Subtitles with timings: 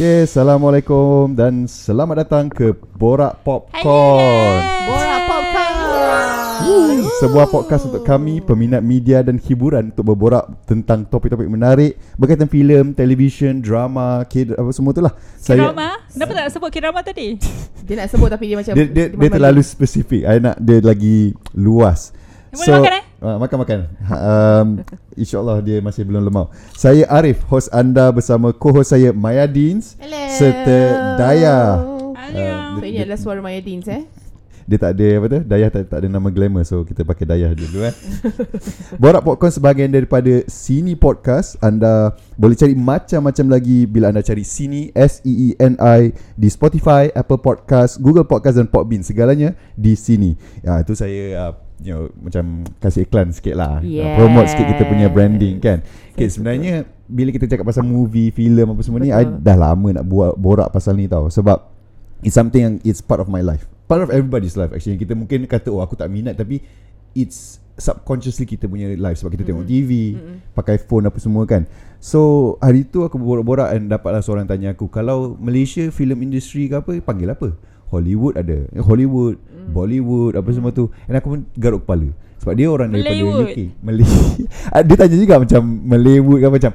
[0.00, 4.64] Okay, Assalamualaikum dan selamat datang ke Borak Popcorn.
[4.88, 7.04] Borak Popcorn.
[7.20, 12.96] Sebuah podcast untuk kami peminat media dan hiburan untuk berborak tentang topik-topik menarik berkaitan filem,
[12.96, 15.12] televisyen, drama, kid, apa semua tu lah.
[15.36, 16.00] Kirama?
[16.08, 17.36] Kenapa tak sebut Kirama tadi?
[17.84, 20.24] Dia nak sebut tapi dia macam dia, dia, dia terlalu spesifik.
[20.24, 22.16] I nak dia lagi luas.
[22.56, 23.09] Boleh makan, eh?
[23.20, 23.80] Uh, makan makan.
[24.08, 24.66] Ha, um,
[25.12, 26.48] InsyaAllah dia masih belum lemau.
[26.72, 30.24] Saya Arif, host anda bersama co-host saya Maya Deans Hello.
[30.40, 30.78] serta
[31.20, 31.84] Daya.
[32.16, 32.80] Alia.
[32.80, 34.08] So ini adalah suara Maya Deans eh.
[34.70, 37.50] Dia tak ada apa tu Dayah tak, tak ada nama glamour So kita pakai Dayah
[37.58, 37.94] dulu eh
[39.02, 44.94] Borak Popcorn sebahagian daripada Sini Podcast Anda boleh cari macam-macam lagi Bila anda cari Sini
[44.94, 51.50] S-E-E-N-I Di Spotify, Apple Podcast, Google Podcast dan Podbean Segalanya di sini ya, Itu saya
[51.50, 53.80] uh, you know, Macam kasih iklan sikit lah.
[53.80, 54.16] Yes.
[54.16, 55.80] Promote sikit kita punya branding kan?
[56.14, 59.42] Okay, Sebenarnya Bila kita cakap pasal movie, filem apa semua ni I Betul.
[59.42, 61.26] dah lama nak buat borak pasal ni tau.
[61.32, 61.58] Sebab
[62.20, 63.64] It's something yang It's part of my life.
[63.88, 65.00] Part of everybody's life actually.
[65.00, 66.60] Kita mungkin kata Oh aku tak minat Tapi
[67.16, 69.16] It's Subconsciously kita punya life.
[69.24, 70.14] Sebab kita tengok TV
[70.52, 71.64] Pakai phone apa semua kan?
[71.96, 76.76] So Hari tu aku borak-borak And dapatlah seorang tanya aku Kalau Malaysia Film industry ke
[76.76, 77.56] apa Panggil apa?
[77.90, 78.70] Hollywood ada.
[78.70, 78.82] Eh,
[79.70, 82.10] Hollywood Bollywood Apa semua tu And aku pun garuk kepala
[82.42, 83.46] Sebab dia orang daripada.
[83.46, 84.06] UK Malay
[84.74, 86.72] Ah, Dia tanya juga macam Malaywood apa, macam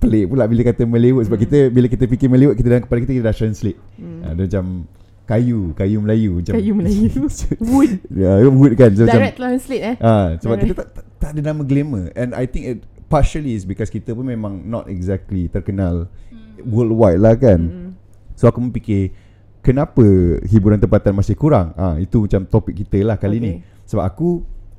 [0.00, 3.12] Pelik pula bila kata Malaywood Sebab kita Bila kita fikir Malaywood Kita dalam kepala kita
[3.18, 4.20] Kita dah translate hmm.
[4.38, 4.64] Dia macam
[5.28, 7.10] Kayu Kayu Melayu macam Kayu Melayu.
[7.70, 7.92] Wood.
[8.10, 9.96] ya, Wood kan so, Direct translate eh.
[10.00, 10.64] macam, ah, Sebab Direct.
[10.66, 12.78] kita tak, tak, tak ada nama glamour And I think it
[13.10, 16.06] Partially is because kita pun memang Not exactly terkenal
[16.62, 17.90] Worldwide lah kan Mm-mm.
[18.40, 19.12] So aku pun fikir
[19.60, 20.02] Kenapa
[20.42, 23.44] hiburan tempatan masih kurang ah, Itu macam topik kita lah kali Okay.
[23.44, 23.52] ni
[23.84, 24.28] Sebab aku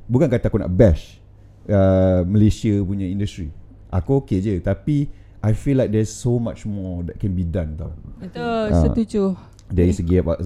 [0.05, 1.21] Bukan kata aku nak bash
[1.65, 3.53] uh, Malaysia punya industry
[3.89, 5.05] Aku okay je Tapi
[5.39, 8.81] I feel like there's so much more That can be done tau Betul, Ah.
[8.81, 9.37] setuju.
[9.67, 10.35] Dari segi apa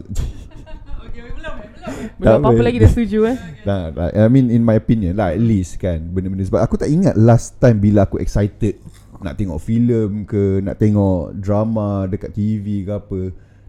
[2.16, 2.66] Belum apa-apa boleh.
[2.66, 3.38] lagi dah setuju eh.
[3.68, 6.88] Nah, like, I mean in my opinion lah at least kan benda-benda sebab aku tak
[6.88, 8.80] ingat last time bila aku excited
[9.18, 13.20] nak tengok filem ke nak tengok drama dekat TV ke apa.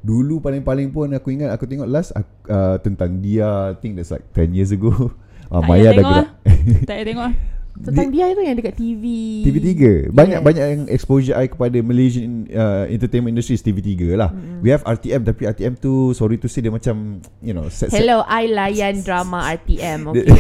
[0.07, 4.23] Dulu paling-paling pun aku ingat aku tengok last uh, tentang dia I think that's like
[4.31, 5.11] 10 years ago.
[5.51, 6.29] Uh, Tak Maya dah gerak.
[6.87, 7.31] Tak payah tengok.
[7.85, 9.05] Tentang dia itu yang dekat TV.
[9.45, 9.71] TV3
[10.09, 10.45] Banyak Yes.
[10.45, 14.61] banyak yang exposure I kepada Malaysian uh, entertainment industry is TV3 lah mm-hmm.
[14.61, 18.01] We have RTM Tapi RTM tu Sorry to say dia macam You know set, set,
[18.01, 20.13] Hello, I layan drama RTM.
[20.13, 20.25] Dia-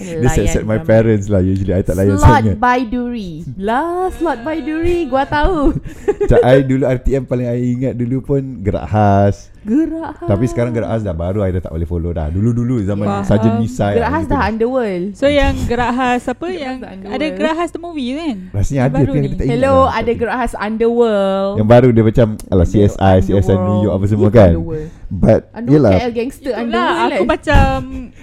[0.00, 0.24] Okay.
[0.24, 3.44] Dia set, set my parents lah Usually I tak layan Slot sangat by Duri.
[3.60, 5.04] Lah, slot by Duri.
[5.04, 5.76] Gua tahu.
[5.76, 10.26] Macam I dulu RTM paling I ingat dulu pun Gerak Khas Gerak khas.
[10.26, 13.24] Tapi sekarang Gerak Khas dah baru I dah tak boleh follow dah Dulu-dulu zaman Faham.
[13.24, 15.04] Sarjan Misai Gerak khas dah underworld.
[15.12, 18.36] So yang gerak khas apa yang Gerak khas ada gerak khas the movie kan?
[18.50, 19.92] Rasanya ada tapi yang kita tak ingat Hello, lah.
[19.92, 21.54] ada Tapi gerak khas underworld.
[21.54, 23.54] Yang baru dia macam Alah CSI CSI.
[23.54, 24.88] New York apa semua Itu kan Underworld.
[25.10, 27.28] But Underworld Yelah KL gangster underworld aku kan.
[27.28, 27.76] macam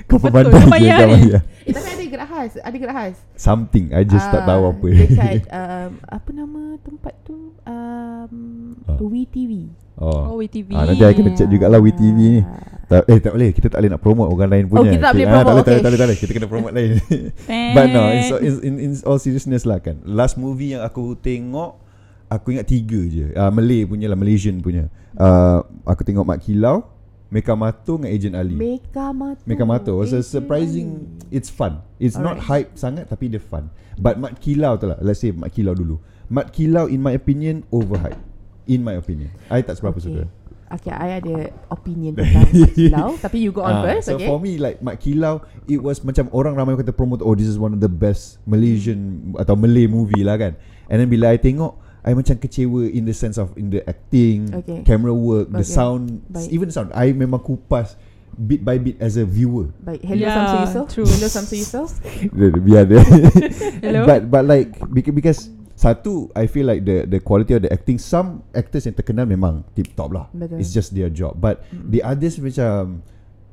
[0.08, 1.22] Kau betul, bayar kau ni.
[1.22, 1.42] bayar.
[1.62, 3.16] Eh tapi ada gerak khas, ada gerak khas.
[3.36, 7.36] Something I just tak Ah, tahu apa Dekat um, apa nama tempat tu?
[7.62, 8.34] Um,
[8.88, 8.96] Ah.
[8.98, 9.68] WeTV.
[9.98, 10.34] Oh.
[10.34, 10.78] Oh WeTV.
[10.78, 12.46] Ah, nanti I kena check jugalah WeTV ni.
[12.88, 13.50] Tak, eh tak boleh.
[13.52, 14.80] Kita tak boleh nak promote orang lain punya.
[14.80, 15.68] Oh, kita tak boleh Ah, promote, boleh, tak, okay.
[15.68, 16.20] boleh, tak boleh tak boleh.
[16.22, 16.92] Kita kena promote lain.
[17.76, 20.00] But no in, in, in, all seriousness lah kan.
[20.06, 21.90] Last movie yang aku tengok
[22.28, 23.32] Aku ingat tiga je.
[23.32, 24.92] Uh, Malay punya lah Malaysian punya.
[25.16, 26.84] Uh, Aku tengok Mak Kilau
[27.32, 28.56] Meka Mato dengan Agent Ali.
[28.56, 29.44] Meka Mato.
[29.48, 31.80] Meka Mato was a surprising It's fun.
[32.04, 32.68] It's not Alright.
[32.68, 33.72] hype sangat Tapi dia fun.
[33.96, 35.00] But Mat Kilau tu lah.
[35.00, 36.04] Let's say Mat Kilau dulu.
[36.28, 38.27] Mat Kilau in my opinion Overhype
[38.68, 40.08] In my opinion I tak seberapa Okay.
[40.12, 40.24] suka
[40.68, 41.36] Okay, I ada
[41.72, 44.28] opinion tentang Mat Kilau Tapi you go on Ah, first, so okay?
[44.28, 47.56] for me like Mat Kilau It was macam Orang ramai kata promote Oh this is
[47.56, 50.60] one of the best Malaysian Atau Malay movie lah kan
[50.92, 51.72] And then bila I tengok
[52.04, 54.84] I macam kecewa In the sense of In the acting Okay.
[54.84, 55.72] Camera work The Okay.
[55.72, 56.52] sound Baik.
[56.52, 57.96] Even the sound I memang kupas
[58.36, 61.08] Bit by bit as a viewer Baik, hello Yeah, Samsu Yusof true.
[61.08, 61.90] Hello Samsu Yusof
[62.68, 63.00] Biar dia
[63.80, 64.04] Hello.
[64.04, 65.40] But but like Because, because
[65.78, 69.62] satu I feel like the the quality of the acting Some actors yang terkenal Memang
[69.78, 70.58] tip top lah Betul.
[70.58, 73.06] It's just their job But the others macam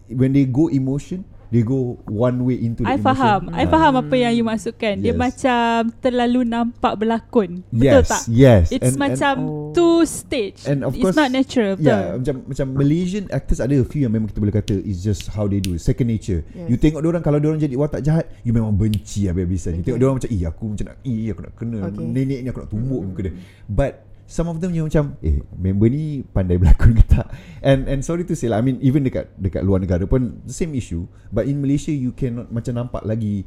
[0.08, 3.40] When they go emotion They go one way into the I emotion faham.
[3.54, 3.70] I Ah.
[3.70, 4.98] faham apa yang you maksudkan.
[4.98, 5.18] Dia Yes.
[5.22, 7.62] macam terlalu nampak berlakon.
[7.70, 8.22] Yes, Betul tak?
[8.26, 8.62] yes.
[8.74, 9.70] It's And- and- macam Oh.
[9.70, 10.66] too stage.
[10.66, 11.78] And of It's course not natural.
[11.78, 11.86] Betul.
[11.86, 15.30] Yeah, macam macam Malaysian actors ada a few yang memang kita boleh kata is just
[15.30, 16.42] how they do, second nature.
[16.50, 16.66] Yes.
[16.66, 19.78] You tengok orang kalau orang jadi watak jahat, you memang benci habis-habisan.
[19.78, 19.94] You Okay.
[19.94, 22.02] tengok orang macam, "Eh, aku macam nak eh, aku nak kena Okay.
[22.02, 23.34] nenek ni aku nak tumbuk muka dia."
[23.70, 23.92] But
[24.24, 27.28] some of them yang macam eh member ni pandai berlakon ke tak?
[27.60, 30.54] And and sorry to say lah I mean even dekat dekat luar negara pun the
[30.54, 31.04] same issue.
[31.30, 33.44] But in Malaysia you cannot macam nampak lagi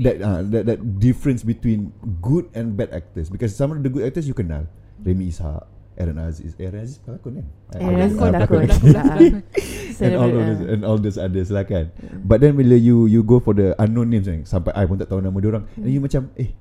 [0.00, 3.28] that uh, that that difference between good and bad actors.
[3.28, 4.68] Because some of the good actors you kenal
[5.04, 6.52] Remy Ishak Aaron Aziz.
[6.60, 7.46] Aaron Aziz pelakon kan?
[7.80, 8.60] Aaron Aziz Ah, pelakon.
[10.04, 10.72] and all those ah.
[10.72, 11.88] and all those others lah kan.
[12.24, 15.08] But then bila you you go for the unknown names kan, sampai I pun tak
[15.08, 16.52] tahu nama dia orang, and you macam eh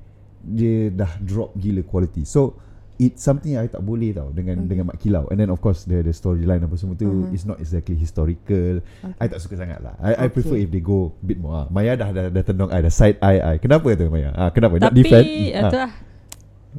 [0.46, 2.24] dia dah drop gila quality.
[2.24, 2.56] So
[2.98, 4.70] it's something I tak boleh tau dengan Okay.
[4.70, 5.28] dengan Mak Kilau.
[5.28, 7.32] And then of course the the storyline apa semua tu Mhm.
[7.32, 8.80] is not exactly historical.
[8.80, 9.16] Okay.
[9.18, 9.96] I tak suka sangat lah.
[9.98, 10.40] I, I Okay.
[10.40, 11.56] prefer if they go bit more.
[11.56, 13.56] Ah, Maya dah dah, dah tendang I dah side eye I.
[13.58, 14.32] Kenapa tu Maya?
[14.32, 14.80] Ah kenapa?
[14.80, 15.26] Tapi defend?
[15.26, 15.72] uh, Ah.
[15.72, 15.92] lah.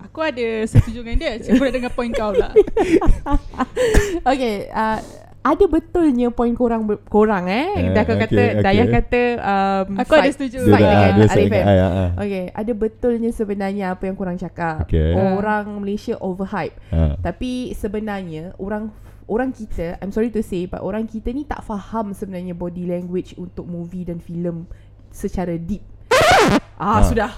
[0.02, 1.32] Aku ada setuju dengan dia.
[1.40, 2.52] Cuma nak dengar point kau lah.
[4.26, 5.00] Okay uh,
[5.46, 8.60] Ada betulnya Poin korang Korang eh Eh, Dah kau okay, kata okay.
[8.60, 10.58] Dayah kata um, Aku ada fight- setuju.
[10.60, 11.64] Dia Fight dah, dengan dia Arif kan?
[11.64, 12.08] ah, ah.
[12.18, 15.14] Okay Ada betulnya sebenarnya Apa yang korang cakap Okay.
[15.14, 17.14] Orang Malaysia overhype Ah.
[17.16, 18.90] Tapi sebenarnya Orang
[19.24, 23.34] Orang kita I'm sorry to say But orang kita ni tak faham Sebenarnya body language
[23.36, 24.66] Untuk movie dan filem
[25.08, 25.82] Secara deep
[26.76, 27.02] Ah, Ah.
[27.02, 27.32] sudah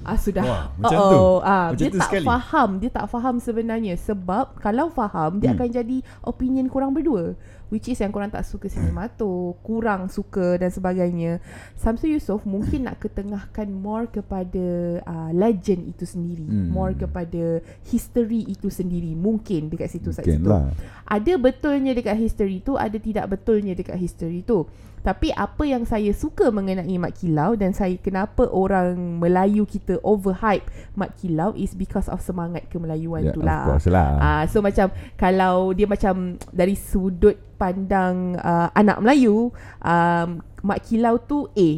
[0.00, 0.40] Ah sudah.
[0.42, 1.12] Wah, macam Uh-oh.
[1.12, 1.24] tu.
[1.44, 2.24] Ah, Macam dia tu tak sekali.
[2.24, 5.60] faham, dia tak faham sebenarnya sebab kalau faham dia Hmm.
[5.60, 7.36] akan jadi opinion korang berdua.
[7.68, 9.28] Which is yang korang tak suka sinemato,
[9.60, 11.38] kurang suka dan sebagainya.
[11.76, 14.66] Samsu Yusof mungkin nak ketengahkan more kepada
[15.00, 16.66] uh, legend itu sendiri, Hmm.
[16.66, 19.12] more kepada history itu sendiri.
[19.12, 20.50] Mungkin dekat situ kat Mungkin situ.
[20.50, 20.64] lah.
[21.06, 24.64] Ada betulnya dekat history tu, ada tidak betulnya dekat history tu.
[25.00, 30.68] Tapi apa yang saya suka mengenai Mat Kilau dan saya kenapa orang Melayu kita overhype
[30.92, 33.64] Mat Kilau is because of semangat kemelayuan Yeah, tu of lah.
[33.64, 34.10] course lah.
[34.20, 39.48] Ah, so macam kalau dia macam dari sudut pandang uh, anak Melayu,
[39.80, 40.28] um,
[40.60, 41.70] Mat Kilau tu A.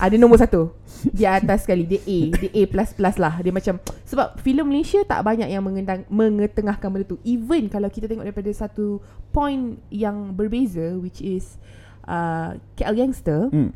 [0.00, 0.72] Ada nombor satu
[1.12, 3.76] Di atas sekali Dia A Dia A plus plus lah Dia macam
[4.08, 8.48] Sebab filem Malaysia Tak banyak yang mengendang, Mengetengahkan benda tu Even kalau kita tengok Daripada
[8.48, 11.60] satu Point yang berbeza Which is
[12.08, 13.52] uh, KL Gangster.
[13.52, 13.70] Hmm.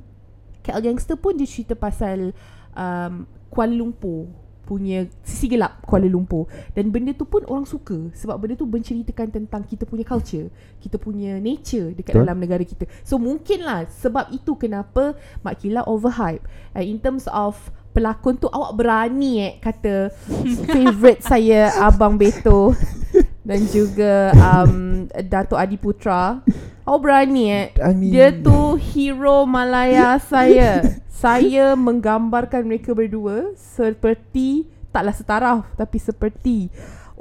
[0.65, 2.33] KL Gangster pun dia cerita pasal
[2.73, 4.33] um, Kuala Lumpur
[4.63, 6.49] punya sisi gelap Kuala Lumpur.
[6.73, 10.49] Dan benda tu pun orang suka sebab benda tu menceritakan tentang kita punya culture
[10.81, 12.25] kita punya nature dekat Betul.
[12.25, 12.89] dalam negara kita.
[13.05, 15.13] So mungkin lah sebab itu kenapa
[15.45, 16.43] Mak Kila overhype.
[16.73, 17.59] Uh, in terms of
[17.93, 20.09] pelakon tu awak berani eh kata
[20.73, 22.73] favourite saya Abang Beto
[23.43, 26.43] dan juga um, Dato' Adi Putra.
[26.83, 27.67] Awak berani eh?
[27.79, 30.83] I mean, dia tu hero Malaya saya.
[31.11, 36.69] Saya menggambarkan mereka berdua seperti taklah setaraf tapi seperti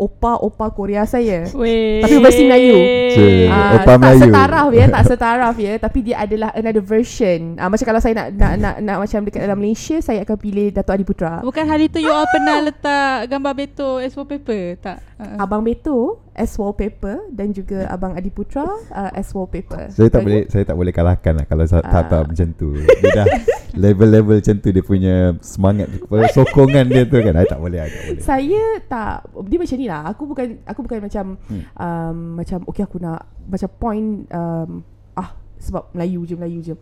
[0.01, 1.45] opa-opa Korea saya.
[1.53, 2.01] Weh.
[2.01, 2.77] Tapi versi Melayu.
[3.11, 4.21] Cik, Ah, opa tak Melayu.
[4.25, 7.53] setaraf ya, tak setaraf ya, tapi dia adalah another version.
[7.55, 10.73] Ah macam kalau saya nak nak nak, nak macam dekat dalam Malaysia, saya akan pilih
[10.73, 11.39] Dato' Adi Putra.
[11.39, 14.97] Bukan hari tu you all pernah letak gambar Beto as wallpaper tak?
[15.15, 19.89] Uh, Abang Beto as wallpaper dan juga Abang Adi Putra uh, as wallpaper.
[19.89, 22.25] Saya tak boleh saya tak boleh kalahkan lah kalau sa- tak tak Ah.
[22.25, 22.71] macam tu.
[22.75, 23.27] Dia dah
[23.85, 25.87] level-level macam tu dia punya semangat
[26.29, 27.33] sokongan dia tu kan.
[27.33, 28.21] I tak boleh, I tak boleh.
[28.21, 29.13] Saya tak
[29.45, 31.61] Dia macam ni lah Aku bukan Aku bukan macam Hmm.
[31.73, 34.83] um, Macam Okay aku nak Macam point um,
[35.13, 36.75] Ah Sebab Melayu je Melayu je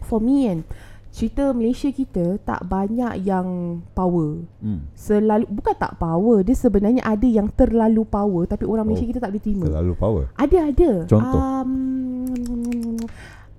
[0.00, 0.58] For me kan
[1.08, 3.46] Cerita Malaysia kita Tak banyak yang
[3.90, 4.86] Power Hmm.
[4.92, 9.20] Selalu Bukan tak power Dia sebenarnya ada yang terlalu power Tapi orang Malaysia Oh, kita
[9.20, 10.24] tak boleh terima Terlalu power.
[10.34, 11.40] Ada ada Contoh?
[11.40, 12.96] um,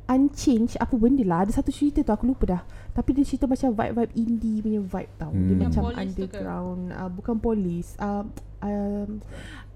[0.07, 3.69] Unchanged Apa benda lah Ada satu cerita tu Aku lupa dah Tapi dia cerita macam
[3.71, 5.59] Vibe-vibe indie punya vibe tau Dia Hmm.
[5.59, 6.01] macam Yang ke?
[6.01, 8.25] underground uh, Bukan polis um,
[8.59, 9.09] um,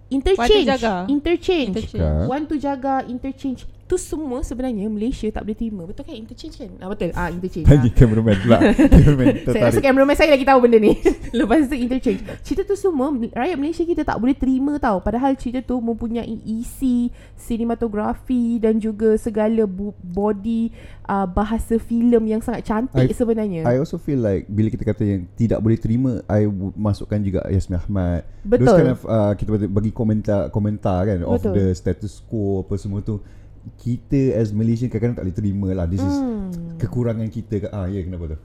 [0.06, 0.96] One Interchange to jaga.
[1.08, 2.28] Interchange Interchange.
[2.28, 5.86] One to jaga Interchange Tu semua sebenarnya Malaysia tak boleh terima.
[5.86, 6.18] Betul kan?
[6.18, 6.70] Interchange kan?
[6.82, 7.14] Ah, Betul.
[7.14, 7.70] Ah, interchange.
[7.70, 8.58] Tanya cameraman pula.
[8.90, 10.98] cameraman saya rasa cameraman saya lagi tahu benda ni.
[11.38, 12.26] Lepas tu interchange.
[12.42, 14.98] Cerita tu semua Rakyat Malaysia kita tak boleh terima tau.
[14.98, 20.74] Padahal cerita tu mempunyai isi Sinematografi Dan juga segala bu- body
[21.06, 23.62] uh, Bahasa filem yang sangat cantik I- sebenarnya.
[23.70, 27.46] I also feel like bila kita kata yang tidak boleh terima, I would masukkan juga
[27.46, 28.26] Yasmin Ahmad.
[28.42, 28.66] Betul.
[28.66, 31.54] Those kind of uh, kita bagi komentar komentar kan of Betul.
[31.54, 33.22] the status quo apa semua tu.
[33.80, 35.86] Kita as Malaysian kadang-kadang tak boleh terima lah.
[35.88, 36.80] This is hmm.
[36.80, 38.40] kekurangan kita ke ah ya yeah, kenapa tu?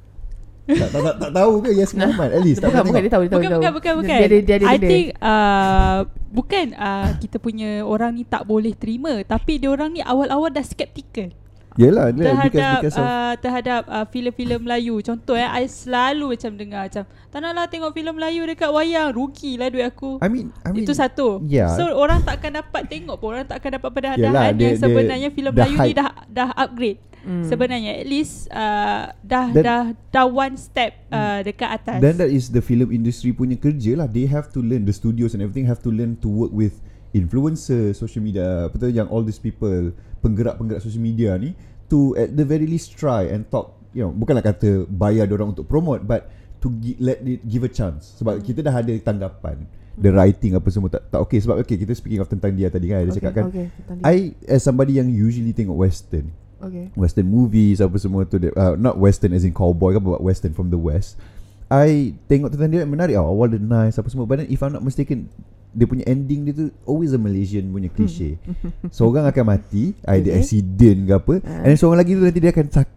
[0.69, 3.23] tak, tak, tak, tak tahu ke Yasmin Ahmad at least tak Bukan, bukan, dia tahu,
[3.25, 3.63] dia tahu, bukan, dia tahu.
[3.63, 4.19] bukan, bukan, bukan.
[4.21, 4.89] Dia, dia, dia, ada I benda.
[4.89, 5.99] think uh,
[6.29, 10.61] bukan uh, kita punya orang ni tak boleh terima, tapi dia orang ni awal-awal dah
[10.61, 11.33] skeptical
[11.79, 14.99] Yelah because, terhadap because of uh, terhadap uh, filem-filem Melayu.
[14.99, 19.71] Contoh eh, I selalu macam dengar macam tak naklah tengok filem Melayu dekat wayang, rugilah
[19.71, 20.19] duit aku.
[20.19, 21.39] I mean, I mean Itu satu.
[21.47, 21.71] yeah.
[21.71, 25.29] So orang takkan dapat tengok pun orang takkan dapat Yelah, pendahan dia- yang dia- sebenarnya
[25.31, 25.97] filem the Melayu ni hype.
[25.97, 26.99] dah dah upgrade.
[27.19, 27.45] Hmm.
[27.45, 31.99] Sebenarnya at least uh, dah Dan- dah dah one step uh, dekat atas.
[32.01, 34.11] Then that is the film industry punya kerja lah.
[34.11, 36.75] They have to learn the studios and everything have to learn to work with
[37.13, 41.55] influencer, social media, apa tu yang all these people penggerak-penggerak social media ni
[41.89, 45.65] to at the very least try and talk, you know, bukanlah kata bayar orang untuk
[45.65, 46.29] promote but
[46.59, 48.17] to gi- let it give a chance.
[48.17, 49.65] Sebab kita dah ada tanggapan
[49.99, 51.43] The writing apa semua tak tak okay.
[51.43, 54.07] Sebab okay kita speaking of tentang dia tadi kan dia Okay, cakap kan okay, dia.
[54.07, 54.17] I
[54.47, 56.91] as somebody yang usually tengok western Okay.
[56.95, 60.55] western movies apa semua tu dia- uh, not western as in cowboy ke but western
[60.55, 61.19] from the west
[61.67, 63.19] I tengok tentang dia menarik.
[63.19, 64.25] Oh, awal dia nice apa semua.
[64.25, 65.29] But then if I'm not mistaken
[65.71, 68.41] dia punya ending dia tu always a Malaysian punya cliche
[68.97, 70.41] seorang akan mati either Okay.
[70.41, 71.61] accident ke apa Ah.
[71.61, 72.89] and then seorang lagi tu nanti dia akan sak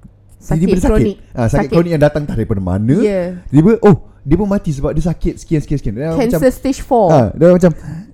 [0.41, 1.05] Sakit dia boleh kronik.
[1.13, 1.17] sakit.
[1.31, 1.69] Ah, sakit, Sakit.
[1.69, 3.45] kronik yang datang tak daripada mana Yeah.
[3.45, 6.81] dia pun oh dia pun mati sebab dia sakit sekian sekian sekian dia Cancer stage
[6.81, 7.09] 4.
[7.09, 7.71] Ah, dia macam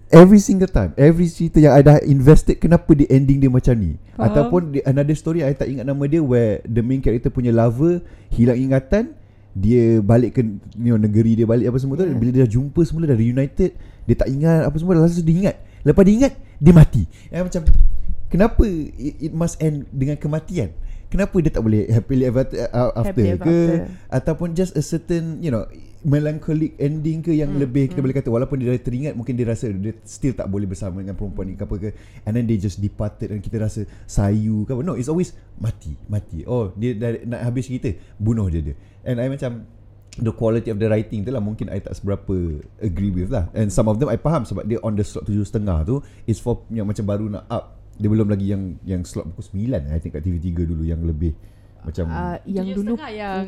[0.07, 3.99] every single time, every cerita yang I dah invested kenapa dia ending dia macam ni?
[4.09, 4.23] Faham.
[4.25, 7.99] Ataupun another story I tak ingat nama dia where the main character punya lover
[8.29, 9.15] hilang ingatan,
[9.53, 10.41] dia balik ke
[10.77, 12.15] you know, negeri dia balik apa semua tu Yeah.
[12.15, 13.71] bila dia dah jumpa semula dah reunited,
[14.07, 15.55] dia tak ingat apa semua lalu dia ingat.
[15.83, 17.03] Lepas dia ingat, dia mati.
[17.29, 17.61] Yang macam
[18.31, 18.63] kenapa
[18.95, 20.71] it, it must end dengan kematian?
[21.07, 23.79] Kenapa dia tak boleh happily ever after, uh, after Happily ever ke after.
[24.11, 25.63] ataupun just a certain you know
[26.03, 29.47] melancholic ending ke yang Hmm, lebih kita boleh kata walaupun dia dah teringat mungkin dia
[29.47, 31.89] rasa dia still tak boleh bersama dengan perempuan ni ke apa ke
[32.27, 35.95] and then they just departed dan kita rasa sayu ke apa no it's always mati
[36.11, 38.75] mati oh dia dah nak habis cerita bunuh je dia
[39.07, 39.63] and I macam
[40.17, 42.33] the quality of the writing tu lah mungkin I tak seberapa
[42.79, 45.53] agree with lah and some of them I faham sebab dia on the slot 7.30
[45.83, 45.95] tu
[46.25, 49.89] is for yang macam baru nak up dia belum lagi yang yang slot pukul 9
[49.89, 51.33] I think kat TV3 dulu yang lebih
[51.79, 53.43] macam Uh, yang Tujuh dulu setengah yang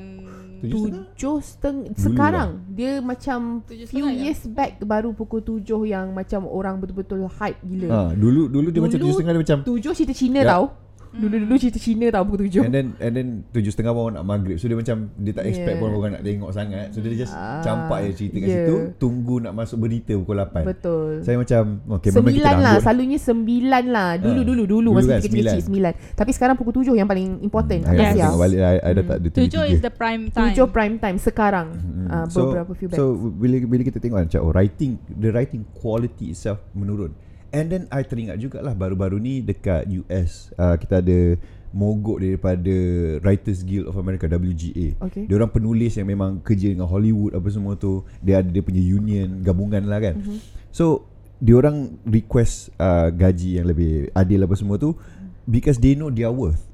[0.60, 1.04] Tujuh setengah?
[1.10, 4.22] tujuh setengah Dulu sekarang dia macam Tujuh few setengah ya?
[4.22, 7.88] years back baru pukul tujuh yang macam orang betul-betul hype gila.
[7.90, 10.48] ha, dulu dulu dia macam Dulu 7.30 dia macam Tujuh cerita Cina Ya.
[10.54, 10.66] tau.
[11.12, 12.62] Dulu-dulu cerita Cina tau pukul tujuh.
[12.62, 15.46] And then and then tujuh setengah pun orang nak maghrib So dia macam Dia tak
[15.46, 15.82] expect Yeah.
[15.82, 18.58] pun orang nak tengok sangat So dia just Ah, campak je cerita kat yeah.
[18.64, 21.12] situ Tunggu nak masuk berita pukul 8 Betul.
[21.22, 21.62] Saya macam
[21.96, 22.76] Okay memang kita Sembilan dah lah.
[22.80, 24.38] Selalunya sembilan lah Dulu Ah.
[24.40, 27.80] dulu dulu Dulu Masa kan, kita kecil-kecil sembilan Tapi sekarang pukul tujuh Yang paling important
[27.82, 28.14] Hmm, Yes.
[28.16, 29.72] tengok balik I, I dah tak ada Tujuh TV3.
[29.72, 32.08] is the prime time Tujuh prime time Sekarang Hmm.
[32.08, 35.62] uh, so, Beberapa few back so bila bila kita tengok macam oh, writing the writing
[35.72, 37.14] quality itself menurun.
[37.50, 41.34] And then I teringat jugalah baru-baru ni dekat US uh, kita ada
[41.70, 42.76] mogok daripada
[43.22, 44.98] Writers Guild of America WGA.
[45.10, 45.26] Okay.
[45.30, 48.06] Dia orang penulis yang memang kerja dengan Hollywood apa semua tu.
[48.22, 50.18] Dia ada dia punya union gabungan lah kan.
[50.18, 50.38] Mhm.
[50.74, 51.06] So
[51.40, 54.98] dia orang request uh, gaji yang lebih adil apa semua tu
[55.46, 56.66] because they know their worth.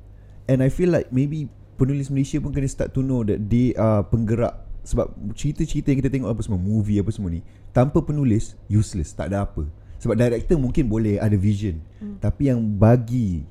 [0.50, 4.04] And I feel like maybe penulis Malaysia pun kena start to know that they are
[4.08, 7.42] penggerak sebab cerita-cerita yang kita tengok apa semua movie apa semua ni
[7.74, 9.66] tanpa penulis useless tak ada apa.
[10.06, 12.22] Sebab director mungkin boleh ada vision Hmm.
[12.22, 13.42] tapi yang bagi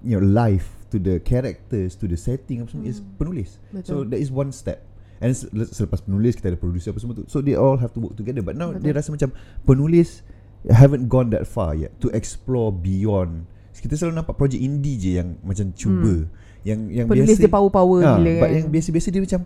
[0.00, 3.56] you know life to the characters to the setting apa semua is penulis.
[3.66, 3.80] Hmm.
[3.80, 3.88] Betul.
[3.88, 4.84] So that is one step.
[5.18, 7.24] And se- selepas penulis kita ada producer apa semua tu.
[7.26, 8.42] So they all have to work together.
[8.42, 8.84] But now Betul.
[8.84, 10.20] dia rasa macam penulis
[10.68, 13.48] haven't gone that far yet to explore beyond.
[13.72, 16.28] Kita selalu nampak projek indie je yang macam cuba.
[16.62, 19.40] Yang yang Penulis biasa dia power-power Ah, gila But kan yang biasa-biasa dia macam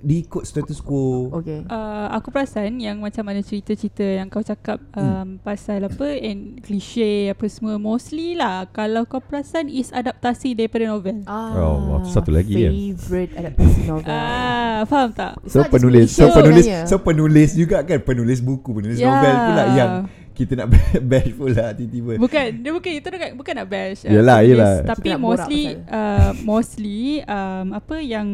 [0.00, 1.28] diikut status quo.
[1.34, 6.62] Okay Uh, aku perasan yang macam mana cerita-cerita yang kau cakap um, pasal apa and
[6.62, 11.22] cliche apa semua mostly lah kalau kau perasan is adaptasi daripada novel.
[11.24, 12.70] Ah, Oh, satu lagi kan?
[12.70, 15.34] Favorite adaptasi novel Ah, faham tak?
[15.44, 16.80] So penulis So penulis sebenarnya.
[16.86, 19.06] So penulis juga kan Penulis buku Penulis Ya.
[19.08, 19.90] novel pula Yang
[20.32, 20.68] kita nak
[21.10, 24.00] bash pula Tiba-tiba Bukan dia bukan itu bukan bukan nak bash.
[24.02, 24.74] uh, Yelah, penulis, yelah.
[24.86, 28.28] Tapi mostly uh, mostly um, apa yang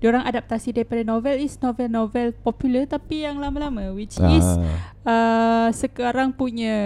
[0.00, 4.46] diorang adaptasi daripada novel is novel-novel popular tapi yang lama-lama which is
[5.04, 5.68] ah.
[5.68, 6.76] uh, sekarang punya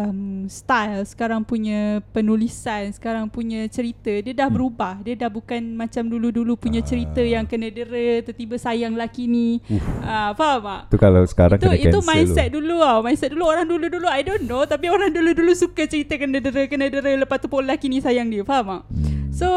[0.00, 4.56] um, style, sekarang punya penulisan, sekarang punya cerita dia dah Hmm.
[4.56, 4.94] berubah.
[5.04, 9.60] Dia dah bukan macam dulu-dulu punya cerita yang kena dera tiba-tiba sayang lelaki ni.
[10.00, 10.82] Ah uh, faham tak?
[10.90, 12.56] Tu kalau sekarang itu kena itu mindset tu.
[12.60, 16.40] dulu tau Mindset dulu orang dulu-dulu I don't know Tapi orang dulu-dulu suka cerita Kena
[16.40, 18.82] dera Kena dera Lepas tu pun lelaki ni sayang dia Faham tak?
[18.88, 19.28] Hmm.
[19.30, 19.48] So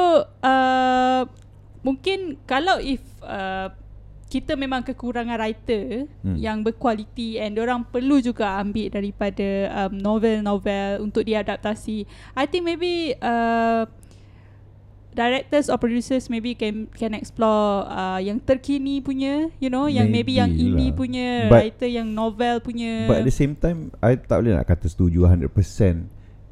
[0.43, 1.21] uh,
[1.83, 3.67] Mungkin Kalau if uh,
[4.25, 6.33] Kita memang kekurangan writer Hmm.
[6.35, 9.47] Yang berkualiti And orang perlu juga Ambil daripada
[9.85, 13.83] um, Novel-novel Untuk diadaptasi I think maybe uh,
[15.13, 20.41] Directors or producers maybe can can explore uh, yang terkini punya, you know, yang maybe,
[20.41, 20.97] yang Maybe indie lah.
[20.97, 23.05] punya But- writer yang novel punya.
[23.05, 25.53] But at the same time I tak boleh nak kata setuju 100%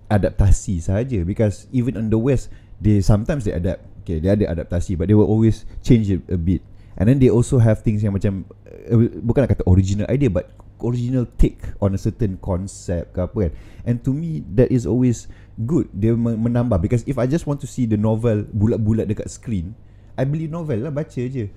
[0.05, 4.93] Adaptasi saja Because even on the West They sometimes they adapt Okay they ada adaptasi
[4.93, 6.61] But they will always change it a bit.
[6.93, 10.51] And then they also have things yang macam uh, Bukan nak kata original idea But
[10.81, 13.51] original take On a certain concept ke apa kan.
[13.83, 15.87] And to me That is always good.
[15.91, 16.77] Dia men- menambah.
[16.77, 19.77] Because if I just want to see the novel Bulat-bulat dekat screen
[20.13, 21.47] I beli novel lah Baca je.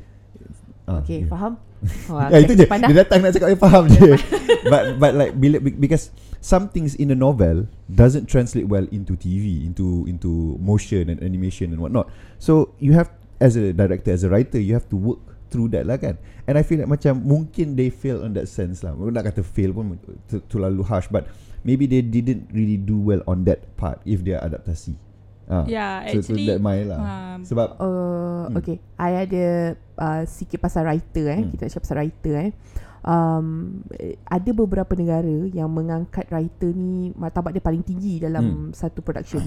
[0.84, 1.30] Ah, Okay yeah.
[1.32, 1.52] faham?
[2.12, 2.64] Wah, Ya itu je.
[2.64, 2.88] pandang.
[2.92, 4.10] Dia datang nak cakap Dia faham je.
[4.64, 6.08] But but like bila, be- Because
[6.44, 11.72] Some things in a novel Doesn't translate well Into TV Into into motion And animation
[11.72, 13.08] and whatnot So you have
[13.40, 15.24] As a director As a writer You have to work
[15.54, 16.18] through that lah kan
[16.50, 19.70] and I feel like macam mungkin they fail on that sense lah nak kata fail
[19.70, 19.94] pun
[20.26, 21.30] ter- terlalu harsh but
[21.62, 24.98] maybe they didn't really do well on that part if they are adaptasi
[25.46, 28.60] ah Yeah, so, actually, so that my lah um, sebab Uh, Hmm.
[28.60, 29.44] Okay I ada
[29.96, 31.40] uh, Sikit pasal writer eh.
[31.40, 31.48] Hmm.
[31.48, 32.50] Kita nak cakap pasal writer eh.
[33.04, 33.80] Um,
[34.24, 38.70] Ada beberapa negara Yang mengangkat writer ni Martabat dia paling tinggi Dalam Hmm.
[38.72, 39.40] satu production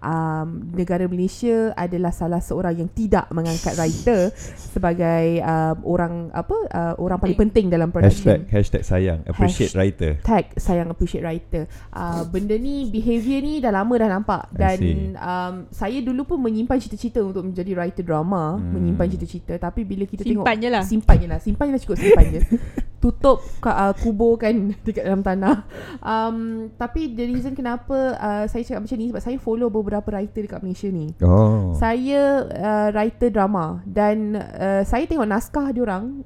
[0.00, 6.94] um, Negara Malaysia Adalah salah seorang Yang tidak mengangkat writer Sebagai um, Orang Apa uh,
[6.96, 11.64] Orang paling penting dalam production hashtag hashtag sayang appreciate writer tag sayang appreciate writer.
[11.90, 14.78] Uh, benda ni behavior ni dah lama dah nampak dan
[15.16, 18.62] um, saya dulu pun menyimpan cita-cita untuk menjadi writer drama, Hmm.
[18.62, 18.72] hmm.
[18.72, 20.82] menyimpan cita-cita tapi bila kita Simpan tengok je lah.
[20.84, 22.40] simpan je lah, simpan je lah cukup simpan je.
[23.00, 24.52] Tutup uh, kuburkan
[24.84, 25.64] dekat dalam tanah.
[26.04, 30.44] Um, tapi the reason kenapa uh, saya cakap macam ni sebab saya follow beberapa writer
[30.44, 31.16] dekat Malaysia ni.
[31.24, 36.20] oh Saya uh, writer drama dan uh, saya tengok naskah dia orang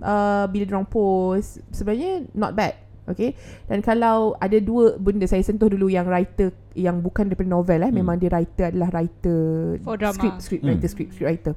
[0.00, 2.72] uh, bila dia orang post sebenarnya not bad.
[3.04, 3.36] Okay
[3.68, 7.92] Dan kalau ada dua benda Saya sentuh dulu yang writer Yang bukan daripada novel eh
[7.92, 8.00] Hmm.
[8.00, 10.16] Memang dia writer adalah writer For drama.
[10.16, 10.72] Script, script Hmm.
[10.72, 11.52] writer, script, script writer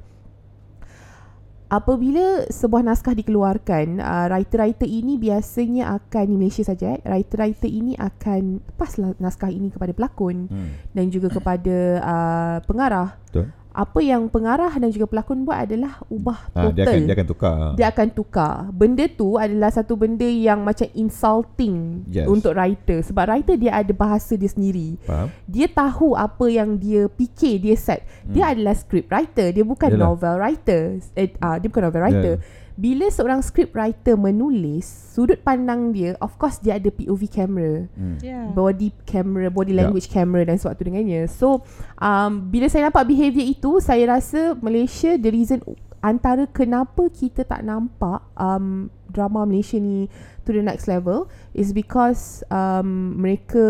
[1.67, 7.93] Apabila sebuah naskah dikeluarkan uh, Writer-writer ini biasanya akan Di Malaysia saja eh Writer-writer ini
[7.99, 10.95] akan Paslah naskah ini kepada pelakon hmm.
[10.95, 16.49] Dan juga kepada uh, pengarah betul Apa yang pengarah dan juga pelakon buat adalah Ubah
[16.49, 18.55] ah, total dia akan dia akan tukar dia akan tukar.
[18.73, 22.25] Benda tu adalah satu benda yang macam insulting Yes.
[22.25, 24.97] untuk writer sebab writer dia ada bahasa dia sendiri.
[25.03, 28.01] faham Dia tahu apa yang dia fikir, dia set.
[28.25, 29.95] Dia adalah script writer, dia bukan Hmm.
[29.95, 30.09] Yalah.
[30.09, 30.81] novel writer.
[31.13, 32.33] Eh, uh, dia bukan novel writer.
[32.77, 38.21] Bila seorang script writer menulis, sudut pandang dia, of course dia ada POV camera hmm.
[38.21, 38.53] Yeah.
[38.53, 39.81] body camera, body Ya.
[39.81, 41.21] language camera dan sebagainya dengannya.
[41.25, 41.65] So,
[41.97, 45.57] um, bila saya nampak behavior itu, saya rasa Malaysia the reason
[46.05, 50.05] antara kenapa kita tak nampak um, drama Malaysia ni
[50.45, 51.25] to the next level
[51.57, 53.65] is because um, mereka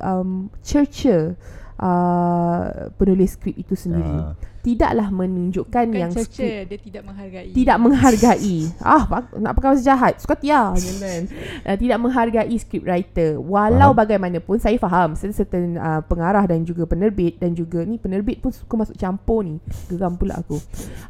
[0.00, 1.36] um, cerca
[1.80, 4.32] uh, penulis skrip itu sendiri.
[4.32, 4.32] Ah.
[4.66, 7.54] Tidaklah menunjukkan Bukan yang cerca, skrip dia tidak menghargai.
[7.54, 8.56] tidak menghargai.
[8.82, 9.06] Ah
[9.38, 10.18] nak pakai bahasa jahat.
[10.18, 14.00] Suka tia uh, tidak menghargai script writer walau Faham.
[14.02, 18.74] bagaimanapun saya faham certain, uh, pengarah dan juga penerbit dan juga ni penerbit pun suka
[18.74, 19.62] masuk campur ni.
[19.86, 20.58] Geram pula aku.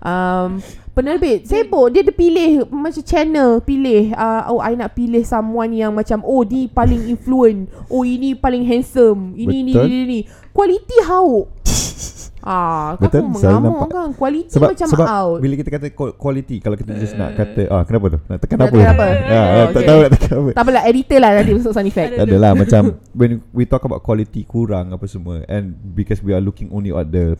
[0.05, 0.61] Um,
[0.93, 1.97] penerbit sibuk.
[1.97, 6.45] Dia ada pilih macam channel pilih uh, oh I nak pilih someone yang macam oh
[6.45, 7.73] ni paling influent.
[7.89, 9.33] Oh ini paling handsome.
[9.33, 9.89] Ini ni Betul.
[9.89, 10.21] ni ni
[10.53, 11.47] quality hauk
[12.39, 13.89] Ah, Betul, kau selalu mengamuk nampak.
[13.91, 14.09] kan?
[14.13, 17.63] Quality sebab macam sebab out bila kita kata qual- quality kalau kita just nak kata
[17.67, 18.19] ah kenapa tu?
[18.23, 18.79] Nak tekan Nak apa?
[18.79, 20.51] ya Oh, tak tahu nak tekan apa.
[20.53, 22.11] Tak apalah editor lah nanti masuk sound effect.
[22.19, 26.41] Tak adalah macam when we talk about quality kurang apa semua and because we are
[26.41, 27.35] looking only at the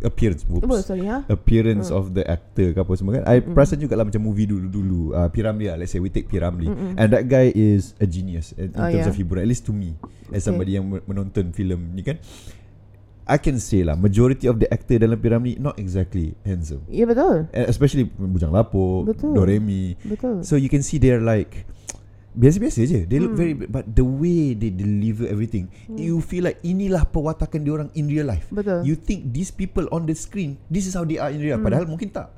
[0.00, 1.24] appearance Apa whoops sorry ha?
[1.26, 1.96] appearance Hmm.
[1.96, 5.26] of the actor ke apa semua kan I perasan juga lah macam movie dulu-dulu uh,
[5.26, 8.76] Piramli lah let's say we take Piramli and that guy is a genius in, in
[8.76, 9.08] Oh, terms yeah.
[9.08, 9.96] of hiburan at least to me
[10.28, 10.44] as Okay.
[10.44, 12.20] somebody yang men- menonton filem ni kan
[13.24, 16.84] I can say lah majority of the actor dalam Piramli not exactly handsome.
[16.92, 17.48] Ya betul.
[17.56, 19.32] And especially Bujang Lapuk Betul.
[19.32, 19.96] Doremi.
[20.04, 20.44] Betul.
[20.44, 21.64] So you can see they're like
[22.34, 23.00] Biasa-biasa je.
[23.06, 23.40] They look Hmm.
[23.40, 28.26] very But the way they deliver everything You feel like Inilah perwatakan diorang in real
[28.26, 28.50] life.
[28.50, 28.82] Betul.
[28.82, 31.62] You think these people on the screen This is how they are in real life.
[31.62, 31.68] Hmm.
[31.70, 32.28] Padahal mungkin tak.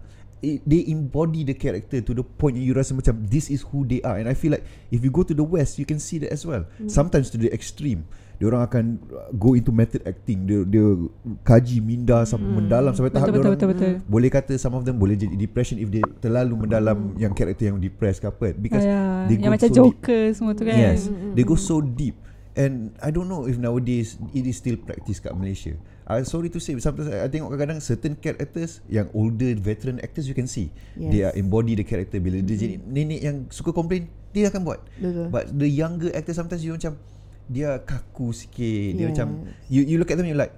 [0.45, 4.05] It, they embody the character to the point you rasa macam this is who they
[4.05, 4.21] are.
[4.21, 6.45] And I feel like if you go to the west you can see that as
[6.45, 6.69] well.
[6.77, 6.93] Hmm.
[6.93, 8.05] sometimes to the extreme
[8.37, 10.85] dia orang akan uh, go into method acting dia dia
[11.41, 14.13] kaji minda sampai mendalam sampai tahap Betul, dia betul, orang betul, betul.
[14.13, 17.81] boleh kata some of them boleh jadi depression if they terlalu mendalam yang karakter yang
[17.81, 19.81] depressed ke apa because Ah, they yang go macam so deep.
[19.99, 20.77] Joker semua tu kan.
[20.77, 22.15] Yes, they go so deep,
[22.55, 25.75] and I don't know if nowadays it is still practice kat Malaysia.
[26.07, 30.39] I sorry to say, sometimes I, tengok kadang-kadang certain characters yang older veteran actors you
[30.39, 31.11] can see Yes.
[31.11, 32.23] they are embody the character.
[32.23, 34.87] Bila dia jadi nenek yang suka complain, dia akan buat.
[35.03, 36.95] Betul But the younger actors sometimes you macam
[37.47, 38.91] dia kaku sikit.
[38.93, 39.11] Dia Yes.
[39.13, 39.29] macam
[39.67, 40.55] you you look at them you like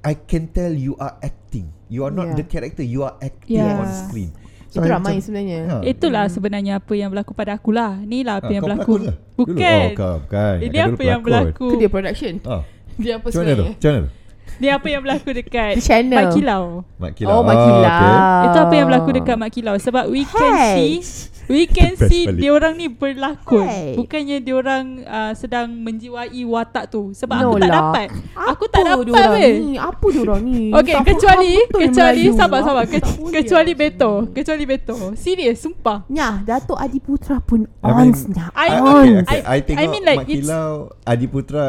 [0.00, 1.72] I can tell you are acting.
[1.86, 2.36] You are not Yeah.
[2.36, 2.82] the character.
[2.82, 3.78] You are acting Yeah.
[3.78, 4.30] on screen.
[4.66, 5.76] Itu I ramai macam- sebenarnya Ha.
[5.82, 7.94] Itulah sebenarnya apa yang berlaku pada aku lah.
[8.00, 9.06] Ni lah apa Ah, yang berlaku.
[9.34, 9.82] Bukan.
[9.86, 10.54] Oh, kau bukan.
[10.60, 11.66] Ini apa yang berlaku.
[11.66, 12.62] Itu dia production Ah,
[12.94, 13.54] Dia apa macam mana tu?
[13.54, 14.10] sebenarnya Macam mana tu?
[14.56, 16.18] Ni apa yang berlaku dekat Di channel.
[16.20, 16.64] Mak Kilau.
[16.96, 17.30] Mak Kilau.
[17.30, 18.14] Oh Mak Ah, Kilau okay.
[18.44, 21.00] Itu apa yang berlaku dekat Mak Kilau sebab we can Hey.
[21.02, 22.40] see we can see balik.
[22.40, 23.66] dia orang ni berlakon.
[23.66, 23.92] Hey.
[23.94, 27.76] Bukannya dia orang uh, sedang menjiwai watak tu sebab No aku tak lah.
[27.76, 28.06] dapat.
[28.32, 29.52] Aku tak Apa dapat diorang weh.
[29.60, 29.74] ni?
[29.76, 32.98] Apa diorang ni Okay, Tak kecuali kecuali sabar sabar Ke,
[33.34, 34.96] kecuali Beto, kecuali Beto.
[35.14, 36.06] Serius, sumpah.
[36.06, 38.20] Nyah Datuk Adi Putra pun I mean, ons
[38.54, 39.34] I- I, okay, okay.
[39.34, 40.70] I- I, tengok I mean like Mak Kilau
[41.02, 41.66] Adi Putra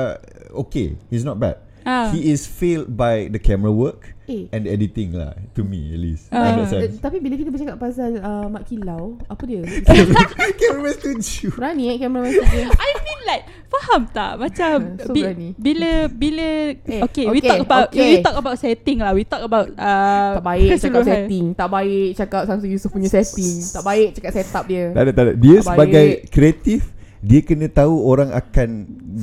[0.55, 2.09] Okay He's not bad Ah.
[2.09, 4.49] He is failed by the camera work A.
[4.49, 6.57] And the editing lah To me at least Ah.
[6.57, 9.61] uh, Eh, tapi bila kita bercakap pasal uh, Mak Kilau Apa dia?
[10.59, 15.47] Cameraman setuju Berani eh kameraman saja I feel like Faham tak Macam So bi- berani.
[15.53, 18.09] Bila Bila Eh, okay, we okay, talk about okay.
[18.11, 22.07] We talk about setting lah We talk about uh, Tak baik cakap setting Tak baik
[22.15, 25.57] cakap Samsul Yusof punya setting Tak baik cakap setup dia Tak ada tak ada Dia
[25.59, 26.33] Tak sebagai baik.
[26.33, 26.81] kreatif
[27.25, 28.69] Dia kena tahu orang akan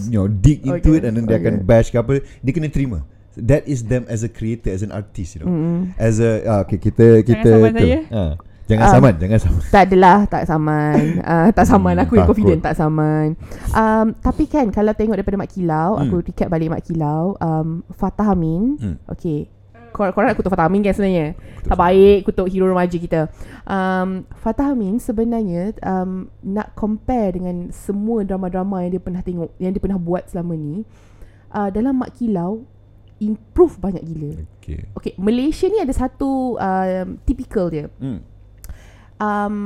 [0.04, 1.46] You know Dig into Okay, it And then dia okay.
[1.46, 4.90] akan bash ke apa Dia kena terima That is them as a creator As an
[4.90, 5.94] artist you know Mm.
[5.96, 7.80] As a ah, Okay kita kita saman tu.
[7.80, 7.98] saya.
[8.10, 8.32] Ah,
[8.64, 8.92] Jangan Ah.
[8.92, 12.74] saman Jangan saman Tak adalah Tak saman uh, Tak saman Hmm, Aku yang confident Tak
[12.74, 13.26] saman
[13.70, 16.02] um, Tapi kan Kalau tengok daripada Mak Kilau Hmm.
[16.02, 18.96] Aku recap balik Mak Kilau um, Fatah Amin Hmm.
[19.08, 19.46] Okay
[19.92, 21.36] Korang nak kutuk Fatah Amin kan sebenarnya?
[21.68, 23.28] Tak baik kutuk hero remaja kita.
[23.68, 29.78] Um, Fatah Amin sebenarnya um, Nak compare dengan Semua drama-drama yang dia pernah tengok Yang
[29.78, 30.82] dia pernah buat selama ni
[31.54, 32.66] uh, Dalam Mak Kilau
[33.22, 34.32] Improve banyak gila.
[34.58, 37.86] Okay Okay Malaysia ni ada satu um, Typical dia.
[38.02, 38.18] Hmm.
[39.22, 39.56] um,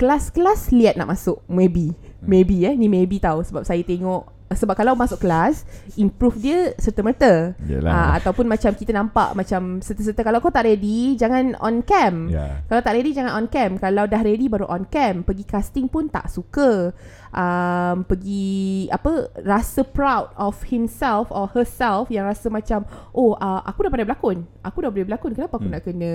[0.00, 1.92] kelas-kelas lihat nak masuk maybe.
[2.24, 2.72] Maybe eh.
[2.72, 5.66] Ni maybe tahu sebab saya tengok sebab kalau masuk kelas
[5.98, 7.58] improve dia serta-merta.
[7.90, 12.30] Uh, ataupun macam kita nampak macam serta-serta kalau kau tak ready jangan on cam.
[12.30, 12.62] Ya.
[12.70, 13.74] Kalau tak ready jangan on cam.
[13.82, 15.26] Kalau dah ready baru on cam.
[15.26, 16.94] Pergi casting pun tak suka
[17.28, 18.46] um, Pergi
[18.88, 24.04] Apa Rasa proud of himself Or herself Yang rasa macam Oh uh, aku dah pandai
[24.04, 25.72] berlakon Aku dah boleh berlakon Kenapa aku Hmm.
[25.72, 26.12] nak kena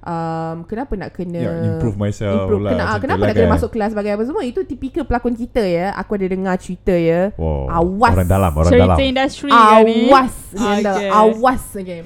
[0.00, 3.46] um, Kenapa nak kena Ya, improve myself improve, lah, kena, ah, Kenapa lah nak kena
[3.46, 3.54] kan.
[3.56, 7.32] masuk kelas Bagi apa semua Itu tipikal pelakon kita ya Aku ada dengar cerita ya
[7.34, 8.12] Wow Awas.
[8.12, 11.08] Orang dalam Orang Cerita dalam industri kan ni Awas Nanda, Okay.
[11.10, 12.00] Awas okay.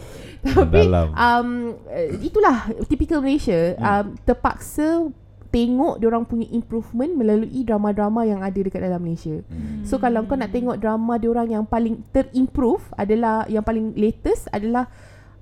[0.47, 1.07] Tapi Dalam.
[1.11, 1.49] um,
[1.85, 3.83] uh, Itulah Typical Malaysia Hmm.
[3.83, 5.11] um, Terpaksa
[5.57, 9.81] Tengok orang punya improvement Melalui drama-drama Yang ada dekat dalam Malaysia Hmm.
[9.83, 14.91] So kalau kau nak tengok drama orang yang paling terimprove adalah yang paling latest adalah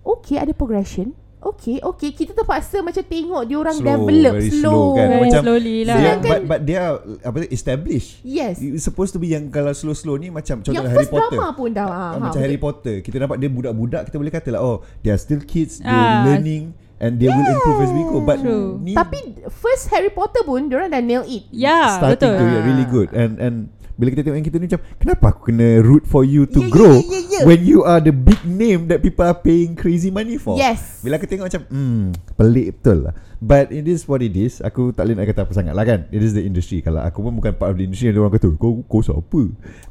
[0.00, 1.16] okay ada progression.
[1.40, 4.60] Okay, okay kita terpaksa macam tengok orang Slow, develop very slow.
[4.60, 5.06] slow kan.
[5.06, 8.54] Very Macam- slowly lah Sedangkan- but, but they are Apa tu Established Yes.
[8.58, 11.52] It's supposed to be yang Kalau slow-slow ni Macam contoh yang Harry first Potter drama
[11.52, 11.84] pun dah.
[11.84, 14.76] Ah, Ha, macam ha, Harry Potter Kita nampak dia budak-budak Kita boleh kata lah Oh
[15.00, 16.24] they are still kids They Ah.
[16.24, 18.78] learning And they will improve as we go But True.
[18.78, 19.18] ni Tapi
[19.50, 21.50] first Harry Potter pun Diorang dah nail it.
[21.50, 23.56] Ya Starting betul to get really good And and
[23.94, 26.66] bila kita tengok yang kita ni macam Kenapa aku kena root for you to Yeah,
[26.66, 27.42] yeah, grow yeah, yeah, yeah.
[27.46, 30.98] When you are the big name That people are paying crazy money for Yes.
[31.06, 34.90] Bila aku tengok macam Hmm Pelik betul lah But it is what it is Aku
[34.90, 37.38] tak boleh nak kata apa sangat lah kan It is the industry Kalau aku pun
[37.38, 39.42] bukan part of the industry Yang orang kata Kau, kau siapa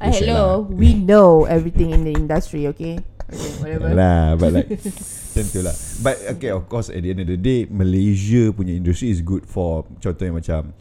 [0.04, 0.76] Uh, hello, lah.
[0.76, 3.00] we know everything in the industry, okay?
[3.24, 3.88] Okay, whatever.
[3.96, 4.68] Lah, but like
[5.34, 8.76] Macam tu lah But okay of course At the end of the day Malaysia punya
[8.76, 10.76] industry is good for Contohnya macam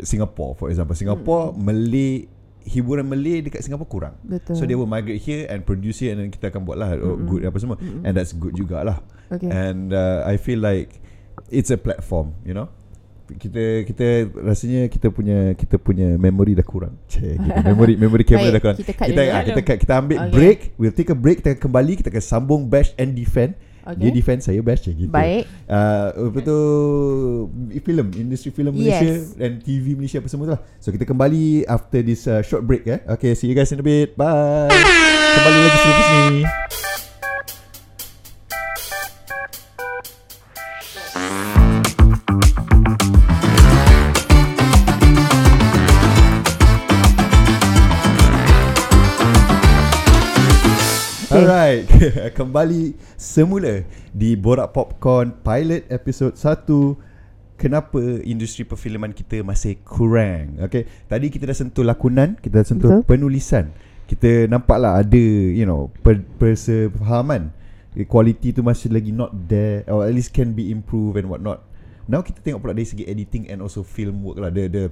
[0.00, 1.66] Singapore for example Singapore Hmm.
[1.66, 2.30] Malay
[2.62, 4.54] Hiburan Malay dekat Singapore kurang Betul.
[4.54, 7.18] So they will migrate here And produce here And then kita akan buat lah oh,
[7.18, 9.50] Good apa semua And that's good jugalah Okay.
[9.50, 11.02] And uh, I feel like
[11.50, 12.70] It's a platform You know
[13.28, 14.06] kita kita
[14.38, 16.96] rasanya kita punya kita punya memory dah kurang.
[17.04, 18.78] Cek, kita memory memory kamera Baik, dah kurang.
[18.78, 19.34] kita cut kita, dulu.
[19.34, 20.32] ah, kita cut, kita ambil Okay.
[20.32, 23.52] break, we'll take a break, kita akan kembali, kita akan sambung bash and defend.
[23.84, 24.04] Okay.
[24.04, 25.08] Dia defend saya bash macam gitu.
[25.10, 25.44] Baik.
[25.64, 26.58] Uh, apa tu
[27.78, 29.32] film, industri filem Malaysia Yes.
[29.32, 30.62] dan TV Malaysia apa semua tu lah.
[30.76, 33.00] So kita kembali after this uh, short break eh.
[33.08, 34.12] Okay, see you guys in a bit.
[34.12, 34.68] Bye.
[35.34, 36.87] Kembali lagi selepas ni.
[51.38, 51.46] Okay.
[51.46, 51.86] Alright,
[52.38, 56.66] kembali semula di Borak Popcorn Pilot episod 1
[57.54, 60.58] Kenapa industri perfilman kita masih kurang?
[60.58, 63.06] Okay, tadi kita dah sentuh lakonan Kita dah sentuh Betul.
[63.06, 63.70] penulisan.
[64.10, 65.14] Kita nampaklah ada,
[65.54, 67.54] you know, per, persefahaman.
[67.94, 71.62] Quality tu masih lagi not there Or at least can be improved and what not
[72.10, 74.50] Now kita tengok pula dari segi editing and also film work lah.
[74.50, 74.84] The, the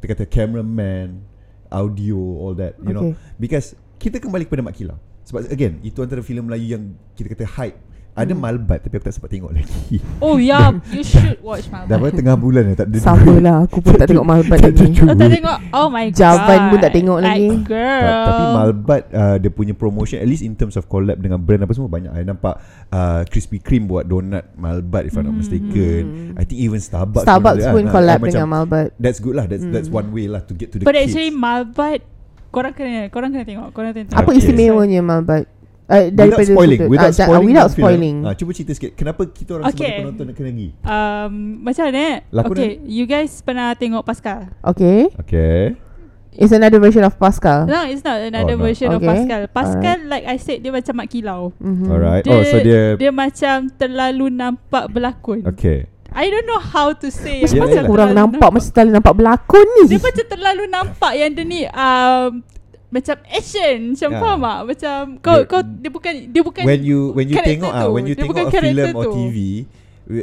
[0.00, 1.20] kita kata cameraman,
[1.68, 3.12] audio, all that, you know.
[3.12, 3.36] Okay.
[3.36, 6.82] Because kita kembali kepada Mak Kilau Sebab again, itu antara filem Melayu yang
[7.14, 7.78] kita kata hype.
[8.10, 8.42] Ada Hmm.
[8.42, 10.02] Malbat tapi aku tak sempat tengok lagi.
[10.18, 12.18] Oh yeah You should watch Dah Malbat berapa?
[12.18, 14.82] Tengah bulan dah tak ada Sama lah Aku pun tak tengok Malbat lagi.
[14.98, 15.58] Oh tak tengok.
[15.70, 16.18] Oh my god.
[16.18, 17.46] Javan pun tak tengok lagi.
[17.48, 18.02] Like girl.
[18.02, 21.62] Ta- Tapi Malbat uh, Dia punya promotion At least in terms of collab Dengan brand
[21.62, 22.10] apa semua Banyak.
[22.10, 22.54] I nampak
[22.90, 26.34] uh, Krispy Kreme buat donut Malbat If I'm not mistaken.
[26.34, 27.30] I think even Starbucks Hmm.
[27.30, 27.92] Starbucks ada pun kan.
[27.94, 28.88] collab dengan Malbat.
[28.98, 29.46] That's good lah.
[29.46, 29.70] That's Hmm.
[29.70, 31.14] that's one way lah To get to the But kids.
[31.14, 32.02] actually Malbat
[32.50, 34.38] Korang kena Korang kena tengok Korang kena tengok Apa Okay.
[34.38, 35.44] istimewanya Malbat
[35.86, 37.82] Uh, Without daripada spoiling sudut- Without ja- spoiling Without film.
[37.82, 39.78] spoiling Ah, Cuba cerita sikit Kenapa kita orang Okay.
[39.80, 42.16] sebagai penonton Nak kena pergi um, Macam mana eh?
[42.30, 42.54] Lakonan.
[42.54, 45.74] Okay You guys pernah tengok Pascal Okay Okay
[46.32, 47.66] It's another version of Pascal.
[47.66, 48.64] No, it's not another Oh, no.
[48.64, 49.10] version of Okay.
[49.10, 49.40] Pascal.
[49.50, 51.50] Pascal, like I said, dia macam mak kilau.
[51.58, 51.84] Mhm.
[51.84, 52.22] Alright.
[52.22, 55.42] Dia, oh, so dia, dia macam terlalu nampak berlakon.
[55.44, 55.90] okay.
[56.10, 57.40] I don't know how to say.
[57.40, 59.82] Macam mana macam Kurang terlalu nampak macam terlalu nampak berlakon ni.
[59.86, 62.30] Dia macam terlalu nampak yang dia ni um,
[62.90, 64.18] macam action macam Ya.
[64.18, 67.70] faham tak macam kau Dia- kau dia bukan dia bukan when you when you tengok
[67.70, 67.94] ah tu.
[67.94, 69.12] when you Dia tengok a film karakter or tu.
[69.14, 69.36] TV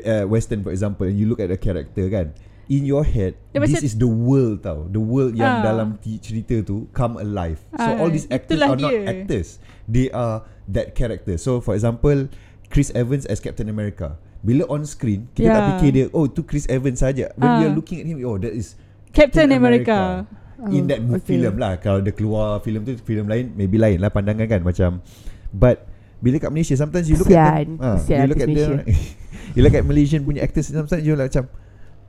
[0.04, 2.36] uh, western for example and you look at the character kan
[2.68, 5.64] in your head Dia this macam- is the world tau the world yang Ah.
[5.64, 9.08] dalam ti- cerita tu come alive so Ah, all these actors are not dia.
[9.08, 12.28] actors they are that character so for example
[12.68, 15.70] Chris Evans as Captain America bila on screen kita tak Yeah.
[15.76, 17.68] fikir dia oh tu Chris Evans saja when we Ah.
[17.68, 18.78] are looking at him oh that is
[19.10, 20.26] Captain America.
[20.70, 21.38] in that Oh, okay.
[21.38, 25.06] film lah kalau dia keluar film tu film lain maybe lain lah pandangan kan macam
[25.54, 25.86] but
[26.18, 27.78] bila kat Malaysia sometimes you look at them Kesian.
[27.78, 28.74] ah, Kesian you look at artis the
[29.54, 31.46] you look at Malaysian punya actors sometimes you like macam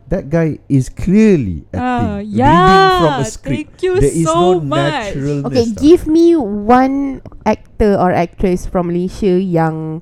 [0.09, 2.57] that guy is clearly Ah, acting yeah.
[2.57, 5.13] reading from a script Thank you there is so no much.
[5.13, 6.33] naturalness Okay, give me
[6.65, 6.97] one
[7.45, 10.01] actor or actress from Malaysia yang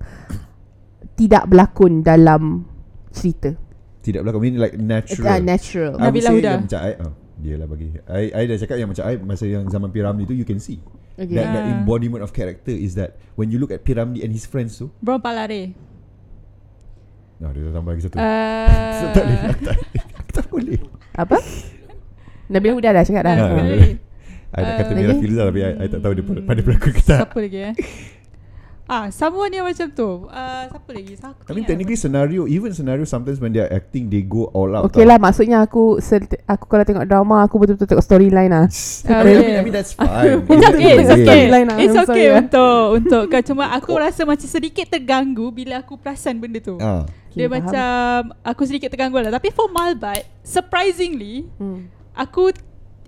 [1.17, 2.69] tidak berlakon dalam
[3.11, 3.57] cerita.
[4.01, 5.93] tidak berlakon I mean like Uh, natural natural.
[5.97, 6.51] I Nabila Huda.
[6.53, 9.45] yang macam I, oh, dia lah bagi I, I dah cakap yang macam I masa
[9.45, 10.79] yang zaman Piramli tu you can see
[11.17, 11.33] Okay.
[11.33, 11.73] that, that Ah.
[11.75, 15.19] embodiment of character is that when you look at Piramli and his friends tu Bro
[15.19, 15.73] Palare.
[17.37, 19.77] no, dia dah tambah lagi satu Uh, tak boleh tak
[20.35, 20.79] tak boleh
[21.15, 21.37] Apa?
[22.47, 23.33] Nabila Huda dah cakap dah.
[23.33, 23.51] Ah, Ah.
[23.51, 23.79] Palare.
[24.47, 25.21] I nak kata Uh, Mira lagi?
[25.21, 27.19] Filza tapi I, I tak tahu dia pada, pada pelakon ke tak.
[27.19, 27.75] Siapa lagi eh?
[28.87, 30.31] Ah, someone yang macam tu.
[30.31, 31.19] Uh, siapa lagi?
[31.19, 34.71] Siapa I mean technically scenario even scenario sometimes when they are acting they go all
[34.73, 34.87] out.
[34.87, 35.99] Okay lah maksudnya aku
[36.47, 38.71] aku kalau tengok drama aku betul-betul tengok storyline lah.
[39.11, 40.39] I mean, I mean, I mean that's fine.
[40.47, 41.27] It's okay, it's It's okay.
[41.27, 42.41] storyline lah, It's I'm okay sorry lah.
[42.41, 46.79] untuk untuk kau cuma aku rasa macam sedikit terganggu bila aku perasan benda tu.
[46.79, 47.03] Ah,
[47.35, 47.59] Dia faham.
[47.59, 48.07] macam
[48.41, 49.35] aku sedikit terganggu lah.
[49.35, 51.91] Tapi for Malbat, surprisingly Hmm.
[52.13, 52.55] aku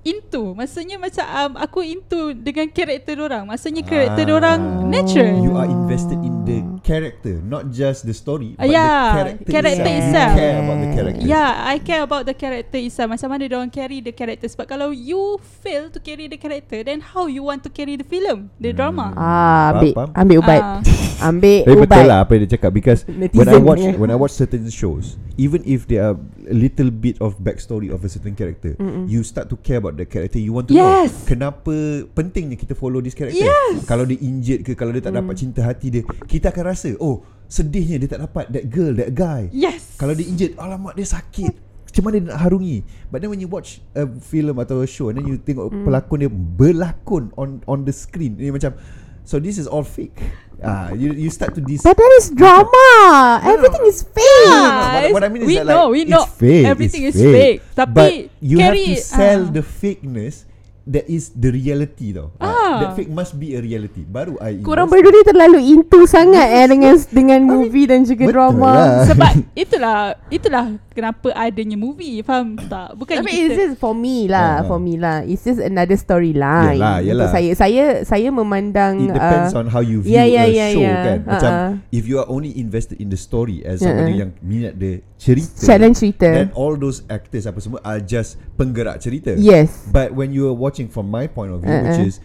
[0.02, 0.52] into.
[0.52, 3.44] Maksudnya macam um, aku into dengan karakter orang.
[3.44, 4.36] Maksudnya karakter Ah.
[4.36, 5.40] orang natural.
[5.40, 9.90] you are invested in the character, not just the story, but Yeah, the character, character
[9.90, 10.08] itself.
[10.08, 10.30] itself.
[10.30, 11.24] You care about the character.
[11.24, 13.08] Yeah, I care about the character itself.
[13.10, 14.46] Macam mana dia orang carry the character.
[14.46, 18.04] Sebab kalau you fail to carry the character, then how you want to carry the
[18.04, 19.12] film, the drama?
[19.14, 20.08] Ah, ambil Faham, faham.
[20.16, 20.62] ambil ubat.
[20.62, 20.80] Ah.
[21.18, 21.82] Ambil Tapi ubat.
[21.90, 23.98] betul lah apa yang dia cakap because when I Netizen watch punya.
[23.98, 28.02] when I watch certain shows, even if there are a little bit of backstory of
[28.02, 29.06] a certain character, Mm-mm.
[29.06, 30.36] you start to care about the character.
[30.36, 31.14] You want to Yes.
[31.14, 31.74] know kenapa
[32.10, 33.46] pentingnya kita follow this character.
[33.46, 33.86] Yes.
[33.86, 35.40] Kalau dia injured ke, kalau dia tak dapat Mm.
[35.40, 39.46] cinta hati dia, kita akan rasa, oh sedihnya dia tak dapat that girl, that guy.
[39.48, 39.94] Yes.
[39.96, 41.54] Kalau dia injured, alamak dia sakit.
[41.88, 42.76] Macam mana dia nak harungi
[43.08, 45.88] But then when you watch a film atau a show And then you tengok Mm.
[45.88, 48.76] pelakon dia berlakon on on the screen Ini macam
[49.24, 50.12] So this is all fake
[50.58, 53.38] Ah, you you start to dis But that is drama.
[53.46, 54.50] Everything is fake.
[54.50, 54.58] No.
[54.58, 56.66] What, what I mean is we that know, like we know it's fake.
[56.66, 57.58] everything it's is fake.
[57.78, 58.10] Tapi but
[58.42, 59.54] you have to sell ah.
[59.54, 60.42] the fakeness
[60.88, 62.32] that is the reality tau.
[62.40, 62.80] Ah.
[62.80, 64.02] that fake must be a reality.
[64.02, 68.34] Baru I Korang berdua ni terlalu into sangat eh dengan dengan movie dan juga betul
[68.34, 68.72] drama.
[68.72, 68.88] lah.
[69.12, 69.96] Sebab itulah
[70.28, 72.20] itulah kenapa adanya movie.
[72.24, 72.96] Faham tak?
[72.96, 74.66] Bukan Tapi kita it's just for me lah, Ah, ah.
[74.66, 75.20] for me lah.
[75.22, 76.80] It's just another storyline.
[76.80, 77.28] Yalah, yalah.
[77.28, 80.52] Untuk saya, saya saya memandang It depends uh, on how you view yeah, yeah, a
[80.52, 81.02] yeah, show yeah.
[81.04, 81.18] kan.
[81.24, 81.70] Macam Uh-uh.
[81.90, 83.90] if you are only invested in the story as Uh-uh.
[83.92, 86.30] somebody yang minat the cerita, challenge cerita.
[86.30, 89.34] then all those actors apa semua are just penggerak cerita.
[89.34, 89.90] Yes.
[89.90, 91.82] But when you are watching from my point of view, Uh-uh.
[91.90, 92.22] which is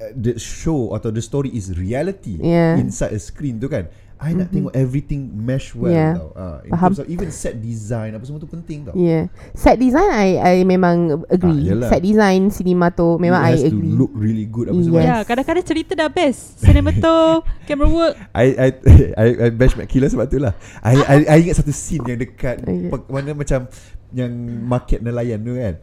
[0.00, 2.80] uh, the show atau the story is reality Yeah.
[2.80, 3.84] inside a screen tu kan.
[4.20, 6.12] I nak tengok everything mesh well Yeah.
[6.12, 6.28] tau.
[6.36, 6.92] Uh, in Faham.
[6.92, 8.92] terms of even set design apa semua tu penting tau.
[8.92, 9.32] Yeah.
[9.56, 11.72] Set design I I memang agree.
[11.72, 11.88] Ah.
[11.88, 13.96] Set design cinema tu memang I It has to agree.
[13.96, 15.00] look really good apa semua.
[15.00, 15.08] Yes.
[15.08, 16.60] Ya, kadang-kadang cerita dah best.
[16.60, 18.14] Cinematography, camera work.
[18.36, 18.68] I I
[19.24, 20.52] I, I bash Mac Killer sebab tu lah.
[20.84, 22.92] I, I I ingat satu scene yang dekat Okay.
[22.92, 23.72] pe- mana macam
[24.12, 25.74] yang market nelayan tu kan.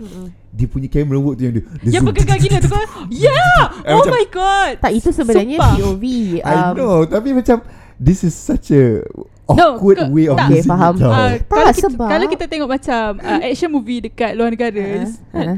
[0.49, 2.13] Dia punya camera work tu yang dia, dia Yang zoom.
[2.13, 2.87] pegang gini tu kan.
[3.23, 3.59] Yeah!
[3.81, 4.71] Eh, Oh macam- my god.
[4.79, 5.73] Tak itu sebenarnya Sumpah.
[5.77, 6.03] POV.
[6.37, 7.57] I um, know tapi macam
[7.95, 9.01] this is such a
[9.47, 10.43] No, awkward ke- way of tak.
[10.45, 10.93] Okay, using faham.
[10.93, 11.07] it tau.
[11.07, 14.75] Uh, Tak, kalau kita, sebab- kalau kita tengok macam uh, action movie dekat luar negara
[14.75, 15.57] uh, uh.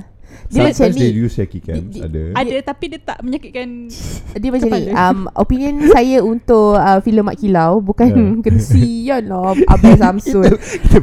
[0.49, 2.23] Dia Sometimes they actually use shaky cams di- ada.
[2.33, 3.85] ada tapi dia tak menyakitkan
[4.33, 8.41] dia macam ni um, Opinion saya untuk uh, filem Mak Kilau Bukan Yeah.
[8.45, 10.49] kena sian lah Abang Samsul.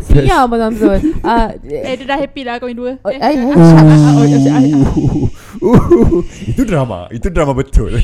[0.02, 2.92] Sian Abang Samsul uh, eh dia dah happy lah kahwin dua.
[3.00, 3.54] Oh, eh, up.
[5.62, 7.94] Ooh, itu drama, itu drama betul.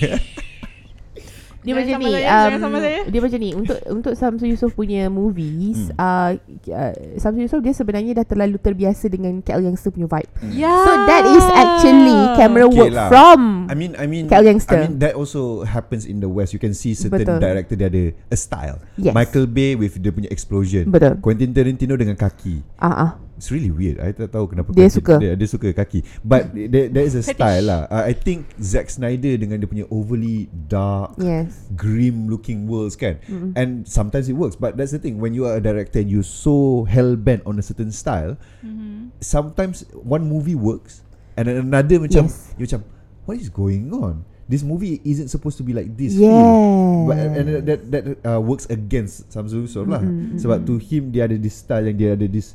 [1.62, 3.00] Dia Jangan macam ni saya, um, jangan sama saya.
[3.06, 5.94] Dia macam ni Untuk untuk Samsul Yusof punya movies Hmm.
[5.96, 6.30] uh,
[6.68, 10.74] uh, Samsul Yusof dia sebenarnya Dah terlalu terbiasa Dengan KL Youngster punya vibe Ya.
[10.82, 13.08] So that is actually Camera Okay work lah.
[13.08, 14.74] from I mean, I mean, KL Youngster.
[14.74, 16.50] I mean that also happens in the West.
[16.50, 17.38] You can see certain Betul.
[17.38, 18.82] director dia ada a style.
[18.96, 19.14] Yes.
[19.14, 20.90] Michael Bay with dia punya explosion.
[20.90, 22.60] Betul Quentin Tarantino dengan kaki.
[22.76, 23.98] Ah ah It's really weird.
[23.98, 25.14] I tak tahu kenapa Dia kaki, suka.
[25.18, 26.00] dia, dia suka kaki.
[26.22, 27.90] But there, there is a style lah.
[27.90, 31.66] Uh, I think Zack Snyder dengan dia punya overly dark, Yes.
[31.74, 33.18] grim looking worlds kan.
[33.26, 33.56] Mm-hmm.
[33.56, 34.54] And sometimes it works.
[34.54, 35.18] But that's the thing.
[35.18, 39.18] When you are a director and you so hell bent on a certain style, Mm-hmm.
[39.18, 41.02] sometimes one movie works
[41.34, 42.54] and then another macam Yes.
[42.54, 42.80] you macam
[43.24, 44.22] what is going on?
[44.44, 46.12] This movie isn't supposed to be like this.
[46.12, 47.06] Yeah.
[47.08, 50.02] But and that that, that uh, works against Samsung Yusuf lah.
[50.02, 52.52] Mm-mm, Sebab to him dia ada this style yang dia ada this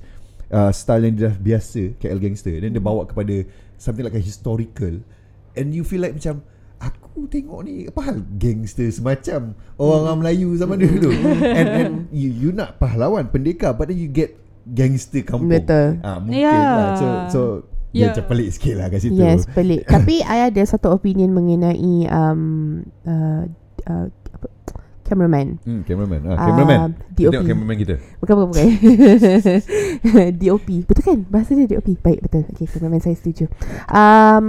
[0.51, 2.53] uh, style yang dia dah biasa KL gangster.
[2.57, 3.45] Then dia bawa kepada
[3.77, 5.01] something like a historical
[5.53, 6.41] and you feel like macam
[6.77, 11.09] aku tengok ni apa hal gangster semacam orang-orang Melayu zaman dulu
[11.57, 15.49] and and you you nak pahlawan pendekar but then you get gangster kampung.
[15.49, 15.97] Betul.
[16.05, 16.53] Ah mungkin Yeah.
[16.77, 16.91] lah.
[16.99, 17.41] So so
[17.89, 18.09] dia Yeah.
[18.13, 19.17] macam pelik sikit lah kat situ.
[19.17, 19.87] Yes, pelik.
[19.93, 22.41] Tapi I ada satu opinion mengenai um,
[23.07, 23.43] uh,
[23.89, 24.47] uh, apa,
[25.07, 25.47] cameraman.
[25.63, 26.19] Hmm, cameraman.
[26.27, 26.77] Ah, cameraman.
[26.77, 27.31] Um, Kita DOP.
[27.31, 27.95] Tengok cameraman kita.
[28.19, 28.67] Bukan, bukan, bukan.
[30.43, 30.67] DOP.
[30.83, 31.19] Betul kan?
[31.31, 31.87] Bahasa dia DOP.
[32.03, 32.43] Baik, betul.
[32.51, 33.47] Okay, cameraman saya setuju.
[33.87, 34.47] Um,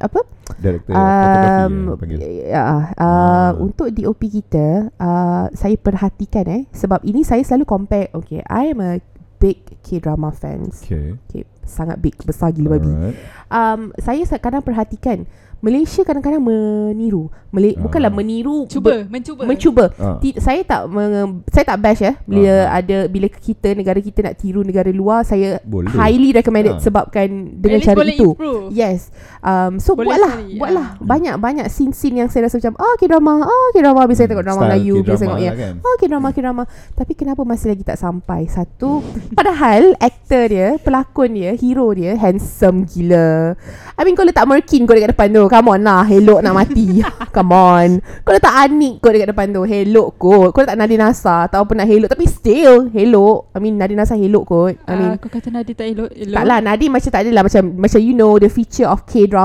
[0.00, 0.20] apa?
[0.56, 3.50] Director Um, ya, uh, Ah.
[3.60, 6.62] Untuk DOP kita, uh, saya perhatikan eh.
[6.72, 8.08] Sebab ini saya selalu compare.
[8.16, 9.04] Okay, I am a
[9.38, 10.82] big K-drama fans.
[10.82, 11.14] Okay.
[11.28, 12.16] Okay, sangat big.
[12.24, 12.90] Besar gila babi.
[12.90, 13.16] Alright.
[13.52, 17.26] um, saya kadang perhatikan Malaysia kadang-kadang meniru.
[17.48, 17.80] Mala- Ah.
[17.80, 19.42] Bukanlah meniru Cuba, ber- mencuba.
[19.42, 19.84] mencuba.
[19.96, 20.16] Ah.
[20.18, 22.78] Ti- saya tak menge- saya tak bash ya bila Ah.
[22.78, 25.90] ada bila kita negara kita nak tiru negara luar saya Boleh.
[25.90, 26.80] highly recommended Ah.
[26.80, 28.28] sebabkan At dengan least cara boleh itu.
[28.30, 28.64] improve.
[28.70, 29.10] Yes.
[29.48, 30.86] Um, so Boleh buatlah, sekali, buatlah.
[30.92, 31.00] ah.
[31.00, 34.60] Banyak banyak scene-scene yang saya rasa macam ah K-drama, ah K-drama habis saya tengok drama
[34.60, 35.48] Style Melayu, biasa tengok ya.
[35.48, 35.74] lah kan.
[35.80, 38.44] Oh K-drama K-drama Tapi kenapa masih lagi tak sampai?
[38.46, 39.00] Satu
[39.32, 43.56] Padahal Aktor dia Pelakon dia Hero dia Handsome gila.
[43.94, 47.00] I mean kau letak Merkin kau dekat depan tu Come on lah Helok nak mati.
[47.34, 47.88] Come on.
[48.22, 50.48] Kau letak Anik kau dekat depan tu Helok kot.
[50.52, 52.10] Kau letak Nadine Nasa Tak apa nak helok.
[52.10, 53.48] Tapi still Helok.
[53.50, 54.74] I mean Nadine Nasa helok kot.
[54.82, 56.34] I mean Ah, kau kata Nadi tak elok, elok.
[56.34, 59.37] tak lah Nadine macam tak adalah Macam macam you know The feature of K-drama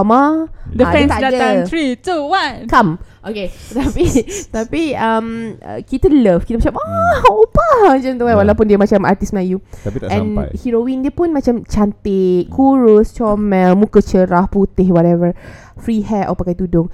[0.74, 1.56] The Ah, dia fans datang.
[1.70, 2.92] 3, 2, 1 Come.
[3.24, 4.04] Okay Tapi
[4.50, 5.28] Tapi um,
[5.62, 6.44] uh, Kita love.
[6.44, 7.70] Kita macam Ah opa?
[7.94, 8.34] Macam tu kan.
[8.34, 8.40] Yeah.
[8.42, 9.62] Walaupun dia macam artis Melayu.
[9.86, 10.48] Tapi tak And sampai.
[10.58, 15.38] heroine dia pun macam Cantik Kurus Comel Muka cerah Putih whatever.
[15.78, 16.90] Free hair Or pakai tudung.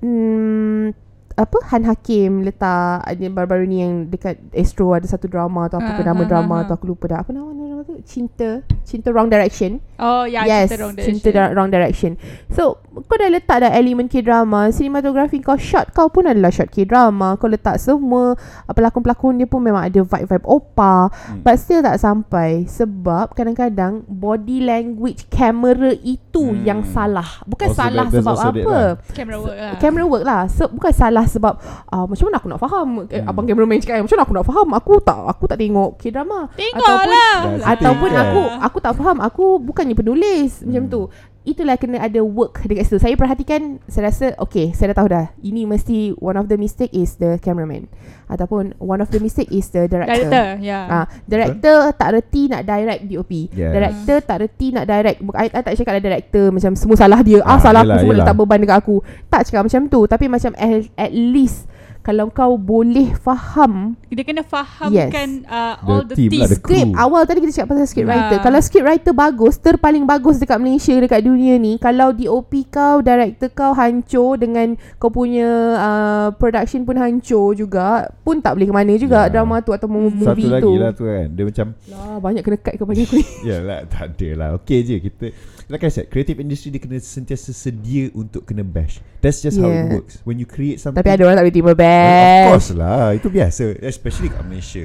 [0.00, 1.09] Hmm
[1.40, 5.90] apa Han Hakim letak ada baru-baru ni yang dekat Astro ada satu drama tu apa
[5.90, 8.60] ke Ah, nama ah, drama ah, tu aku lupa dah apa nama nama tu Cinta
[8.82, 11.32] Cinta Wrong Direction Oh ya yes, Cinta Wrong Cinta Direction.
[11.34, 12.10] da- Wrong Direction.
[12.48, 12.62] So,
[13.02, 17.36] kau dah letak dah elemen K-drama, cinematography kau shot kau pun adalah shot K-drama.
[17.36, 21.40] Kau letak semua uh, pelakon-pelakon dia pun memang ada vibe-vibe opa, Hmm.
[21.40, 26.64] but still tak sampai sebab kadang-kadang body language kamera itu Hmm.
[26.64, 27.44] yang salah.
[27.44, 28.72] Bukan Also salah that- sebab also that apa.
[28.72, 28.90] lah.
[29.12, 31.54] Camera work lah Camera work lah so, Bukan salah sebab
[31.86, 33.28] uh, Macam mana aku nak faham eh, Hmm.
[33.28, 36.38] Abang cameraman cakap Macam mana aku nak faham Aku tak aku tak tengok K-drama
[36.76, 38.42] Ataupun- lah Ataupun Setting aku?
[38.60, 40.90] Aku tak faham Aku bukannya penulis Macam Hmm.
[40.90, 41.00] tu
[41.40, 45.26] Itulah kena ada work dekat situ Saya perhatikan Saya rasa Okay saya dah tahu dah
[45.40, 47.88] Ini mesti One of the mistake is the cameraman
[48.28, 52.62] Ataupun One of the mistake is the director, Director Ya Ah, director tak reti nak
[52.62, 53.32] direct DOP.
[53.50, 53.72] Yes.
[53.72, 55.18] Director tak reti nak direct.
[55.18, 57.40] Bukan I, I tak cakap lah director macam semua salah dia.
[57.40, 58.26] Ah, Ah, salah yelah, aku semua yelah.
[58.28, 58.96] letak beban dekat aku.
[59.26, 61.64] Tak cakap macam tu, tapi macam at, at least
[62.00, 67.22] kalau kau boleh faham Dia kena fahamkan uh, All The the, team lah, the Awal
[67.28, 68.38] tadi kita cakap pasal script writer.
[68.40, 73.52] Kalau script writer bagus Terpaling bagus dekat Malaysia Dekat dunia ni Kalau DOP kau Director
[73.52, 78.92] kau hancur Dengan kau punya uh, Production pun hancur juga Pun tak boleh ke mana
[78.96, 79.28] juga Ya.
[79.28, 80.48] Drama tu Atau movie Satu tu.
[80.48, 81.26] lagi lah tu kan.
[81.28, 83.24] Dia macam lah, Banyak kena cut kepada aku ni.
[83.48, 84.48] Yalah tak ada lah.
[84.56, 85.26] Okay je kita
[85.70, 89.66] Like I said Creative industry dia kena sentiasa sedia Untuk kena bash That's just how
[89.66, 89.94] it Yeah.
[89.94, 92.70] works When you create something Tapi ada orang tak boleh terima Well, Of bash course
[92.74, 94.84] lah Itu biasa Especially kat Malaysia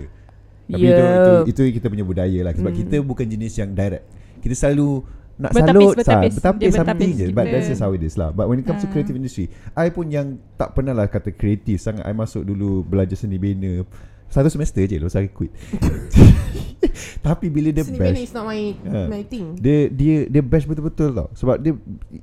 [0.65, 0.93] Tapi Yeah.
[0.93, 2.80] itu, itu, itu kita punya budaya lah Sebab Hmm.
[2.80, 4.06] kita bukan jenis yang direct
[4.39, 5.02] Kita selalu
[5.36, 6.32] nak Bertapis, salut bertapis.
[6.32, 7.52] sah, Bertapis something je But kita.
[7.52, 8.93] that's just how it is lah But when it comes to Ah.
[8.93, 13.13] creative industry I pun yang tak pernah lah kata kreatif sangat I masuk dulu belajar
[13.15, 13.84] seni bina
[14.26, 15.50] Satu semester je Lepas saya quit
[17.28, 19.08] Tapi bila dia Seni bash bina is not my, Ah.
[19.10, 21.74] my thing dia dia dia bash betul-betul tau sebab dia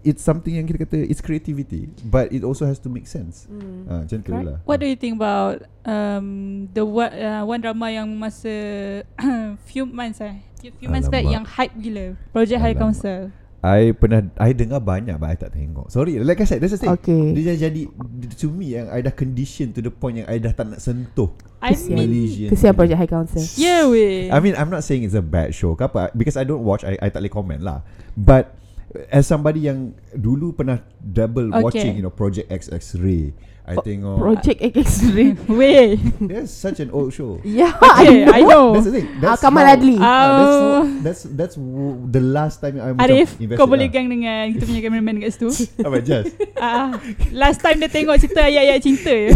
[0.02, 3.88] it's something yang kita kata it's creativity but it also has to make sense hmm.
[3.90, 4.46] ah macam tu Correct.
[4.46, 6.26] lah What do you think about um,
[6.72, 8.52] the what, uh, one drama yang masa
[9.70, 10.38] few months eh
[10.78, 11.34] few months back Alamak.
[11.34, 12.82] yang hype gila Project High Alamak.
[12.94, 13.20] Council.
[13.62, 15.86] I pernah I dengar banyak but I tak tengok.
[15.86, 16.90] Sorry like I said that's the thing.
[16.98, 17.30] Okay.
[17.30, 17.82] Dia dah jadi
[18.34, 21.30] to me yang I dah condition to the point yang I dah tak nak sentuh
[21.62, 21.94] I Kesian.
[21.94, 22.74] mean, Malaysian Kesian.
[22.74, 23.38] Project High Council.
[23.54, 24.34] Yeah weh.
[24.34, 26.82] I mean I'm not saying it's a bad show ke apa because I don't watch
[26.82, 27.86] I, I tak boleh comment lah.
[28.18, 28.50] But
[29.14, 31.62] as somebody yang dulu pernah double Okay.
[31.62, 33.30] watching you know Project XX Ray
[33.62, 35.38] I tengok Project X-Ray.
[35.48, 35.94] Weh.
[36.20, 38.74] That's such an old show Yeah, Okay, I know.
[38.74, 39.96] That's the thing Ah, that's Kamal how- Adli.
[39.96, 40.58] Ah, that's, Oh.
[40.58, 43.94] so- that's that's w- the last time I macam Arif, invested kau boleh lah.
[43.94, 45.48] gang dengan kita punya cameraman kat situ.
[45.86, 46.98] Apa just Ah,
[47.30, 49.30] last time dia tengok cerita ayat-ayat cinta je.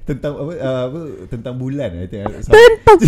[0.00, 2.98] tentang apa, uh, apa tentang bulan I think Tentang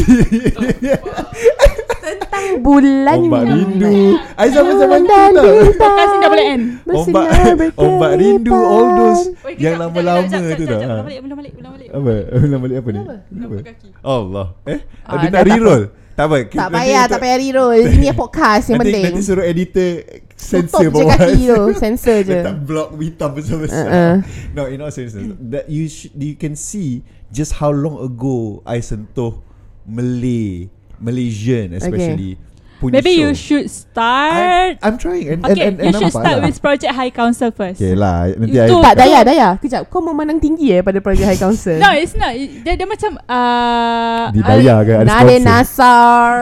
[2.03, 3.95] Tentang bulan Ombak rindu.
[4.35, 5.31] I sama-sama tu Dan
[5.79, 6.65] tau ni dah boleh end.
[6.83, 10.95] Ombak bersinar Ombak rindu All those Oi, Yang lama-lama tu tau kejap, ha.
[10.99, 11.89] Ulang balik, ulang balik, ulang balik.
[11.93, 12.15] Apa?
[12.45, 13.01] Ulang balik apa ni?
[13.31, 13.55] Kenapa?
[13.63, 13.89] Kaki.
[14.03, 14.47] Allah.
[14.65, 14.79] Eh?
[15.03, 15.83] Ah, Dia nak tak reroll?
[16.13, 16.37] Tak apa.
[16.45, 17.81] Tak payah Tak payah reroll.
[17.87, 19.05] Ini podcast yang penting.
[19.07, 19.91] Nanti suruh editor
[20.35, 22.35] Sensor Tutup je bawah kaki tu Sensor je.
[22.35, 23.87] Letak blok hitam besar-besar.
[23.87, 24.15] Uh-uh.
[24.53, 27.01] No in all seriousness That you sh- you can see
[27.31, 29.39] Just how long ago I sentuh
[29.83, 30.67] Malay
[31.03, 32.39] Malaysian especially
[32.83, 33.23] punya Maybe show.
[33.23, 34.75] you should start.
[34.83, 36.45] I'm trying and, Okay, and, and, you and should start lah.
[36.45, 37.79] with Project High Council first.
[37.79, 41.23] Okay lah Nanti Itu- I Tak Daya Daya Kejap Kau memandang tinggi eh Pada Project
[41.25, 42.35] High Council No, it's not.
[42.35, 46.35] Dia, dia macam uh, Dibayar ke ada Nade Nasar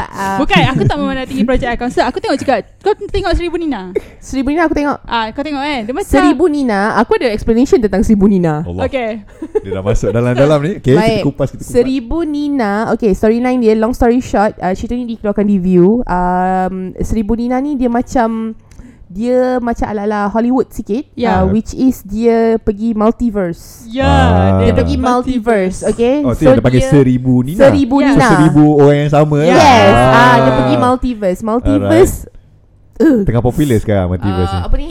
[0.14, 2.02] uh, Bukan, aku tak memandang tinggi Project High Council.
[2.04, 2.54] Aku tengok juga.
[2.78, 3.90] Kau tengok Seribu Nina.
[4.18, 5.80] Seribu Nina aku tengok Ah, kau tengok kan?
[5.82, 9.24] Dia macam Seribu Nina Aku ada explanation tentang Seribu Nina Allah Okay.
[9.64, 11.08] Dia dah masuk dalam-dalam ni Okay Baik.
[11.16, 15.08] kita kupas kita kupas Seribu Nina Okay storyline dia Long story short uh, Cerita ni
[15.08, 18.52] dikeluarkan di View um, Seribu Nina ni dia macam
[19.06, 21.42] Dia macam ala-ala Hollywood sikit Ya.
[21.42, 23.82] uh, Which is dia pergi multiverse.
[23.84, 24.58] Ya, Ah.
[24.58, 25.82] Dia pergi multiverse.
[25.84, 26.22] Okay?
[26.22, 28.06] Oh yang dia panggil seribu Nina Seribu Ya.
[28.08, 29.50] Nina So seribu orang yang sama Yes.
[29.50, 29.94] lah Yes.
[30.14, 30.34] Ah.
[30.38, 31.40] Dia pergi multiverse.
[31.42, 32.14] Multiverse
[33.02, 34.90] uh, Tengah popular sekarang multiverse uh, ni Apa ni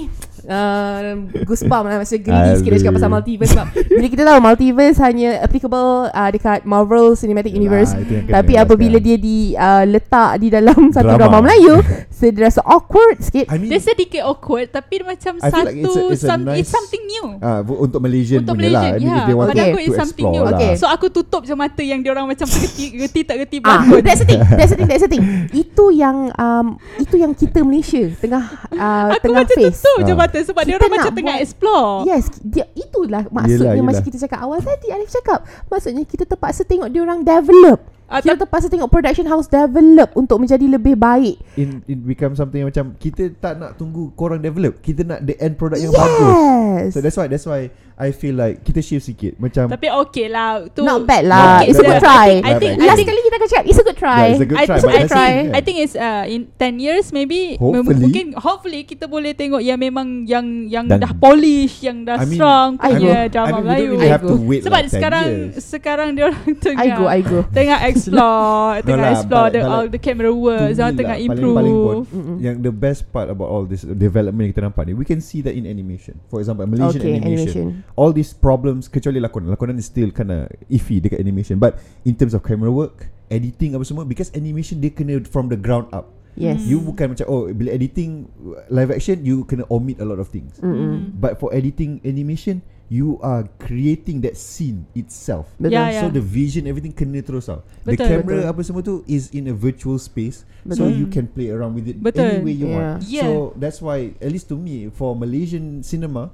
[0.49, 1.01] uh,
[1.41, 5.29] Goosebump lah Macam greedy sikit nak cakap pasal multiverse sebab Bila kita tahu multiverse hanya
[5.39, 10.31] applicable uh, Dekat Marvel Cinematic Universe Ah, kena Tapi lah apabila dia di uh, letak
[10.37, 11.19] di dalam satu Drama.
[11.19, 11.75] drama, Melayu,
[12.09, 13.45] so dia rasa awkward sikit.
[13.47, 16.27] I mean Dia sedikit awkward tapi dia macam I satu like it's a- it's a
[16.27, 17.25] some, it's nice- something new.
[17.39, 19.15] ah, bu- Untuk Malaysian Untuk punya lah I Malaysian, mean ya.
[19.15, 19.61] if they want Okay.
[19.63, 20.43] aku to it's something explore new.
[20.45, 20.71] lah Okay.
[20.75, 24.01] So aku tutup je mata yang dia orang macam tergeti-geti tak geti Ah, bangun.
[24.01, 24.41] that's the thing.
[24.49, 24.87] That's the thing.
[24.87, 25.23] That's the thing.
[25.51, 26.65] Itu yang um,
[26.97, 29.79] itu yang kita Malaysia tengah uh, Aku tengah macam face.
[29.79, 30.17] tutup je Ah.
[30.39, 31.91] Mata sebab dia Kita orang nak macam tengah buat- explore.
[32.05, 34.07] Yes, dia itulah maksudnya Yelah, macam yelah.
[34.07, 35.39] kita cakap awal tadi Arif cakap.
[35.67, 37.79] Maksudnya kita terpaksa tengok dia orang develop.
[38.05, 41.37] Ah, Kita terpaksa tengok production house develop untuk menjadi lebih baik.
[41.55, 45.37] in, It become something yang macam Kita tak nak tunggu korang develop Kita nak the
[45.37, 46.33] end product yang bagus
[46.79, 46.89] Yes.
[46.89, 47.69] So that's why That's why
[47.99, 51.59] I feel like Kita shift sikit Macam Tapi okay lah tu Not bad lah.
[51.59, 52.39] Okay, It's a good try.
[52.39, 54.15] I think I Last think kali kita akan cakap It's a good try.
[54.17, 55.51] Yeah, it's a good I, try think, I, think, see, yeah.
[55.51, 57.99] I think it's uh, in 10 years maybe Hopefully.
[57.99, 62.25] mungkin hopefully kita boleh tengok yang memang yang yang Dan- dah polish yang dah I
[62.25, 63.27] mean- strong I punya go.
[63.29, 63.89] drama I mean Melayu.
[63.93, 65.53] really have to wait Sebab like 10 sekarang years.
[65.59, 67.39] sekarang dia orang tengah I go, I go.
[67.51, 71.25] tengah explore, tengah lah, explore the all the camera works, To orang me tengah lah,
[71.27, 71.55] improve.
[71.57, 72.37] Paling-paling pun Mm-mm.
[72.39, 75.43] Yang the best part about all this Development yang kita nampak ni We can see
[75.43, 77.88] that in animation For example Malaysian Okay, animation, animation.
[77.95, 82.33] All these problems Kecuali lakonan Lakonan is still kinda Iffy dekat animation But in terms
[82.33, 86.63] of camera work Editing apa semua Because animation Dia kena from the ground up Yes.
[86.63, 88.29] You bukan macam Oh bila editing
[88.71, 91.11] Live action You kena omit a lot of things Mm-mm.
[91.19, 95.77] But for editing animation You are creating that scene itself Betul.
[95.77, 96.01] Ya.
[96.01, 97.61] So the vision everything kena terus tau.
[97.85, 98.05] The Betul.
[98.09, 98.49] camera Betul.
[98.49, 100.41] apa semua tu is in a virtual space
[100.73, 100.97] so Betul.
[100.97, 102.25] you can play around with it Betul.
[102.25, 102.77] any way you Yeah.
[102.81, 102.97] want.
[103.05, 103.29] Yeah.
[103.29, 106.33] So that's why at least to me for Malaysian cinema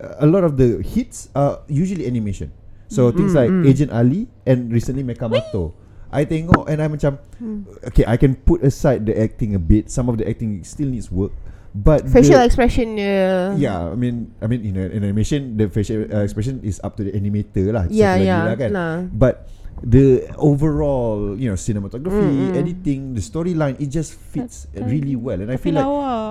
[0.00, 2.54] a lot of the hits are usually animation.
[2.88, 3.68] So things like mm.
[3.68, 5.76] Agent Ali and recently Mekamato.
[6.08, 7.20] I tengok and I macam
[7.84, 9.92] okay I can put aside the acting a bit.
[9.92, 11.36] Some of the acting still needs work.
[11.76, 13.52] But Facial the, expression dia.
[13.60, 16.96] Yeah, I mean, I mean, in, a, in animation, the facial uh, expression is up
[16.96, 17.84] to the animator lah.
[17.92, 18.48] Yeah, yeah.
[18.48, 18.70] lah kan.
[18.72, 18.94] Lah.
[19.12, 19.46] But
[19.82, 22.56] the overall, you know, cinematography, Mm, mm.
[22.56, 25.40] editing, the storyline, it just fits really well.
[25.40, 25.86] And I feel like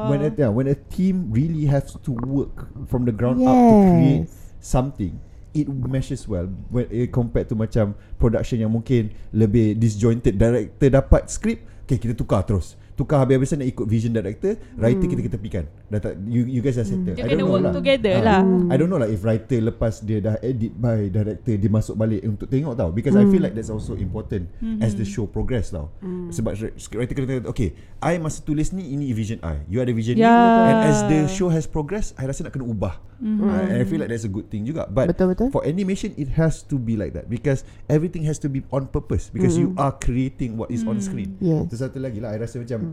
[0.09, 3.75] when a, yeah, when a team really has to work from the ground up to
[3.91, 4.53] create Yes.
[4.59, 5.15] something,
[5.53, 10.35] it meshes well when eh, compared to macam production yang mungkin lebih disjointed.
[10.37, 12.75] Director dapat script, okay kita tukar terus.
[12.97, 15.63] Tukar habis-habisan nak ikut vision director, writer kita ketepikan.
[15.85, 17.13] Dah tak, you, you guys dah settle.
[17.13, 17.71] Dia I don't know work lah.
[17.71, 18.23] together Ah.
[18.25, 18.41] lah.
[18.67, 22.25] I don't know lah if writer lepas dia dah edit by director dia masuk balik
[22.25, 24.81] untuk tengok tau because I feel like that's also important Mhm.
[24.81, 25.93] as the show progress tau.
[26.27, 29.61] Sebab ri- script writer kena tengok okay, I masa tulis ni ini vision I.
[29.67, 30.25] You ada vision Ya.
[30.25, 30.33] ni
[30.67, 32.97] and as the show has progress I rasa nak kena ubah.
[33.17, 34.85] And I feel like that's a good thing juga.
[34.85, 35.47] But Betul betul.
[35.49, 39.33] for animation it has to be like that because everything has to be on purpose
[39.33, 41.33] because you are creating what is on screen.
[41.41, 41.65] Yes.
[41.69, 42.85] Tu satu lagi lah I rasa macam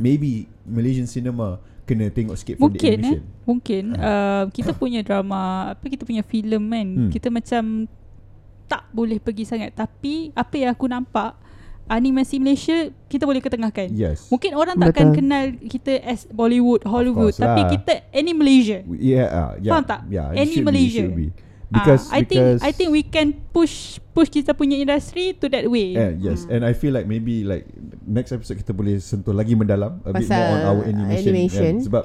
[0.00, 3.22] maybe Malaysian cinema kena tengok sikit from the Mungkin eh animation.
[3.48, 7.08] Mungkin uh, Kita punya drama Apa kita punya filem kan Hmm.
[7.08, 7.88] Kita macam
[8.68, 11.32] Tak boleh pergi sangat Tapi Apa yang aku nampak
[11.88, 13.88] animasi Malaysia kita boleh ketengahkan.
[13.90, 14.28] Yes.
[14.28, 15.16] Mungkin orang takkan Betul.
[15.18, 17.70] kenal kita as Bollywood, Hollywood, course tapi lah.
[17.72, 18.84] kita any Malaysia.
[18.92, 19.72] Yeah, uh, yeah.
[19.72, 20.00] Faham tak?
[20.06, 21.04] Yeah, Any should be, Malaysia.
[21.08, 21.28] should be.
[21.68, 25.52] Ah, Because I think because I think we can push push kita punya industry to
[25.52, 25.92] that way.
[25.92, 27.68] Yeah, yes, and I feel like maybe like
[28.08, 31.28] next episode kita boleh sentuh lagi mendalam a bit Pasal more on our animation.
[31.28, 31.72] animation.
[31.76, 31.84] Kan?
[31.84, 32.04] Sebab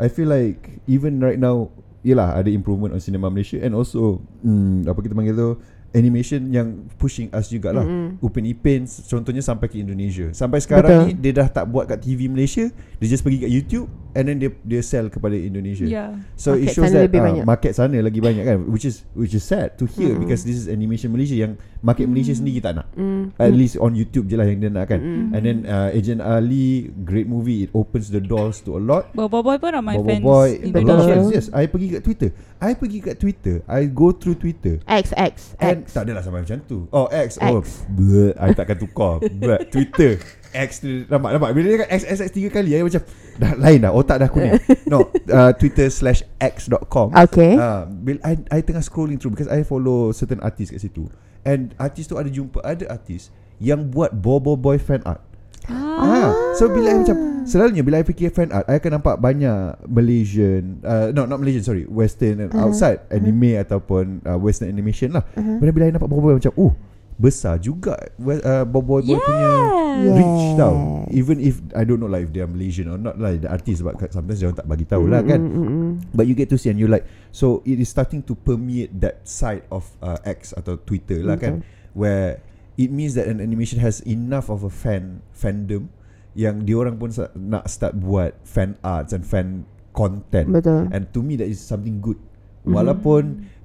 [0.00, 1.68] I feel like even right now,
[2.00, 5.48] yelah ada improvement on cinema Malaysia and also hmm, apa kita panggil tu
[5.92, 7.84] animation yang pushing us jugalah.
[7.84, 8.20] Mm-mm.
[8.24, 10.32] Upin Ipin contohnya sampai ke Indonesia.
[10.32, 11.08] Sampai sekarang Betul.
[11.08, 14.36] ni dia dah tak buat kat TV Malaysia, dia just pergi kat YouTube and then
[14.40, 15.84] dia dia sell kepada Indonesia.
[15.88, 16.20] Yeah.
[16.36, 17.44] So Market it shows sana that uh, banyak.
[17.48, 20.24] market sana lagi banyak kan which is which is sad to hear Mm-mm.
[20.24, 22.86] because this is animation Malaysia yang market Malaysia sendiri tak nak.
[22.94, 23.32] Mm.
[23.40, 25.00] At least on YouTube je lah yang dia nak kan.
[25.00, 25.34] Mm-mm.
[25.34, 29.08] And then uh, Agent Ali great movie it opens the doors to a lot.
[29.16, 30.24] Bobo Boy pun ramai Bobo fans.
[30.24, 30.86] Boy a Betul.
[30.86, 31.28] lot of fans.
[31.32, 32.30] Yes, I pergi kat Twitter.
[32.62, 33.56] I pergi kat Twitter.
[33.66, 34.78] I go through Twitter.
[34.86, 35.96] X X And X.
[35.96, 36.86] tak adalah sampai macam tu.
[36.92, 37.40] Oh X.
[37.40, 37.88] Oh, X.
[37.88, 39.18] bleh, I takkan tukar.
[39.24, 40.20] Bleh, Twitter.
[40.52, 43.02] X tu nampak nampak bila dia kan X X X tiga kali I macam
[43.40, 44.60] dah lain dah otak dah kuning.
[44.92, 47.16] no, uh, Twitter slash x.com.
[47.16, 47.56] Okay.
[47.56, 51.08] Uh, bil I, I tengah scrolling through because I follow certain artist kat situ.
[51.42, 55.24] And artis tu ada jumpa ada artis yang buat Bobo Boy fan art.
[55.70, 56.34] Ah.
[56.58, 60.82] So bila I macam Selalunya bila I fikir fan art I akan nampak banyak Malaysian
[60.82, 62.66] uh, No not Malaysian sorry Western and Uh-huh.
[62.66, 65.62] outside Anime ataupun uh, Western animation lah Uh-huh.
[65.62, 66.74] Bila bila I nampak Bobo Boy macam Oh
[67.22, 69.52] besar juga uh, Bobo Boy punya
[69.92, 70.16] Yeah.
[70.16, 71.04] reach tau.
[71.12, 73.84] Even if I don't know lah If they are Malaysian or not lah The artist
[73.84, 75.92] Sebab sometimes dia orang tak bagi tahu lah kan Mm, mm, mm.
[76.10, 79.20] But you get to see and you like So it is starting to permeate that
[79.22, 81.60] side of uh, X atau Twitter lah kan
[81.92, 82.40] Where
[82.74, 85.92] it means that an animation has enough of a fan fandom
[86.32, 90.88] Yang diorang pun sa- nak start buat fan arts and fan content Betul.
[90.88, 92.16] And to me that is something good
[92.64, 92.72] Mhm.
[92.72, 93.22] Walaupun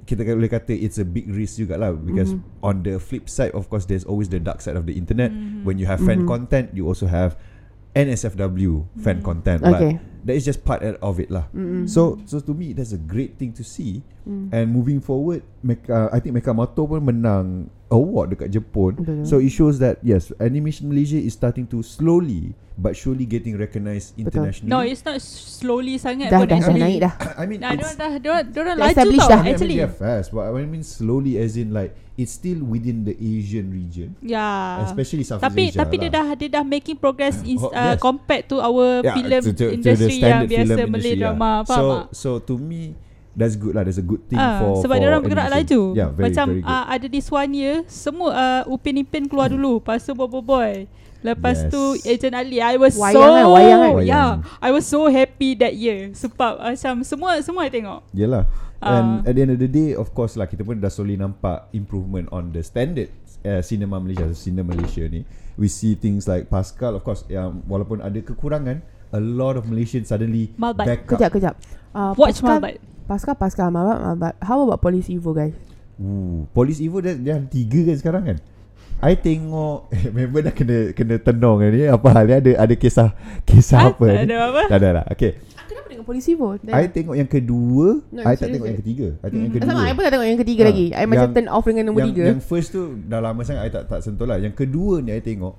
[0.08, 2.64] kita boleh kata it's a big risk jugalah Because Mhm.
[2.64, 5.68] on the flip side of course there's always the dark side of the internet Mhm.
[5.68, 6.32] When you have fan Mhm.
[6.32, 7.36] content you also have
[7.92, 9.26] NSFW fan Mhm.
[9.28, 10.00] content Okay.
[10.00, 11.88] But that is just part of it lah Mm-mm.
[11.88, 14.52] So so to me that's a great thing to see Mm.
[14.52, 19.00] and moving forward Meka, I think Mekamoto pun menang award dekat Jepun.
[19.00, 19.24] Betul.
[19.24, 24.20] So it shows that yes, animation Malaysia is starting to slowly but surely getting recognized
[24.20, 24.28] Betul.
[24.28, 24.68] internationally.
[24.68, 26.84] No, it's not slowly sangat Dah pun dah dah actually.
[26.84, 27.14] naik dah.
[27.40, 29.40] I mean Nah, it's, diorang dah diorang, diorang Dah laju tau dah.
[29.40, 29.78] I mean actually.
[29.80, 34.12] they're fast, but I mean slowly as in like it's still within the Asian region,
[34.20, 34.84] Yeah.
[34.84, 35.48] especially Southeast Ah.
[35.48, 35.80] tapi Asia.
[35.80, 36.16] tapi dia lah.
[36.20, 38.02] dah dia dah making progress in, Oh, uh, yes.
[38.02, 41.12] compared to our Yeah, film to- to- to the yang standard biasa film Malay industry,
[41.12, 41.22] yeah.
[41.24, 42.06] drama faham So tak?
[42.12, 42.82] so to me
[43.32, 43.82] that's good lah.
[43.82, 45.66] That's a good thing Ah, for sebab dia orang bergerak animation.
[45.70, 45.82] laju.
[45.94, 46.74] Yeah, very Macam very good.
[46.74, 50.90] uh, ada this one year semua uh, Upin Ipin keluar dulu, lepas tu Bobo Boy.
[51.18, 51.70] Lepas Yes.
[51.70, 53.94] tu Agent Ali I was Wayang so kan, wayang kan?
[54.00, 54.32] Yeah.
[54.58, 58.46] I was so happy that year Sebab macam Semua semua I tengok Yelah
[58.78, 59.28] And Ah.
[59.28, 62.30] at the end of the day Of course lah Kita pun dah slowly nampak Improvement
[62.30, 63.10] on the standard
[63.42, 65.26] uh, Cinema Malaysia Cinema Malaysia ni
[65.58, 70.06] We see things like Pascal Of course yang Walaupun ada kekurangan A lot of Malaysians
[70.06, 70.86] suddenly Malbat.
[70.86, 71.54] Back up Kejap kejap.
[71.92, 72.74] Uh, Watch Pascal, Malbat
[73.06, 74.34] Pascal Pascal Malbat Malbat.
[74.40, 75.56] How about Police Evo guys?
[75.98, 78.38] Ooh, Police Evo dia, dia ada tiga kan sekarang kan
[78.98, 82.74] I tengok eh, Member dah kena Kena tenung kan ni Apa hal ni Ada ada
[82.74, 83.10] kisah
[83.44, 86.58] Kisah Ah, apa ni Ada apa Tak ada lah Okay Kenapa dengan Police Evo?
[86.66, 89.54] I tengok yang kedua No, I tak tengok yang ketiga I tengok yang Hmm.
[89.54, 90.86] kedua Sama, I pun tak tengok yang ketiga Ah, lagi.
[90.92, 92.24] I macam turn off dengan nombor yang, tiga.
[92.28, 94.38] Yang first tu dah lama sangat I tak tak sentuh lah.
[94.38, 95.54] Yang kedua ni I tengok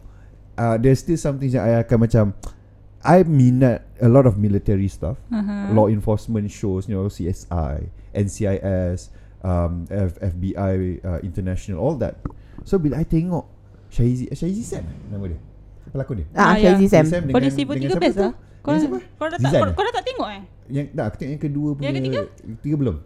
[0.54, 2.24] uh, there's still something yang I akan macam
[3.00, 5.70] I minat a lot of military stuff, uh-huh.
[5.70, 12.18] law enforcement shows, you know, CSI, NCIS, um, F, FBI, uh, international, all that.
[12.66, 13.46] So bila I tengok
[13.88, 15.38] Shaizi, Shaizi Sam eh, nama dia,
[15.94, 16.26] pelakon dia.
[16.34, 16.74] Ah, Ah, ya.
[16.74, 17.04] Shazzy Sam.
[17.06, 18.98] Sam dengan- Evo dengan 3 siapa best lah Kau dah, siapa?
[19.16, 19.72] kau, dah tak, kau, eh?
[19.72, 21.84] kau dah tak tengok eh Yang tak aku tengok yang kedua punya.
[21.88, 22.20] Yang ketiga?
[22.58, 22.96] Ketiga belum.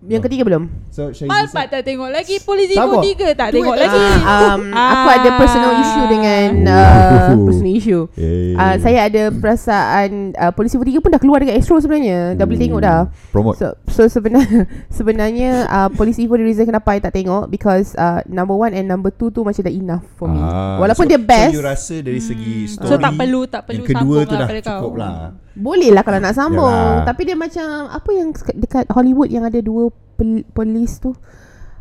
[0.00, 0.64] Yang ketiga belum?
[0.88, 2.88] So Malpat tak tengok lagi Police Sabar.
[2.88, 5.16] Evo 3 tak tengok lagi Ah, um, Aku Ah.
[5.20, 8.56] ada personal issue dengan uh, Personal issue Eh.
[8.56, 12.56] uh, Saya ada perasaan uh, Polisi 3 pun dah keluar dekat Astro sebenarnya Dah boleh
[12.58, 13.60] tengok dah Promote.
[13.60, 14.64] So, so sebenarnya
[14.96, 18.88] sebenarnya uh, Polisi Evo the reason kenapa I tak tengok because uh, number one and
[18.88, 20.40] number two tu macam dah enough for me.
[20.40, 23.62] Ah, Walaupun so, dia best, So you rasa dari segi story So tak perlu Tak
[23.62, 25.12] perlu Yang kedua tu lah dah pada kau cukup lah
[25.52, 26.66] boleh lah kalau nak sambung.
[26.66, 27.04] Yalah.
[27.04, 31.10] Tapi dia macam apa yang dekat Hollywood yang ada dua pel- polis tu.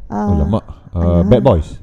[0.05, 0.77] Uh, Oh lama alah.
[0.97, 1.77] uh, Bad Boys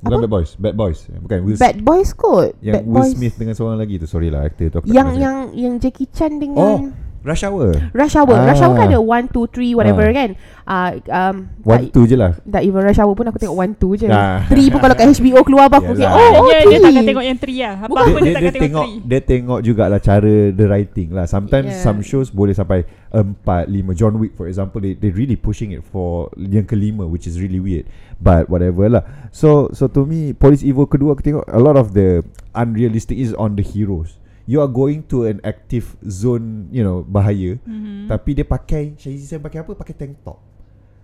[0.00, 0.22] Bukan Apa?
[0.22, 2.56] Bad Boys Bad Boys Bukan Will Bad Boys kot.
[2.58, 3.12] Yang Bad Will Boys.
[3.12, 6.08] Smith dengan seorang lagi tu Sorry lah aktor tu aku tak Yang yang yang Jackie
[6.08, 6.78] Chan dengan Oh
[7.20, 7.76] Rush hour.
[7.92, 8.48] Rush hour Ah.
[8.48, 10.14] Rush hour kan ada 1, 2, 3 Whatever Ah.
[10.14, 10.30] kan
[10.64, 12.32] uh, um, One tak, two je lah.
[12.40, 14.40] tak even rush hour pun Aku tengok 1, 2 je Ah.
[14.48, 16.00] 3 pun kalau kat HBO keluar apa Aku Yalah.
[16.00, 16.80] tengok Oh, oh dia, dia three.
[16.80, 19.20] takkan tengok yang 3 lah Apa-apa dia, dia, dia, takkan dia tengok tengok 3 dia
[19.20, 21.24] tengok jugalah cara the writing lah.
[21.24, 21.84] Sometimes Yeah.
[21.84, 23.92] some shows boleh sampai empat, lima.
[23.92, 27.58] John Wick for example, they they really pushing it for yang kelima, which is really
[27.58, 27.84] weird.
[28.16, 29.02] But whatever lah.
[29.28, 32.22] So so to me, Police Evo kedua aku tengok a lot of the
[32.54, 34.16] unrealistic is on the heroes.
[34.48, 37.60] You are going to an active zone, you know, bahaya.
[37.62, 38.08] Mhm.
[38.08, 39.76] Tapi dia pakai Shahid Zizan pakai apa?
[39.76, 40.40] Pakai tank top.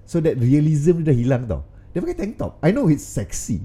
[0.06, 1.62] So that realism dia dah hilang tau.
[1.92, 2.58] Dia pakai tank top.
[2.62, 3.62] I know it's sexy.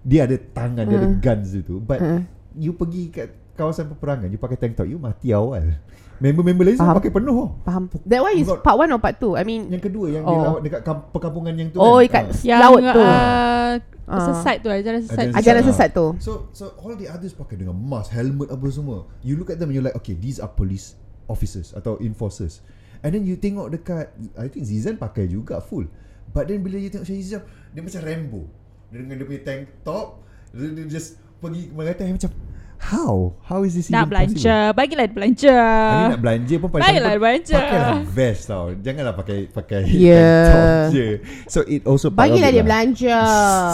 [0.00, 1.20] Dia ada tangan, dia ada Hmm.
[1.20, 1.76] guns itu.
[1.78, 2.24] But Hmm.
[2.56, 5.76] you pergi kat kawasan peperangan, you pakai tank top, you mati awal.
[6.20, 6.98] Member-member lain semua Faham.
[7.00, 7.32] pakai penuh.
[7.34, 7.48] tau.
[7.62, 10.22] Faham That one is Got- part 1 or part 2 I mean Yang kedua yang
[10.22, 10.30] Oh.
[10.30, 12.06] dia lawat dekat kam- perkampungan yang tu Oh kan.
[12.06, 12.36] ikat Ah.
[12.44, 14.26] Yang laut tu uh, Ah.
[14.26, 15.68] Sesat tu Ajaran sesat Ajaran Ajaran Ah.
[15.70, 19.06] sesat tu So so all the others pakai dengan mask, helmet apa semua.
[19.20, 22.58] You look at them and you're like, okay, these are police officers atau enforcers.
[23.00, 25.88] And then you tengok dekat, I think Zizan pakai juga full.
[26.28, 28.42] But then bila you tengok Syahid Zizan, dia macam Rambo.
[28.88, 32.30] Dia dengan dia punya tank top, dia, dia just pergi mengatakan macam,
[32.80, 33.36] how?
[33.44, 34.56] How is this Nak even belanja.
[34.72, 35.52] Bagilah dia belanja.
[35.52, 35.84] Possible?
[35.84, 37.54] I mean, nak belanja pun paling Baiklah belanja.
[37.54, 38.64] Pakailah vest tau.
[38.74, 40.48] Janganlah pakai pakai Yeah.
[40.48, 41.06] top je.
[41.44, 42.66] So it also part of Bagilah dia lah.
[42.66, 43.18] belanja.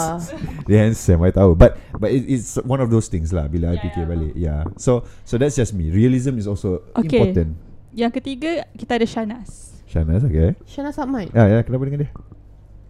[0.68, 1.54] Dia handsome I tahu.
[1.54, 4.10] But but it, it's one of those things lah Bila I Yeah, fikir yeah.
[4.10, 4.32] balik.
[4.34, 4.60] Yeah.
[4.76, 5.88] So so that's just me.
[5.88, 7.06] Realism is also Okay.
[7.06, 7.54] important.
[7.94, 9.80] Yang ketiga Kita ada Shanas.
[9.86, 10.58] Shanas okay.
[10.66, 12.10] Shana Sabmai Ya ya kenapa dengan dia?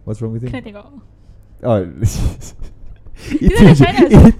[0.03, 0.49] What's wrong with him?
[0.49, 0.85] Kena tengok.
[1.61, 1.79] Oh
[3.17, 3.57] Itu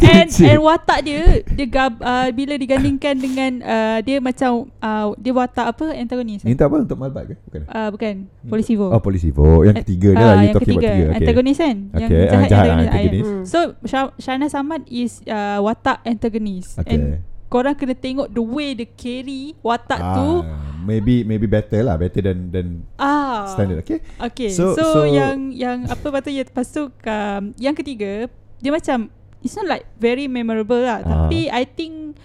[0.08, 0.46] And je.
[0.46, 5.66] and watak dia Dia gab, uh, Bila digandingkan dengan uh, Dia macam uh, Dia watak
[5.68, 6.86] apa Antagonis Ini tak apa?
[6.86, 7.36] Untuk Malbat ke?
[7.42, 7.62] Bukan.
[7.66, 8.14] Uh, Bukan.
[8.46, 10.88] Polisi Vo Oh polisi Oh yang ketiga dia lah You yang talking ketiga.
[10.88, 11.08] about tiga.
[11.08, 11.18] Okay.
[11.20, 11.76] Antagonis kan?
[11.92, 13.26] Yang Okay, ah, jahat, jahat, antagonis, antagonis.
[13.26, 13.44] ya.
[13.44, 16.66] So Sha- Shana Samad is uh, Watak antagonis.
[16.78, 16.94] Okay.
[16.94, 17.04] And
[17.48, 20.30] korang kena tengok The way dia carry Watak tu.
[20.44, 22.00] Ah, Maybe maybe better lah.
[22.00, 23.44] Better than than Ah.
[23.50, 24.00] standard Okay?
[24.22, 28.70] Okay So- so, so, so- yang yang apa patutnya lepas tu um, yang ketiga dia
[28.70, 31.08] macam it's not like very memorable lah Ah.
[31.26, 32.18] tapi I think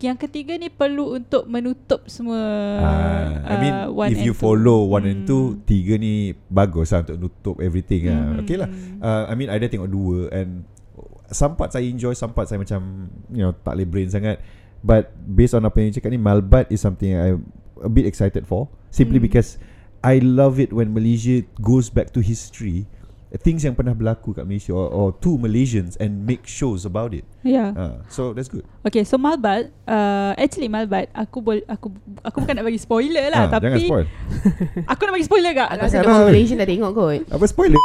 [0.00, 2.40] yang ketiga ni perlu untuk menutup semua
[2.80, 4.40] Ah, I mean uh, one if you and two.
[4.40, 5.28] follow one and Hmm.
[5.28, 6.14] two Tiga ni
[6.46, 8.40] bagus lah untuk nutup everything lah Hmm.
[8.40, 10.64] Okay lah uh, I mean I dah tengok dua And
[11.28, 12.80] Some parts I enjoy Some parts I macam
[13.28, 14.40] You know tak boleh brain sangat
[14.80, 17.44] But based on apa yang you cakap ni Malbat is something I'm
[17.76, 19.28] a bit excited for Simply Hmm.
[19.28, 19.60] because
[20.00, 22.88] I love it when Malaysia goes back to history
[23.38, 27.22] Things yang pernah berlaku kat Malaysia Or, or to Malaysians And make shows about it
[27.40, 27.70] Yeah.
[27.72, 32.58] uh, So that's good Okay, so Malbat, uh, actually Malbat, aku boleh, aku aku bukan
[32.58, 34.06] nak bagi spoiler lah, Ah, Jangan tapi spoil
[34.92, 35.68] aku nak bagi spoiler gak?
[35.70, 37.80] Aku rasa orang Malaysia dah tengok kot Apa spoiler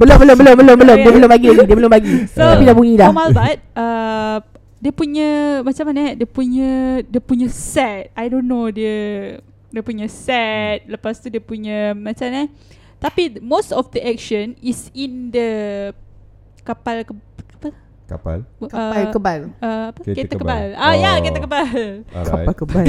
[0.00, 2.74] Belum belum belum belum belum Dia belum bagi lagi Dia belum bagi So, Tapi dah
[2.74, 4.38] bunyi dah For Malbat, uh,
[4.80, 5.28] dia punya
[5.60, 6.00] macam mana?
[6.00, 6.12] eh?
[6.16, 6.70] Dia punya
[7.04, 8.08] dia punya set.
[8.16, 9.36] I don't know dia
[9.68, 10.88] dia punya set.
[10.88, 12.40] Lepas tu dia punya macam mana?
[12.40, 12.79] eh?
[13.00, 15.48] Tapi most of the action is in the
[16.60, 17.12] kapal ke,
[17.54, 17.68] apa?
[18.06, 19.98] Kapal Kapal kebal Uh, apa?
[20.02, 20.64] Kereta Kereta, kebal.
[20.66, 20.68] kebal.
[20.76, 21.16] Ah, ya, Oh.
[21.18, 21.68] kereta kebal.
[22.10, 22.84] Kapal kebal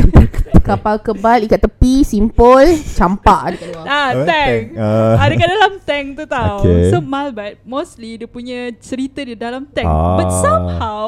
[0.61, 4.23] Kapal kebal Ikat tepi Simpul Campak dekat luar Ah, Apa?
[4.25, 4.61] tank.
[4.75, 5.13] Ah.
[5.15, 6.55] Ah, dekat dalam tank tu tau.
[6.59, 6.89] Okay.
[6.89, 9.85] So Malbat mostly dia punya cerita dia dalam tank.
[9.85, 10.17] Ah.
[10.17, 11.07] But somehow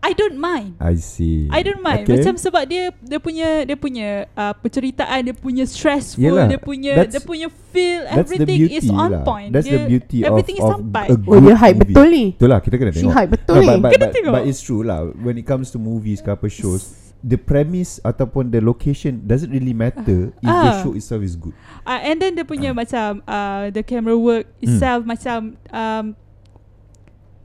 [0.00, 0.80] I don't mind.
[0.80, 1.44] I see.
[1.52, 2.24] I don't mind Okay.
[2.24, 6.92] Macam sebab dia Dia punya Dia punya uh, Penceritaan Dia punya stressful Yelah, Dia punya
[6.96, 9.22] that's- Dia punya feel Everything is on lah.
[9.22, 12.06] point That's dia, the beauty Everything of, is of sampai a Oh dia hype betul
[12.08, 13.12] ni Itulah kita kena She tengok.
[13.12, 14.32] hype betul No, ni but, but, Kena but, tengok.
[14.32, 15.00] but it's true lah.
[15.14, 19.76] When it comes to movies ke apa shows, the premise ataupun the location doesn't really
[19.76, 20.80] matter if the Ah.
[20.80, 21.52] show itself is good.
[21.84, 24.64] uh, And then dia punya macam uh, The camera work Hmm.
[24.64, 25.38] itself Macam
[25.68, 26.04] um,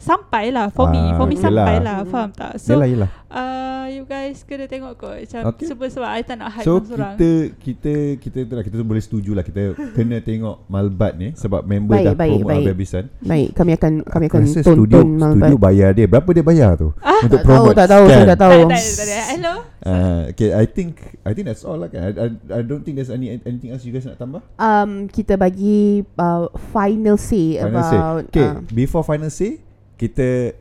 [0.05, 1.97] Sampai lah For me Ah, For me okay sampai lah.
[2.05, 3.09] Faham tak So yelah yelah.
[3.27, 5.65] uh, You guys kena tengok kot Macam Okay.
[5.65, 9.31] Sebab sebab I tak nak hype So kita kita kita lah kita tu boleh setuju
[9.31, 12.57] lah kita kena tengok Malbat ni sebab member Baik, dah baik, promote baik.
[12.61, 13.03] habis-habisan.
[13.19, 16.05] Baik kami akan Kami akan tonton studio Malbat studio bayar dia.
[16.05, 16.89] Berapa dia bayar tu?
[16.99, 17.75] Ah, untuk Tak tahu promote.
[17.75, 18.27] tak tahu Saya Kan?
[18.27, 19.25] tak tahu Tak tak.
[19.31, 22.01] Hello Uh, okay, I think I think that's all lah kan.
[22.01, 24.41] I, I, I don't think there's any anything else you guys nak tambah.
[24.57, 27.93] um, Kita bagi uh, Final say Final say.
[27.93, 29.61] About Okay, uh, before final say,
[29.95, 30.53] kita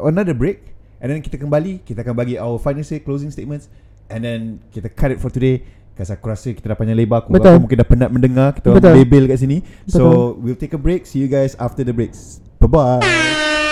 [0.00, 0.62] another break
[1.02, 3.68] and then kita kembali, kita akan bagi our final say closing statements
[4.08, 5.62] and then kita cut it for today.
[5.96, 7.56] Kasi aku rasa kita dah panjang lebar Aku Betul.
[7.56, 9.00] aku mungkin dah penat mendengar Kita Betul.
[9.00, 10.44] label kat sini So Betul.
[10.44, 13.64] we'll take a break See you guys after the breaks Bye-bye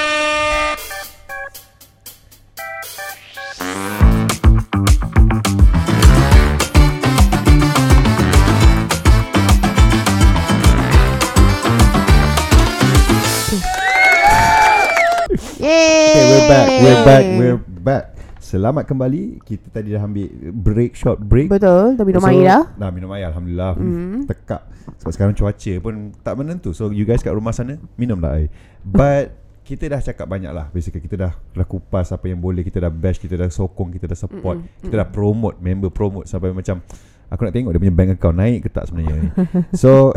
[15.85, 18.05] Okay we're back We're back We're back.
[18.41, 19.45] So selamat kembali.
[19.45, 21.53] Kita tadi dah ambil break, short break.
[21.53, 22.65] Betul Dah minum So, air dah.
[22.73, 23.77] Dah minum air Alhamdulillah.
[23.77, 24.25] Mm.
[24.25, 24.63] Tekak.
[25.05, 26.73] Sebab sekarang cuaca pun Tak menentu.
[26.73, 28.49] So you guys kat rumah sana Minumlah air.
[28.81, 29.37] But
[29.69, 32.65] Kita dah cakap banyak lah Basically kita dah Dah kupas apa yang boleh.
[32.65, 34.57] Kita dah bash Kita dah sokong Kita dah support.
[34.61, 36.81] Mm-mm, Kita dah promote Member promote Sampai macam
[37.29, 39.29] Aku nak tengok dia punya bank account Naik ke tak sebenarnya ni.
[39.75, 40.13] So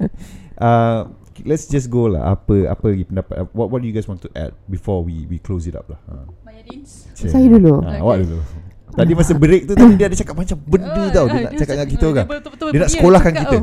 [0.62, 1.10] uh,
[1.42, 4.30] Let's just go lah Apa apa lagi pendapat What what do you guys want to
[4.32, 6.28] add Before we we close it up lah ha.
[6.42, 7.08] Mayadins.
[7.12, 7.80] Saya dulu.
[7.80, 8.38] ha, Awak dulu
[8.92, 11.88] Tadi masa break tu Tadi dia ada cakap macam Benda tau Dia nak cakap dengan
[11.88, 12.26] kita orang
[12.68, 13.56] Dia nak sekolahkan kita.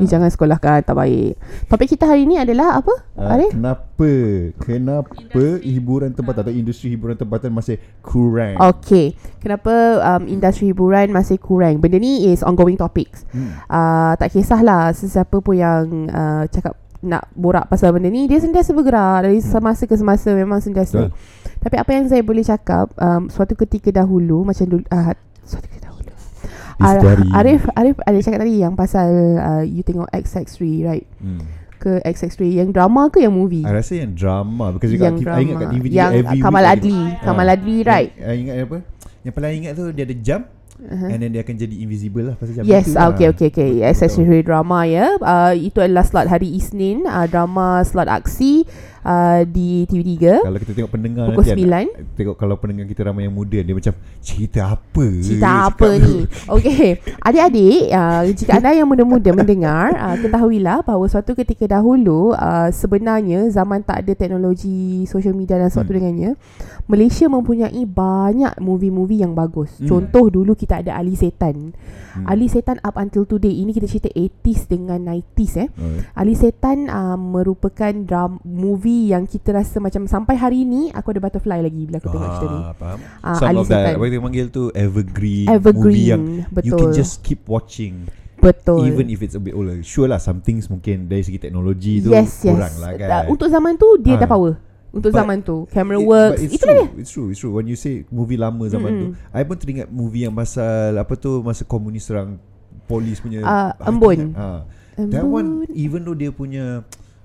[0.00, 1.36] Ni jangan sekolahkan Tak baik
[1.68, 2.94] Topik kita hari ni adalah Apa?
[3.12, 3.52] Ah, Arif?
[3.52, 4.08] kenapa
[4.56, 5.68] kenapa Industri.
[5.68, 8.56] hiburan tempatan atau industri hiburan tempatan masih kurang?
[8.56, 9.68] Okay Kenapa
[10.00, 13.60] um, industri hiburan masih kurang Benda ni is ongoing topics Hmm.
[13.66, 16.72] uh, Tak kisahlah Sesiapa pun yang uh, Cakap
[17.02, 21.16] nak borak pasal benda ni Dia sentiasa bergerak Dari semasa ke semasa Memang sentiasa Betul.
[21.58, 25.88] Tapi apa yang saya boleh cakap um, Suatu ketika dahulu Macam dulu uh, Suatu ketika
[25.88, 26.12] dahulu.
[26.78, 27.00] Ar-
[27.34, 31.40] Arif Arif ada cakap tadi Yang pasal uh, You tengok XX3 right Hmm.
[31.76, 35.40] Ke XX3 Yang drama ke yang movie I rasa yang drama because Yang dekat, I
[35.42, 36.64] ingat kat drama DVD Yang every Kamal.
[36.66, 37.54] Adli Kamal Ah.
[37.54, 38.78] Adli right Yang, I ingat apa?
[39.20, 40.44] Yang paling ingat tu dia ada jump
[40.82, 41.08] uh-huh.
[41.12, 42.96] and then dia akan jadi invisible lah pasal jam Yes, itu.
[42.96, 43.32] ah, okay, Ah.
[43.32, 43.68] okay, okay.
[43.76, 45.16] Yes, accessory drama ya.
[45.20, 48.64] Uh, itu adalah slot hari Isnin, uh, drama slot aksi
[49.04, 51.68] uh, di TV3 Kalau kita tengok pendengar pukul nanti 9.
[51.68, 51.86] anak,
[52.16, 56.16] Tengok kalau pendengar kita ramai yang muda Dia macam Cerita apa Cerita apa ni?
[56.50, 62.68] Okay, adik-adik, uh, jika anda yang muda-muda mendengar, uh, ketahuilah bahawa suatu ketika dahulu uh,
[62.74, 65.98] sebenarnya zaman tak ada teknologi social media dan sesuatu Hmm.
[66.02, 66.30] dengannya,
[66.90, 69.78] Malaysia mempunyai banyak movie-movie yang bagus.
[69.78, 69.86] Hmm.
[69.86, 71.70] Contoh dulu kita ada Ali Setan.
[71.70, 72.26] Hmm.
[72.26, 73.62] Ali Setan up until today.
[73.62, 75.68] Ini kita cerita 80s dengan 90s eh.
[75.70, 76.02] Alright.
[76.18, 81.20] Ali Setan uh, merupakan dram movie yang kita rasa macam sampai hari ni aku ada
[81.20, 82.60] butterfly lagi bila aku tengok cerita ni.
[82.60, 83.84] Ah, faham Ah, Some Ali of that.
[83.92, 86.66] Apa kita panggil tu Evergreen Evergreen, Movie yang betul.
[86.66, 88.86] You can just keep watching Betul.
[88.86, 92.08] Even if it's a bit older Sure lah Some things mungkin Dari segi teknologi tu
[92.08, 92.56] yes, yes.
[92.56, 94.20] Kurang lah kan Uh, untuk zaman tu dia Ah.
[94.20, 94.52] dah power.
[94.90, 96.40] Untuk But zaman tu camera It- works.
[96.42, 96.86] Itu true, dia.
[96.96, 99.02] It's true It's true When you say Movie lama zaman Mm-mm.
[99.12, 102.40] tu I pun teringat movie yang pasal Apa tu Masa komunis serang
[102.84, 104.18] Polis punya Ah, hati Embun.
[104.32, 104.64] Ah.
[104.96, 106.80] That one Even though dia punya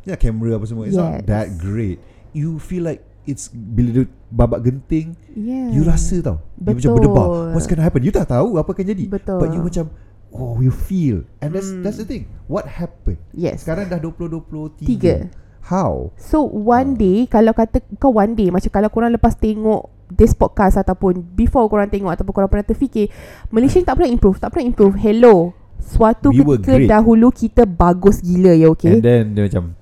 [0.06, 1.26] Ya kamera apa semua It's not Yes.
[1.26, 1.98] that great
[2.32, 5.74] You feel like It's Bila dia babak genting yeah.
[5.74, 6.98] You rasa tau Dia macam Betul.
[7.02, 9.38] berdebar What's gonna happen You tak tahu Apa akan jadi Betul.
[9.38, 9.90] But you macam
[10.30, 11.82] Oh you feel And that's Hmm.
[11.82, 13.66] that's the thing What happened Yes.
[13.66, 15.16] Sekarang dah 2023 Tiga.
[15.64, 17.00] How So one Ah.
[17.00, 21.66] day Kalau kata Kau one day Macam kalau korang lepas tengok This podcast Ataupun Before
[21.66, 23.10] korang tengok Ataupun korang pernah terfikir
[23.50, 26.90] Malaysia tak pernah improve Tak pernah improve Hello Suatu We ketika great.
[26.90, 29.78] dahulu Kita bagus gila ya okay And then dia macam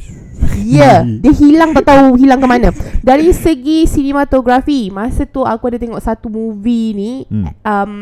[0.63, 2.69] Ya, yeah, dia hilang tak tahu hilang ke mana.
[3.01, 7.11] Dari segi sinematografi, masa tu aku ada tengok satu movie ni.
[7.27, 7.45] Hmm.
[7.65, 7.93] Um,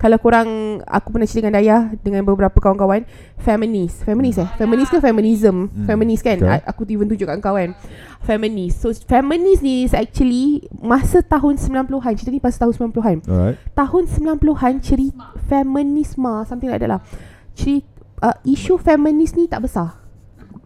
[0.00, 3.04] kalau korang, aku pernah cerita dengan Dayah dengan beberapa kawan-kawan,
[3.42, 4.02] feminist.
[4.06, 4.48] Feminist eh?
[4.56, 5.68] Feminist ke feminism?
[5.68, 5.86] Hmm.
[5.86, 6.38] Feminist kan?
[6.40, 6.60] Okay.
[6.64, 7.76] Aku even tunjuk kat kau kan.
[8.22, 8.80] Feminist.
[8.80, 12.12] So, feminist ni is actually masa tahun 90-an.
[12.16, 17.00] Cerita ni pasal tahun 90-an Alright tahun 90-an cerita feminisme something like that lah.
[17.52, 17.88] Cerita
[18.20, 19.98] uh, isu feminis ni tak besar.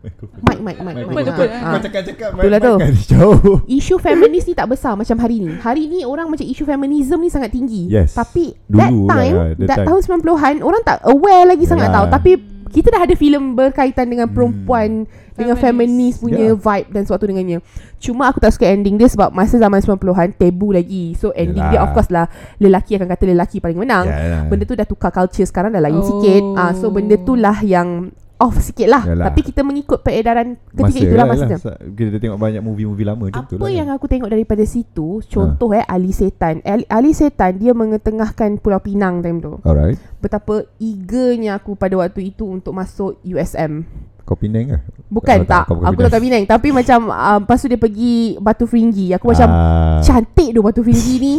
[0.06, 1.48] Betul, Ah, betul.
[1.50, 1.62] ah.
[1.66, 2.74] Kau cakap-cakap Itulah tu.
[2.78, 5.50] kan jauh Isu feminis ni tak besar macam hari ni.
[5.50, 7.90] Hari ni orang macam isu feminism ni sangat tinggi.
[7.90, 8.14] Yes.
[8.14, 9.86] Tapi Dulu that lah, time, ya, that that time.
[9.88, 12.06] tahun 90-an orang tak aware lagi sangat Yalah.
[12.06, 12.14] tau.
[12.14, 12.32] Tapi
[12.66, 15.62] kita dah ada filem berkaitan dengan perempuan dengan Feminist.
[15.62, 16.56] feminis punya Yeah.
[16.56, 17.58] vibe dan sesuatu dengannya.
[17.96, 21.12] Cuma aku tak suka ending dia sebab masa zaman 90-an tabu lagi.
[21.14, 21.84] So ending dia Yalah.
[21.84, 24.04] of course lah lelaki akan kata lelaki paling menang.
[24.04, 24.48] Yalah.
[24.48, 26.06] Benda tu dah tukar culture sekarang dah lain Oh.
[26.06, 26.42] sikit.
[26.54, 29.02] Ah so benda tu lah yang off sikit lah.
[29.02, 29.26] Yalah.
[29.26, 31.76] Tapi kita mengikut peredaran ketika Masa itulah lah, masa lah.
[31.88, 33.96] Kita tengok banyak movie-movie lama Apa lah yang kan.
[33.96, 39.18] aku tengok daripada situ Contoh eh Ali Setan Ali, Ali Setan dia mengetengahkan Pulau Pinang
[39.18, 43.88] time tu Alright Betapa eagernya aku pada waktu itu Untuk masuk USM
[44.22, 44.78] Kau Penang ke?
[45.06, 48.64] Bukan Oh, tak, bukan Aku tak Penang Tapi macam um, Lepas tu dia pergi Batu
[48.64, 49.98] Feringgi Aku macam Ah.
[50.02, 51.34] Cantik tu Batu Feringgi ni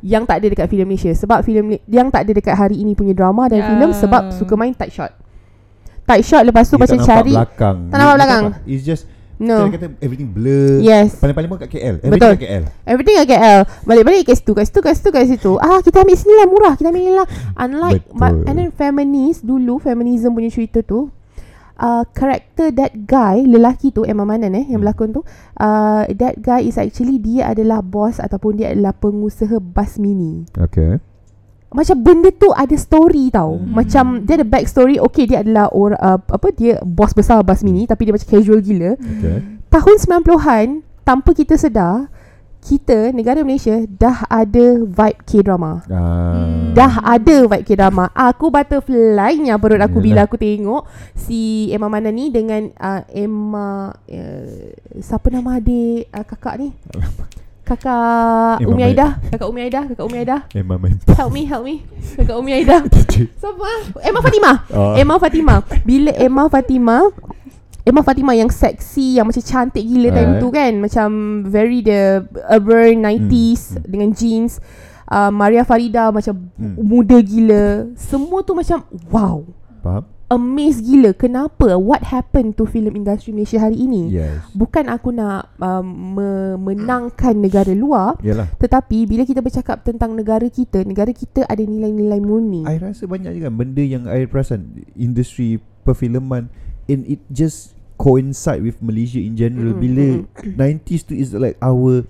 [0.00, 3.12] Yang tak ada dekat filem Malaysia Sebab filem Yang tak ada dekat hari ini punya
[3.12, 3.68] drama Dan Ya.
[3.68, 5.12] filem Sebab suka main tight shot
[6.08, 7.76] Tight shot lepas tu Dia macam tak cari belakang.
[7.86, 8.44] Tak nampak belakang.
[8.64, 9.04] It's just
[9.38, 9.62] No.
[9.62, 10.82] Kita kata everything blur.
[10.82, 11.14] Yes.
[11.14, 12.10] Paling-paling pun kat KL Betul.
[12.10, 15.52] Everything kat KL Everything kat KL Balik-balik kat situ Kat situ kat situ kat situ
[15.54, 16.74] Ah kita ambil sini lah murah.
[16.74, 17.22] Kita ambil ni lah.
[17.54, 18.18] Unlike Betul.
[18.18, 21.14] but, And then feminist Dulu feminism punya cerita tu
[21.76, 24.82] uh, Karakter that guy Lelaki tu Emma Manan eh Yang Hmm.
[24.82, 25.20] berlakon tu
[25.54, 30.98] uh, That guy is actually Dia adalah boss Ataupun dia adalah pengusaha bas mini Okay
[31.68, 33.72] Macam benda tu ada story tau Hmm.
[33.76, 37.60] Macam dia ada back story Okay dia adalah or, uh, Apa dia Bos besar bas
[37.60, 40.66] mini Tapi dia macam casual gila Okay tahun 90-an
[41.04, 42.08] tanpa kita sedar
[42.58, 45.78] kita negara Malaysia dah ada vibe K-drama.
[45.86, 46.74] Ah.
[46.74, 48.10] Dah ada vibe K-drama.
[48.12, 50.04] Aku butterfly-nya perut aku Yalah.
[50.04, 50.82] bila aku tengok
[51.14, 56.68] si Emma Mana ni dengan uh, Emma uh, siapa nama adik uh, kakak ni?
[57.68, 60.36] Kakak Umi Aida, kakak Umi Aida, kakak Umi Aida.
[60.50, 61.84] Emma main Help me, help me.
[62.16, 62.80] Kakak Umi Aida.
[63.40, 63.68] Siapa?
[64.00, 64.56] Emma Fatimah.
[64.72, 64.96] Oh.
[64.96, 65.60] Emma Fatimah.
[65.84, 67.12] Bila Emma Fatimah
[67.82, 70.42] Emma Fatimah yang seksi Yang macam cantik gila time Alright.
[70.44, 71.08] tu kan Macam
[71.42, 73.80] very the urban 90s Hmm.
[73.82, 74.60] Dengan jeans
[75.06, 76.76] uh, Maria Farida macam Hmm.
[76.76, 79.40] muda gila Semua tu macam wow
[79.80, 80.04] Faham?
[80.28, 81.80] Amazed gila Kenapa?
[81.80, 84.12] What happened to film industry Malaysia hari ini?
[84.12, 84.44] Yes.
[84.52, 88.52] Bukan aku nak um, me- menangkan negara luar Yalah.
[88.60, 93.40] Tetapi bila kita bercakap tentang negara kita Negara kita ada nilai-nilai murni I rasa banyak
[93.40, 96.52] juga benda yang I perasan industri perfilman
[96.84, 101.56] and it just coincide with Malaysia in general Mm, bila mm, 90s tu is like
[101.58, 102.04] our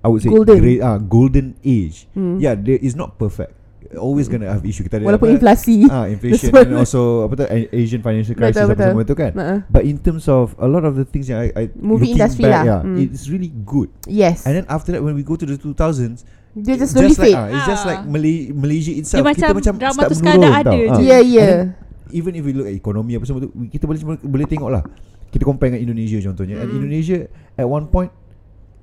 [0.00, 0.62] I would say Golden.
[0.62, 2.06] great ah golden age.
[2.14, 2.38] Hmm.
[2.38, 3.58] Yeah, there is not perfect.
[3.92, 5.36] Always gonna have issue kita ada Walaupun apa?
[5.36, 8.88] inflasi ah inflation and also apa tu Asian financial crisis Betul, apa betul.
[8.90, 9.32] semua tu kan.
[9.32, 12.16] uh But in terms of a lot of the things yang I, I Movie looking
[12.16, 12.64] industry back, lah.
[12.64, 12.96] yeah, Mm.
[13.00, 13.86] it's really good.
[14.04, 17.20] Yes And then after that when we go to the 2000s Dia just slowly like,
[17.22, 17.90] fade ah, It's just Ah.
[17.90, 20.72] like Malay, Malaysia itself Dia Kita macam macam drama start tu sekadar menurun ada tau.
[20.72, 20.84] je.
[20.88, 20.98] Ah.
[20.98, 21.68] Ya ya And then
[22.08, 24.82] Even if we look at ekonomi apa semua tu Kita boleh boleh tengok lah
[25.28, 26.76] Kita compare dengan Indonesia contohnya And Mm.
[26.78, 27.18] Indonesia
[27.52, 28.08] At one point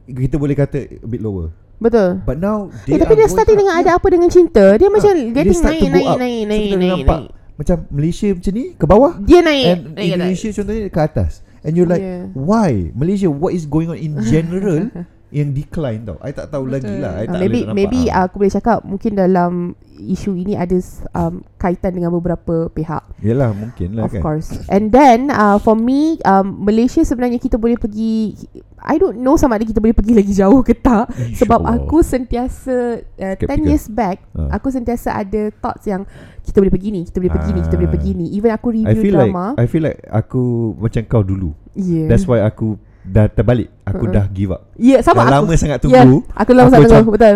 [0.05, 2.09] Kita boleh kata A bit lower Betul.
[2.23, 3.83] But now Eh they tapi are dia starting dengan Yeah.
[3.85, 4.65] ada apa dengan cinta.
[4.75, 6.17] Dia macam Ah, dia getting naik naik up.
[6.17, 7.31] naik naik naik nampak naik.
[7.53, 9.13] Macam Malaysia macam ni Ke bawah?
[9.19, 9.65] Dia naik.
[9.67, 10.09] And naik.
[10.09, 11.31] Indonesia contohnya ke atas.
[11.61, 12.27] And you're like Yeah.
[12.33, 12.91] Why?
[12.91, 14.89] Malaysia What is going on in general
[15.33, 17.01] Yang decline tau I tak tahu lagi Betul.
[17.01, 17.75] lah I tak maybe boleh nampak.
[17.75, 18.23] maybe Ah.
[18.23, 19.51] aku boleh cakap mungkin dalam
[19.95, 20.77] isu ini ada
[21.11, 25.73] um, kaitan dengan beberapa pihak Yelah mungkin lah of kan course and then uh, for
[25.73, 28.37] me um, Malaysia sebenarnya kita boleh pergi
[28.79, 31.09] I don't know sama ada kita boleh pergi lagi jauh ke tak
[31.39, 31.81] sebab InsyaAllah.
[31.83, 33.65] aku sentiasa uh, 10 Skeptical.
[33.65, 34.53] years back Ah.
[34.53, 36.05] aku sentiasa ada thoughts yang
[36.41, 37.95] kita boleh pergi ni kita boleh pergi ni kita boleh Ah.
[37.95, 40.41] pergi ni even aku I review feel like drama I feel like aku
[40.75, 41.53] macam kau dulu.
[41.71, 43.67] yeah That's why aku dah terbalik.
[43.83, 44.15] Aku Uh-uh.
[44.15, 44.71] dah give up.
[44.75, 46.17] yeah sama dah aku lama sangat yeah, tunggu.
[46.31, 47.35] aku lama sangat tunggu betul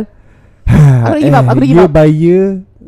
[1.08, 1.94] Aku dah give up, aku dah give year up.
[1.94, 2.46] by year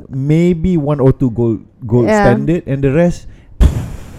[0.09, 2.23] maybe one or two gold gold Yeah.
[2.25, 3.27] standard and the rest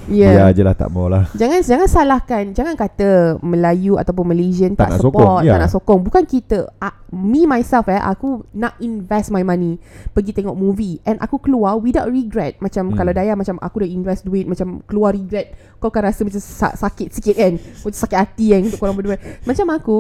[0.07, 0.33] yeah.
[0.39, 0.49] yeah.
[0.51, 1.29] je lah tak mau lah.
[1.33, 3.09] Jangan jangan salahkan Jangan kata
[3.41, 5.51] Melayu ataupun Malaysian tak, Tak nak support sokong, ya.
[5.51, 9.77] Tak nak sokong Bukan kita uh, Me myself eh Aku nak invest my money
[10.09, 12.97] Pergi tengok movie And aku keluar Without regret Macam Hmm.
[12.97, 16.73] kalau Daya Macam aku dah invest duit Macam keluar regret Kau akan rasa macam sa-
[16.73, 19.97] sakit sikit kan Macam sakit hati kan Untuk korang berdua Macam aku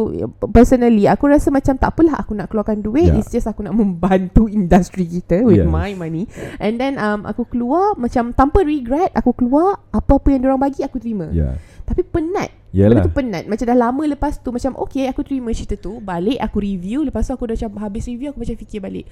[0.46, 3.16] Personally Aku rasa macam Tak apalah aku nak keluarkan duit Ya.
[3.16, 5.66] It's just aku nak membantu Industri kita With Yes.
[5.66, 6.24] my money
[6.56, 10.96] And then um, Aku keluar Macam tanpa regret Aku keluar Apa-apa yang diorang bagi Aku
[10.96, 11.60] terima Yeah.
[11.82, 13.02] tapi penat Benda Yalah.
[13.02, 16.58] tu penat Macam dah lama lepas tu Macam okay aku terima cerita tu Balik aku
[16.58, 19.06] review Lepas tu aku dah macam Habis review aku macam fikir balik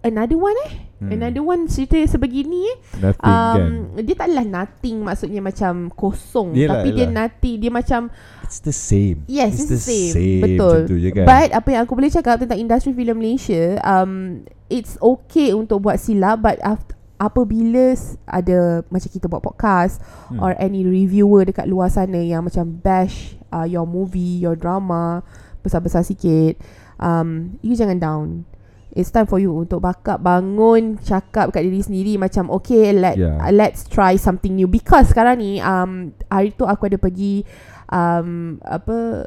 [0.00, 1.10] Another one eh Hmm.
[1.12, 3.58] Another one cerita sebegini eh Nothing kan.
[3.90, 7.14] um, Dia taklah nothing Maksudnya macam kosong Yelah, Tapi dia yelah.
[7.20, 8.00] nothing Dia macam
[8.42, 9.26] It's the same.
[9.26, 10.42] Yes it's, the the same, same.
[10.44, 11.22] Betul je kan.
[11.24, 15.98] But apa yang aku boleh cakap Tentang industri filem Malaysia um, It's okay untuk buat
[15.98, 17.94] silap But after, apabila
[18.26, 20.42] ada Macam kita buat podcast Hmm.
[20.42, 25.22] Or any reviewer dekat luar sana Yang macam bash uh, Your movie Your drama
[25.62, 26.58] Besar-besar sikit
[26.98, 28.28] um, You jangan down
[28.92, 33.40] It's time for you untuk backup bangun cakap kat diri sendiri macam okay let Yeah.
[33.40, 37.40] uh, let's try something new because sekarang ni um hari tu aku ada pergi
[37.88, 39.24] um apa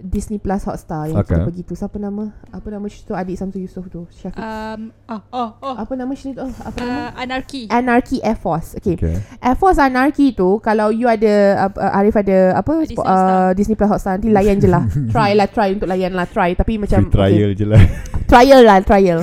[0.00, 1.34] Disney Plus Hotstar yang Okay.
[1.34, 5.22] kita pergi tu siapa nama apa nama cerita adik Samsul Yusof tu Syafiq Um, oh,
[5.30, 5.74] oh, oh.
[5.76, 7.66] apa nama cerita oh, apa nama Uh, anarki.
[7.68, 8.94] Anarchy Air Force okay.
[8.94, 9.18] Okay.
[9.38, 13.46] Air Force Anarchy tu Kalau you ada uh, Arif ada Apa Disney uh, Hotstar.
[13.52, 14.82] Disney Plus Hotstar Nanti layan je lah
[15.14, 17.80] Try lah Try untuk layan lah Try Tapi macam Free trial je lah.
[17.80, 18.26] okay.
[18.30, 19.20] Trial lah Trial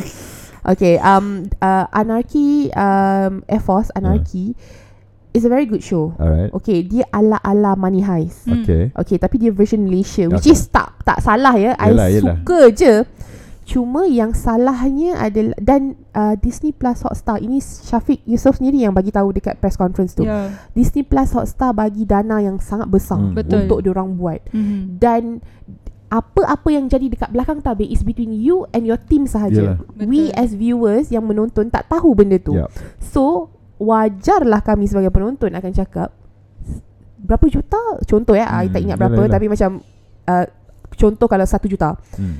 [0.66, 4.58] Okay um, uh, Anarchy um, Air Force Anarchy
[5.36, 6.48] Is a very good show Alright.
[6.54, 8.64] Okay Dia ala-ala Money Heist Hmm.
[8.64, 8.96] Okay.
[8.96, 10.56] Okay tapi dia version Malaysia Which Okay.
[10.56, 12.36] is tak Tak salah ya Yelah, I yelah.
[12.40, 12.94] suka je
[13.66, 15.82] Cuma yang salahnya adalah Dan
[16.12, 20.22] uh, Disney Plus Hotstar Ini Syafiq Yusof sendiri Yang bagi tahu dekat press conference tu
[20.22, 20.54] Yeah.
[20.72, 23.34] Disney Plus Hotstar bagi dana yang sangat besar Hmm.
[23.34, 23.66] Betul.
[23.66, 24.82] untuk diorang buat Mm-hmm.
[24.96, 25.44] dan
[26.06, 29.74] apa-apa yang jadi dekat belakang tabir is between you and your team sahaja.
[29.74, 29.78] Yelah.
[29.98, 30.38] We Betul.
[30.38, 32.56] as viewers yang menonton tak tahu benda tu.
[32.56, 32.70] Yup.
[33.02, 36.10] So wajarlah kami sebagai penonton akan cakap
[37.18, 39.36] berapa juta contoh ya hmm, I tak Hmm, ingat berapa yelah, yelah.
[39.36, 39.70] tapi macam
[40.26, 40.46] uh,
[40.94, 42.36] contoh kalau 1 juta Hmm.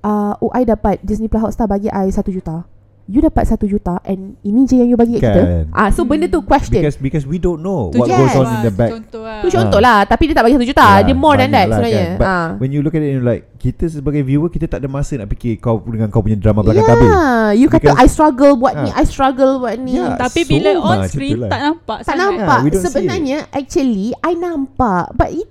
[0.00, 2.64] uh, oh I dapat Disney Plus Hotstar bagi I 1 juta
[3.04, 5.64] you dapat 1 juta and ini je yang you bagi kat kita Kan.
[5.70, 8.08] ah so benda tu question Because because we don't know Tu what.
[8.08, 8.16] Yes.
[8.22, 8.90] goes on in the back.
[8.90, 9.40] Contoh lah.
[9.40, 11.76] Tu contoh lah Tapi dia tak bagi 1 juta Ya, Dia more than that lah
[11.78, 12.16] sebenarnya kan.
[12.16, 12.48] But Ah.
[12.56, 15.24] When you look at it, you're like kita sebagai viewer kita tak ada masa nak
[15.26, 17.08] fikir kau dengan kau punya drama belakang tabir.
[17.08, 19.00] Yeah, you kata Because- I struggle buat ni, Ah.
[19.00, 19.96] I struggle buat ni.
[19.96, 20.20] Yeah.
[20.20, 21.48] Tapi so bila on screen itulah.
[21.48, 22.20] tak nampak Tak sangat.
[22.36, 25.50] nampak see Sebenarnya Actually I nampak But itu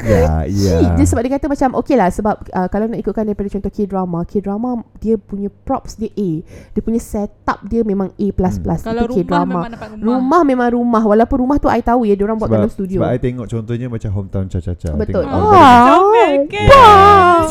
[0.00, 0.96] Ya, kecil ya.
[0.96, 4.24] Dia sebab dia kata macam Okay lah Sebab uh, Kalau nak ikutkan daripada contoh K-drama
[4.24, 6.30] K-drama Dia punya props dia A
[6.72, 8.64] Dia punya setup dia memang A++ Hmm.
[8.80, 10.04] Kalau Itu rumah K-drama memang nampak rumah.
[10.08, 13.20] Rumah memang rumah Walaupun rumah tu I tahu ya Diorang buat dalam studio Sebab I
[13.20, 14.88] tengok contohnya macam hometown cha-cha-cha.
[14.94, 15.20] Betul.
[15.20, 16.62] tengok Oh, orang comel ke?
[16.64, 17.41] Wow.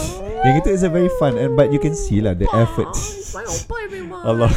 [0.42, 2.90] Yang itu is a very fun and but you can see lah the effort.
[4.26, 4.50] Allah.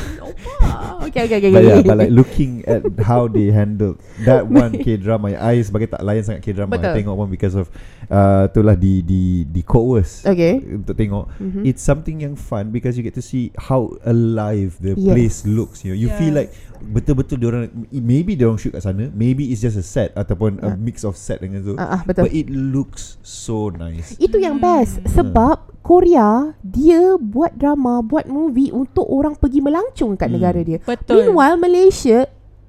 [1.05, 4.97] Okay okay okay, But yeah, but like looking at how they handle that one K
[4.97, 6.95] drama, I sebagai tak layan sangat K drama, I Betul.
[7.01, 7.67] tengok pun because of
[8.09, 11.29] uh, itulah di di di Coworth Okay untuk tengok.
[11.37, 11.63] Mhm.
[11.63, 15.09] It's something yang fun because you get to see how alive the Yes.
[15.11, 15.83] place looks.
[15.83, 16.19] You know, you Yeah.
[16.19, 16.51] feel like
[16.85, 20.77] betul-betul diorang maybe diorang shoot kat sana, maybe it's just a set ataupun a Ah.
[20.77, 21.75] mix of set dengan tu.
[21.75, 22.29] Ah, ah, betul.
[22.29, 24.17] But it looks so nice.
[24.17, 25.09] Itu yang best Hmm.
[25.11, 30.37] Sebab Korea Dia buat drama Buat movie Untuk orang pergi melancong Kat Hmm.
[30.41, 31.04] negara dia Betul.
[31.09, 32.19] Meanwhile Malaysia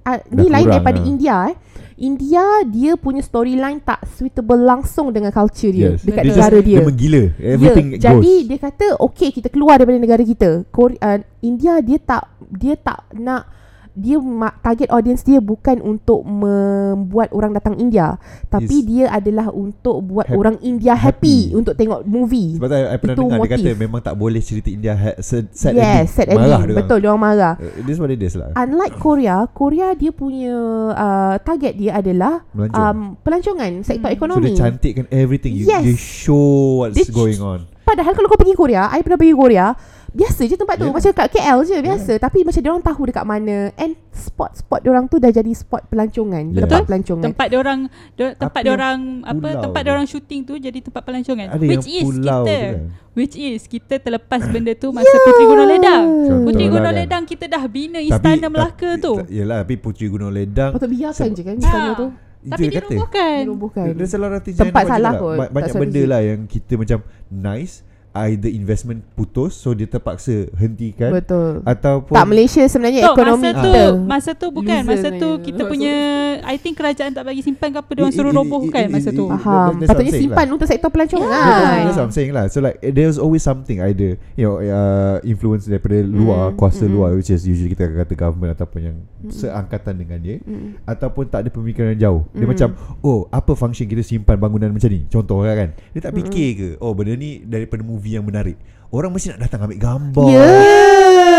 [0.04, 1.08] uh, Ni lain daripada lah.
[1.08, 1.56] India eh
[1.96, 6.04] India dia punya storyline tak suitable langsung dengan culture dia Yes.
[6.04, 6.78] dekat Dia negara just, dia.
[6.78, 7.24] Dia menggila.
[7.40, 8.48] Everything ya, jadi goes.
[8.52, 10.68] dia kata okay kita keluar daripada negara kita.
[10.76, 13.48] Korea, uh, India dia tak dia tak nak
[13.96, 14.20] dia
[14.60, 20.26] target audience dia bukan untuk membuat orang datang India tapi Is dia adalah untuk buat
[20.26, 21.16] hap- orang India happy,
[21.48, 21.56] happy.
[21.56, 22.56] untuk tengok movie.
[22.56, 23.80] Sebab I, I pernah Itu dengar dia kata motif.
[23.80, 26.76] memang tak boleh cerita India ha, set, set yes, set Marah ending.
[26.76, 27.54] Betul, dia orang marah.
[27.56, 28.52] Uh, This what it is lah.
[28.54, 30.56] Unlike Korea, Korea dia punya
[30.91, 32.84] uh, target dia adalah Melancong.
[32.84, 34.12] um, pelancongan, sektor Hmm.
[34.12, 34.43] so ekonomi.
[34.46, 35.54] dia cantikkan everything.
[35.54, 35.82] You, Yes.
[35.82, 36.46] They show
[36.80, 37.64] what's Dia going on.
[37.82, 39.72] Padahal kalau kau pergi Korea, I pernah pergi Korea,
[40.16, 40.86] biasa je tempat tu.
[40.86, 40.95] Yeah.
[40.95, 44.89] Macam kat KL je biasa, tapi macam dia orang tahu dekat mana and spot-spot dia
[44.89, 46.63] orang tu dah jadi spot pelancongan, Yeah.
[46.63, 47.26] tempat pelancongan.
[47.28, 47.80] Tempat dia orang
[48.16, 49.86] tempat dia orang apa tempat tu?
[49.86, 51.47] dia orang shooting tu jadi tempat pelancongan.
[51.51, 52.74] Ada which is kita tu kan.
[53.13, 56.03] which is kita terlepas benda tu masa Puteri Gunung Ledang.
[56.07, 57.01] Contoh Puteri lah Gunung kan.
[57.01, 59.13] Ledang kita dah bina istana Melaka tapi- tu.
[59.18, 61.93] ta- Yelah tapi Puteri Gunung Ledang Patut biarkan Seb- je kan istana Ah.
[61.93, 62.07] tu.
[62.38, 63.38] itu Tapi dia dirobohkan.
[63.41, 63.86] Dirobohkan.
[63.91, 65.38] There's a lot of things Tempat salah kot, lah.
[65.41, 67.82] Tak Banyak benda lah yang kita macam nice
[68.18, 71.59] Either investment putus So dia terpaksa hentikan Betul.
[71.61, 73.84] Ataupun Tak Malaysia sebenarnya Tu ekonomi masa tu kita.
[74.01, 75.95] masa tu bukan Loser masa tu kita punya
[76.41, 79.28] I think kerajaan tak bagi simpan ke apa dia suruh robohkan masa tu.
[79.28, 79.82] Faham.
[79.82, 80.53] Patutnya saying simpan lah.
[80.53, 81.28] untuk sektor pelancongan.
[81.28, 81.59] Yeah.
[81.66, 81.84] Right.
[81.84, 85.66] that's what I'm saying lah So like There's always something Either You know uh, Influence
[85.66, 87.18] daripada luar Mm, Kuasa mm, luar mm.
[87.18, 89.34] Which is usually kita akan kata government Ataupun yang Mm.
[89.34, 90.86] Seangkatan dengan dia Mm.
[90.86, 92.51] Ataupun tak ada pemikiran yang jauh Dia Mm.
[92.51, 92.70] macam
[93.01, 96.18] Oh apa function kita simpan bangunan macam ni Contoh lah kan Dia tak Mm.
[96.22, 100.28] fikir ke Oh benda ni Daripada movie yang menarik Orang mesti nak datang ambil gambar
[100.30, 100.45] Ya.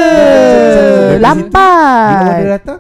[0.06, 2.36] Bila orang Lambat.
[2.36, 2.78] dah datang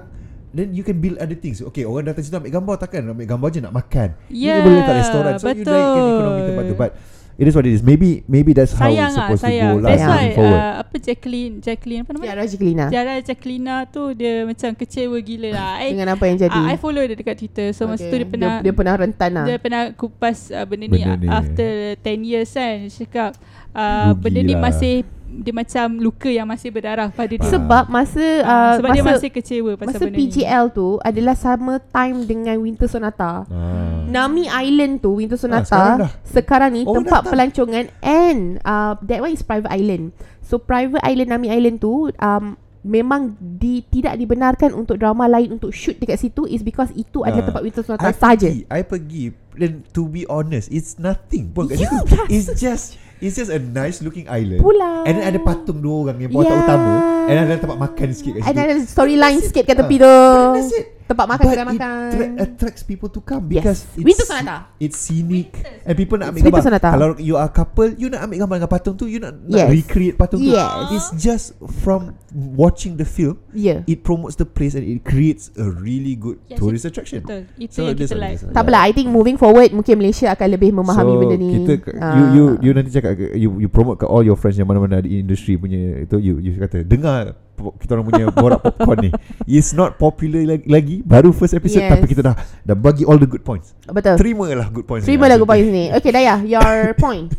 [0.50, 3.48] Then you can build other things Okay orang datang situ ambil gambar Takkan ambil gambar
[3.50, 5.74] je nak makan Yeah, Ini boleh letak restoran So you betul.
[5.74, 6.90] naikkan ekonomi tempat tu But
[7.36, 9.60] It is what it is Maybe maybe that's how Sayang it's lah supposed sayang.
[9.60, 10.16] to go lah That's Sayang.
[10.24, 12.22] why forward uh, apa Jacqueline Jacqueline apa nama?
[12.24, 12.84] Tiara Jiklina.
[12.88, 15.70] Tiara Jacqueline tu dia macam kecewa gila lah.
[15.76, 16.56] I, Dengan apa yang jadi.
[16.56, 17.66] uh, I follow dia dekat Twitter.
[17.70, 19.44] So masa tu dia pernah dia, dia pernah rentan lah.
[19.44, 21.28] dia pernah kupas uh, benda ni Benda ni.
[21.28, 21.70] after
[22.00, 22.74] 10 years kan.
[22.80, 23.30] Dia cakap
[23.76, 24.62] uh, benda ni lah.
[24.64, 27.44] masih dia macam luka yang masih berdarah pada dia.
[27.44, 30.18] Sebab masa Ah, uh, sebab masa, dia masih kecewa pasal masa benda ni.
[30.22, 33.44] PGL tu adalah sama time dengan Winter Sonata.
[33.44, 34.00] ah.
[34.06, 36.10] Nami Island tu Winter sekarang Sonata dah.
[36.24, 37.32] sekarang ni Oh, tempat datang.
[37.32, 40.14] pelancongan and uh, that one is private island.
[40.40, 45.68] So private island Nami Island tu um, memang di, tidak dibenarkan untuk drama lain untuk
[45.68, 47.48] shoot dekat situ is because itu adalah Ah.
[47.50, 48.46] tempat Winter Sonata saja.
[48.48, 51.50] I pergi And to be honest It's nothing.
[51.50, 52.16] Pun kat You situ.
[52.28, 52.86] It's just
[53.16, 54.60] It's just a nice looking island.
[54.60, 55.08] Pulau.
[55.08, 56.62] And then ada patung dua orang Yang watak Yeah.
[56.62, 56.92] utama.
[57.26, 58.60] And ada tempat makan sikit kat And situ.
[58.60, 60.14] ada storyline sikit kat tepi Ah, tu.
[60.54, 62.08] That's it Tempat makan But kedai it makan.
[62.10, 63.54] tra- attracts people to come Yes.
[63.56, 64.56] Because it's, Winter Sonata.
[64.76, 66.88] It's scenic And people nak ambil Winter gambar Sonata.
[66.90, 69.54] Kalau you are couple You nak ambil gambar dengan patung tu You nak, Yes.
[69.56, 70.66] nak recreate patung tu Yes.
[70.90, 71.46] It's just
[71.78, 73.86] from watching the film Yeah.
[73.86, 77.46] It promotes the place And it creates a really good Yes, tourist attraction Betul.
[77.56, 78.38] Itu So yang kita it like.
[78.42, 81.74] Tak apalah I think moving forward Mungkin Malaysia akan lebih memahami so, benda ni Kita
[81.96, 82.12] Ah.
[82.12, 84.98] you you you nanti cakap ke- you you promote ke all your friends yang mana-mana
[84.98, 89.10] di industri punya itu you you kata dengar kita orang punya borak popcorn ni.
[89.46, 91.92] It's not popular lagi, lagi baru first episode Yes.
[91.92, 93.72] tapi kita dah dah bagi all the good points.
[93.82, 95.02] Betul Terima lah good points.
[95.02, 97.32] Terima lagu points ni Okay Daya Your point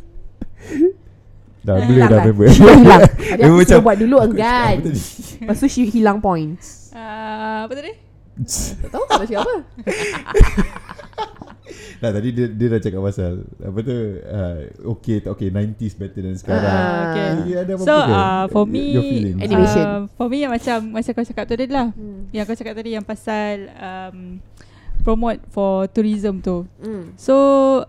[1.62, 2.48] Dah Eh, boleh hilang dah member.
[2.48, 4.76] She hilang Member aku macam- buat dulu enggan?
[5.38, 7.94] Lepas tu she hilang points Uh, apa tadi?
[8.80, 9.56] Tak tahu tak cakap apa
[12.02, 14.60] Nah tadi dia dia dah cakap pasal apa tu uh,
[14.94, 16.70] okay tak okay 90s better than sekarang.
[16.70, 17.28] Ah, okay.
[17.58, 19.40] Ada apa-apa So uh, for me your feelings.
[19.42, 19.86] Animation.
[19.86, 21.90] Uh, for me yang macam macam kau cakap tadi lah.
[21.92, 22.30] Hmm.
[22.30, 24.18] Yang kau cakap tadi yang pasal um,
[25.02, 26.68] promote for tourism tu.
[26.78, 27.16] Hmm.
[27.16, 27.34] So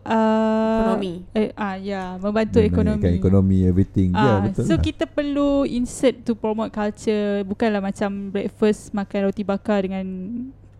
[0.06, 1.12] uh, Ekonomi.
[1.34, 3.02] Eh, ah ya, yeah, membantu ekonomi.
[3.12, 4.14] Ekonomi everything.
[4.14, 4.80] Ya, Ah, betul so lah.
[4.80, 10.06] kita perlu insert to promote culture bukanlah macam breakfast makan roti bakar dengan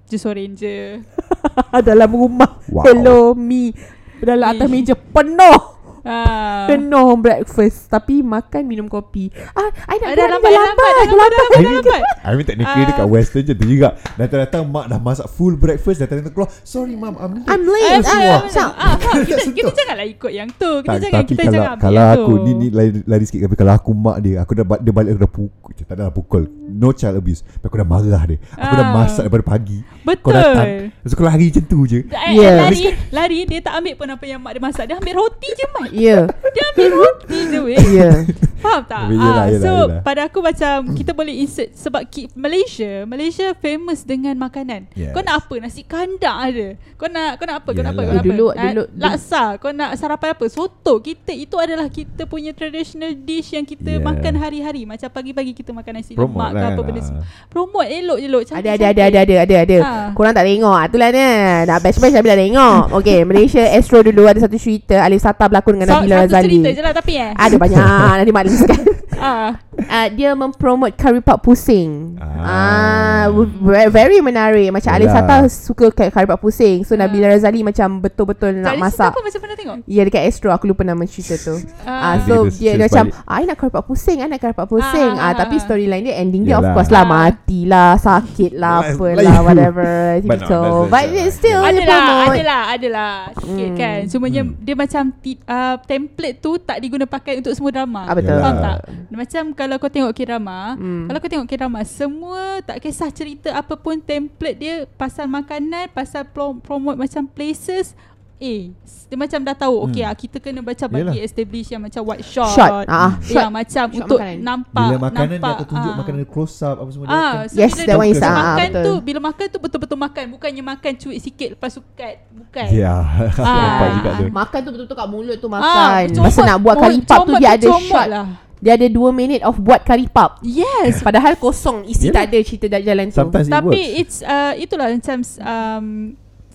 [0.09, 0.77] jus orange je.
[1.89, 2.59] Dalam rumah.
[2.69, 2.85] Wow.
[2.85, 3.73] Hello me.
[4.19, 5.79] Dalam atas meja penuh.
[6.09, 6.65] Ah.
[6.65, 7.85] Penuh breakfast.
[7.87, 9.29] Tapi makan minum kopi.
[9.53, 12.01] Ah, I nak Dah keluar, lambat, dah lambat, dah lambat, dah lambat, dah lambat.
[12.25, 12.89] I mean technically Ah.
[12.89, 13.89] dekat western je tu juga.
[14.17, 16.49] Datang-datang mak dah masak full breakfast Datang-datang keluar.
[16.63, 17.45] Sorry mum I'm late.
[17.45, 18.57] I'm late.
[18.57, 18.97] Ah, ah,
[19.53, 20.71] kita, janganlah ikut yang tu.
[20.81, 22.45] Kita tak, jangan tapi kita kalau jangan kalau aku tu.
[22.47, 23.41] ni, ni lari, lari sikit.
[23.45, 25.73] Tapi kalau aku mak dia aku dah dia balik aku dah pukul.
[25.79, 26.43] Tak adalah pukul.
[26.69, 27.45] No child abuse.
[27.45, 28.39] Tapi aku dah marah dia.
[28.55, 28.95] Aku dah Ah.
[28.97, 29.79] masak daripada pagi
[30.09, 30.25] Betul.
[30.25, 32.57] kau datang Lepas kau lari macam tu je Eh, Yeah.
[32.63, 34.85] lari, lari dia tak ambil pun apa yang mak dia masak.
[34.85, 35.89] Dia ambil roti je, Mat.
[35.91, 37.79] Ya Dia ambil roti je, weh.
[37.91, 38.11] Ya
[38.59, 39.07] Faham tak?
[39.09, 40.03] Yelah, Ah, yelah, so yelah.
[40.03, 44.91] pada aku macam kita boleh insert sebab ki, Malaysia, Malaysia famous dengan makanan.
[44.93, 45.13] Yes.
[45.13, 45.55] Kau nak apa?
[45.59, 46.67] Nasi kandar ada.
[46.93, 47.71] Kau nak kau nak apa?
[47.71, 48.01] Kau nak apa?
[48.01, 48.17] Kau Yelah.
[48.17, 48.59] nak Eh, dulu- apa?
[48.59, 49.43] Ah, dulu- laksa.
[49.57, 50.45] Kau nak sarapan apa?
[50.49, 50.95] Soto.
[50.99, 54.03] Kita itu adalah kita punya traditional dish yang kita Yeah.
[54.03, 54.83] makan hari-hari.
[54.85, 57.07] Macam pagi-pagi kita makan nasi Promote lemak ke lah apa kan, benda ah.
[57.07, 57.23] semua.
[57.49, 58.43] Promote elok je elok.
[58.51, 59.79] ada ada ada ada ada ada ada.
[60.15, 61.31] Korang tak tengok ah itulah dia.
[61.65, 62.81] Nak bash-bash tak tengok.
[62.99, 66.47] Okey, Malaysia Astro dulu ada satu cerita Alif Sata berlakon dengan So, Nabila satu Razali.
[66.49, 67.31] cerita je lah tapi eh.
[67.35, 68.81] Ada banyak nanti mak listkan.
[69.19, 69.51] Ah.
[69.81, 72.17] Uh, dia mempromote curry puff pusing.
[72.19, 73.89] Ah, Ah.
[73.89, 74.71] very, menarik.
[74.71, 75.09] Macam Alif.
[75.09, 76.83] Sata suka kat curry puff pusing.
[76.83, 77.01] So Ah.
[77.01, 79.11] Nabila Razali macam betul-betul nak Kali masak.
[79.11, 79.77] Aku macam pernah tengok.
[79.85, 81.55] Ya dekat Astro aku lupa nama cerita tu.
[81.83, 82.15] Ah, Ah.
[82.21, 83.31] so Dia- dia, dia dia macam sebalik.
[83.31, 85.13] I nak curry puff pusing, I nak curry puff pusing.
[85.13, 85.63] Ah, Ah, ah, tapi ah.
[85.63, 86.75] storyline dia ending dia of Yalah.
[86.75, 87.11] course lah Ah.
[87.11, 89.45] matilah, sakit lah, apalah Melayu.
[89.49, 89.91] whatever.
[90.21, 90.59] But no, Gitu.
[90.59, 92.35] that's- But it's still dia Adalah, promote.
[92.35, 93.77] adalah, adalah sikit Hmm.
[93.77, 93.99] kan.
[94.09, 94.55] Cumanya Hmm.
[94.59, 98.03] dia macam ti- uh, template tu tak diguna pakai untuk semua drama.
[98.05, 98.39] Ah, betul.
[98.39, 98.77] Faham tak?
[99.11, 101.05] Macam kalau kau tengok K-drama, Hmm.
[101.05, 106.25] kalau kau tengok K-drama, semua tak kisah cerita apa pun template dia pasal makanan, pasal
[106.25, 107.93] pro- promote macam places,
[108.39, 108.71] eh
[109.05, 110.11] dia macam dah tahu okay Hmm.
[110.11, 111.27] ah, kita kena baca bagi Yalah.
[111.27, 112.53] establish yang macam white shot.
[112.53, 112.85] Shot.
[112.87, 113.51] Ah, Yang shot.
[113.51, 114.39] macam shot untuk makanan.
[114.39, 115.97] nampak Bila makanan dia nampak, akan tunjuk ah.
[115.99, 118.31] makanan close up apa semua dia Ah, akan so Yes, that dia one is, ah,
[118.31, 118.85] makan betul.
[118.85, 122.15] tu bila makan tu betul-betul makan bukannya makan cuit sikit lepas tu cut.
[122.31, 122.67] Bukan.
[122.71, 122.95] Ya
[123.43, 126.03] Nampak juga tu Makan tu betul-betul kat mulut tu Ah, makan.
[126.09, 128.07] comot- Masa nak buat oh, curry puff tu dia ada shot.
[128.07, 128.27] lah.
[128.59, 130.39] Dia ada 2 minit of buat curry puff.
[130.41, 130.99] Yes.
[131.07, 132.15] Padahal kosong isi Yalah.
[132.17, 133.17] tak ada cerita dah jalan tu.
[133.17, 135.87] Sometimes it Tapi works it's uh, itulah macam um,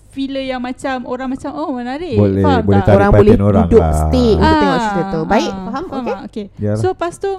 [0.08, 2.14] filler yang macam orang macam oh menarik.
[2.14, 2.94] Boleh- Faham boleh tak?
[2.94, 3.96] orang boleh orang duduk lah.
[4.04, 5.20] stay untuk Ah, tengok cerita tu.
[5.24, 5.84] Baik, ah, faham?
[5.84, 6.06] faham Okey.
[6.06, 6.20] tak?
[6.24, 6.46] Okay.
[6.58, 6.78] Yalah.
[6.78, 7.32] So lepas tu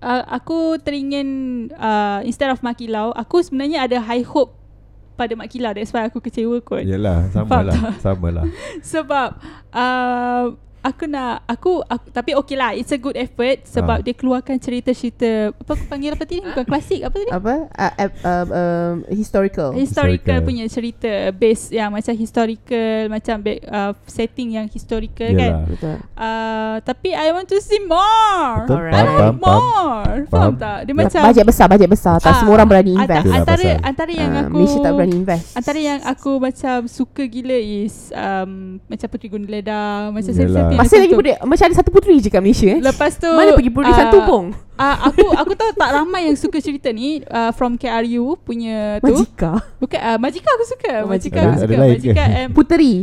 [0.00, 1.28] uh, aku teringin
[1.74, 4.56] uh, instead of Mak Kilau, aku sebenarnya ada high hope
[5.12, 5.74] pada Mak Kilau.
[5.74, 6.80] That's why aku kecewa kot.
[6.80, 7.94] Yalah sama Faham lah tak?
[8.00, 8.44] Sama lah
[8.94, 9.28] Sebab
[9.70, 10.44] uh,
[10.82, 14.02] aku nak aku, aku tapi okey lah it's a good effort sebab Ah.
[14.02, 17.54] dia keluarkan cerita-cerita apa aku panggil apa tadi bukan klasik apa tadi Apa?
[17.70, 19.70] Uh, uh, uh, um, historical.
[19.70, 19.80] historical
[20.32, 20.38] Historical.
[20.42, 25.96] punya cerita base yang macam historical macam back, uh, setting yang historical kan Yalah Betul.
[26.16, 28.94] uh, tapi I want to see more Betul Alright.
[28.94, 30.52] I want faham more faham Faham.
[30.56, 32.14] tak dia macam bajet besar, bajet besar.
[32.16, 33.26] Tak Ah, semua orang berani invest.
[33.26, 33.76] Antara pasal.
[33.82, 35.44] antara yang Ah, aku Malaysia tak berani invest.
[35.52, 38.50] Antara yang aku macam suka gila is um,
[38.86, 40.69] macam Puteri Gundeleda, macam Yalah.
[40.70, 42.78] Setting Masih lagi putri, macam ada satu puteri je kat Malaysia eh.
[42.78, 44.44] Lepas tu Mana pergi puteri ah, satu pun?
[44.74, 49.12] Ah, aku aku tahu tak ramai yang suka cerita ni uh, from KRU punya tu.
[49.12, 49.60] Majika.
[49.76, 50.92] Bukan uh, Majika aku suka.
[51.04, 51.76] Oh, Majika aku suka.
[51.76, 52.94] Majika um, Puteri.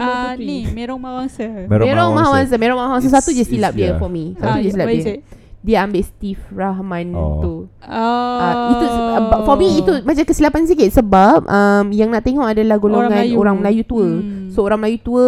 [0.00, 1.44] uh, ni Merong Mawangsa.
[1.68, 2.54] Merong Mahawansa.
[2.56, 4.32] Merong Mahawansa It's- satu je silap dia for me.
[4.40, 5.20] Ah, Satu je silap dia.
[5.58, 7.38] Dia ambil Steve Rahman Oh.
[7.38, 7.54] tu.
[7.80, 8.38] Oh.
[8.38, 12.76] Uh, itu uh, for me itu macam kesilapan sikit sebab um, yang nak tengok adalah
[12.76, 13.34] golongan orang Melayu.
[13.36, 14.06] Orang Melayu tua.
[14.06, 14.46] Hmm.
[14.46, 15.24] So orang Melayu tua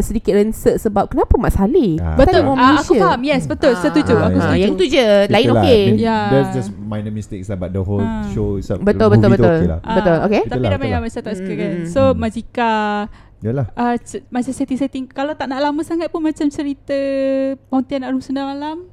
[0.00, 1.96] sedikit rensek sebab kenapa Mat Saleh?
[1.96, 2.12] Ah.
[2.14, 2.42] betul.
[2.52, 3.20] Ah, aku faham.
[3.22, 3.72] Yes, betul.
[3.72, 4.12] Ah, Setuju.
[4.12, 4.58] ah, Aku ah, setuju.
[4.58, 5.82] Yang tu je, lain Betul okey.
[5.96, 6.24] Yeah.
[6.28, 8.26] That's just minor mistakes lah But the whole Ah.
[8.28, 9.54] show Betul the betul tu betul.
[9.56, 9.80] okay lah.
[9.80, 10.40] Ah, Betul, okey.
[10.40, 11.72] Tapi Betul lah, ramai betul yang macam tak suka Mm, kan.
[11.72, 12.14] mm, So mm.
[12.16, 12.72] Majika
[13.36, 16.96] Yalah uh, c- macam setting-setting kalau tak nak lama sangat pun macam cerita
[17.66, 18.88] Pontianak Arum Sundar Malam.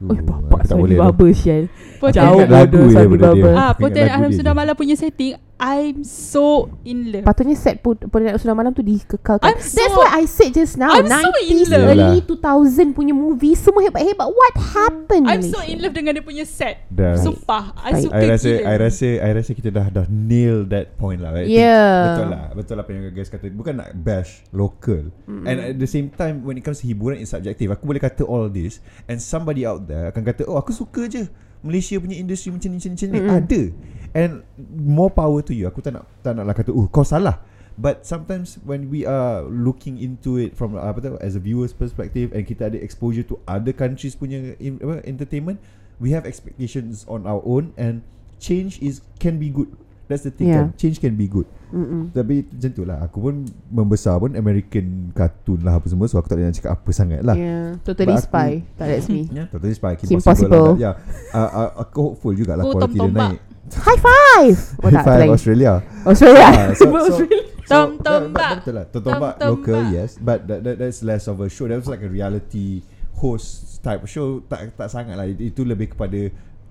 [0.00, 0.76] Oh, bapak tak.
[0.80, 1.68] Baba.
[2.00, 3.34] Pontianak Jauh lagu bodoh.
[3.36, 3.50] Baba.
[3.52, 4.60] Ah, Pontianak Sundar je.
[4.64, 7.28] Malam punya setting I'm so in love.
[7.28, 9.44] Patutnya set pun Pontianak Sudah Malam tu dikekalkan.
[9.44, 10.88] I'm so- That's what I said just now.
[10.88, 11.84] I'm so in 90s, love.
[11.86, 14.24] early 2000 punya movie semua hebat-hebat.
[14.24, 15.28] What happened?
[15.28, 15.68] I'm so Malaysia?
[15.68, 16.88] in love dengan dia punya set.
[16.88, 17.14] Dah.
[17.14, 18.02] Sumpah, I Baik.
[18.08, 18.64] suka I rasa gila.
[18.64, 21.30] I rasa I rasa kita dah dah nail that point lah.
[21.30, 21.44] right?
[21.44, 22.16] Yeah.
[22.16, 22.44] Betul lah.
[22.56, 23.46] Betul lah apa yang guys kata.
[23.52, 25.12] Bukan nak bash local.
[25.28, 25.44] Mm.
[25.44, 27.68] And at the same time when it comes to hiburan is subjective.
[27.68, 31.28] Aku boleh kata all this and somebody out there akan kata, "Oh, aku suka je
[31.60, 33.62] Malaysia punya industri macam ni macam ni macam ni." Ada.
[34.10, 34.42] And
[34.72, 35.66] more power to you.
[35.66, 37.38] Aku tak nak tak naklah kata, "Oh, kau salah."
[37.74, 41.72] But sometimes when we are looking into it from uh, apa tu as a viewer's
[41.72, 45.56] perspective and kita ada exposure to other countries punya in, apa, entertainment,
[45.96, 48.04] we have expectations on our own and
[48.36, 49.70] change is can be good.
[50.06, 50.66] That's the thing Yeah.
[50.66, 52.10] kan Change can be good Mm-mm.
[52.10, 56.26] Tapi macam tu lah Aku pun membesar pun American cartoon lah apa semua So aku
[56.26, 58.50] tak boleh nak cakap apa sangat lah Yeah, totally But aku- spy.
[58.74, 59.30] Tak that's me.
[59.38, 60.66] Ya, totally spy Kim, Kim Possible, Possible.
[60.66, 60.82] lah.
[60.82, 60.90] Ya,
[61.30, 63.38] uh, uh, aku hopeful jugalah Oh, quality dia naik.
[63.76, 64.56] High five.
[64.82, 65.30] Oh tak, High five.
[65.30, 65.72] Australia.
[66.02, 66.46] Australia.
[66.48, 67.42] Ah, so, so, Australia.
[67.70, 68.34] Tom so, Tombak.
[68.34, 68.84] but- Betul lah.
[68.90, 71.70] Tom Tom Tombak local yes, but that, that that's less of a show.
[71.70, 72.82] That was like a reality
[73.14, 74.42] host type show.
[74.50, 75.26] Tak tak sangat lah.
[75.30, 76.18] Itu, lebih kepada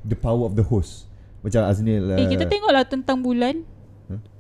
[0.04, 1.08] the power of the host.
[1.40, 2.20] Macam Aznil.
[2.20, 3.64] Eh kita tengoklah tentang bulan.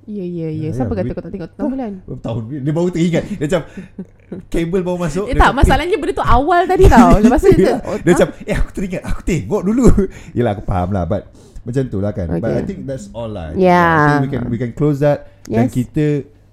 [0.09, 0.49] Ya, ya, ya.
[0.49, 1.91] Ya, Siapa ya, kata kau tak tengok tentang bulan?
[2.01, 3.61] Berapa tahun Dia baru teringat Dia macam
[4.49, 7.13] Kabel baru masuk Eh tak, masalahnya benda tu awal tadi tau.
[7.21, 9.85] Lepas tu dia, oh, Dia macam Eh aku teringat Aku tengok dulu
[10.35, 11.29] Yelah aku faham lah But
[11.63, 12.27] Macam tu lah kan.
[12.29, 12.55] But Okay.
[12.55, 13.51] I think that's all lah.
[13.53, 13.75] Yeah.
[13.75, 15.27] I think we can we can close that.
[15.45, 15.73] Dan Yes.
[15.73, 16.05] kita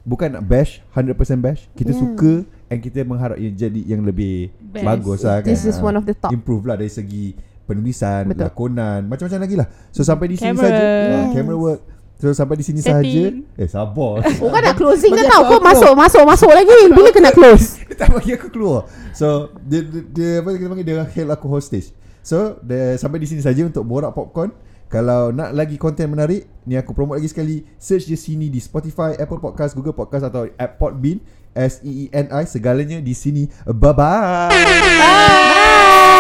[0.06, 1.66] Bukan nak bash 100% bash.
[1.74, 1.98] Kita Yeah.
[1.98, 2.32] suka
[2.66, 4.86] And kita mengharap ia jadi yang lebih Best.
[4.86, 5.50] Bagus lah kan.
[5.50, 6.30] This is one of the top.
[6.30, 7.34] Improve lah dari segi
[7.66, 8.46] Penulisan Betul.
[8.46, 9.66] Lakonan Macam-macam lagi lah.
[9.90, 10.70] So sampai di sini Camera.
[10.70, 10.78] saja.
[10.78, 11.10] Yes.
[11.10, 11.80] Ah, Camera work.
[12.16, 13.22] So sampai di sini saja.
[13.34, 14.22] Eh sabar.
[14.42, 15.42] Oh kan nak closing dah Bagi tau?
[15.42, 16.78] Kau masuk Masuk masuk lagi.
[16.86, 17.82] Bila kena close?
[17.82, 18.86] Dia tak bagi aku keluar.
[19.10, 20.86] So Dia, dia, dia apa kita panggil?
[20.86, 21.90] Dia hail aku hostage.
[22.22, 24.54] So dia, Sampai di sini saja Untuk Borak Popcorn
[24.86, 27.56] Kalau nak lagi konten menarik Ni aku promote lagi sekali.
[27.74, 31.18] Search je sini Di Spotify Apple Podcast Google Podcast Atau app Podbean.
[31.56, 33.48] S-E-E-N-I Segalanya di sini.
[33.64, 34.52] Bye-bye.
[34.52, 36.14] Bye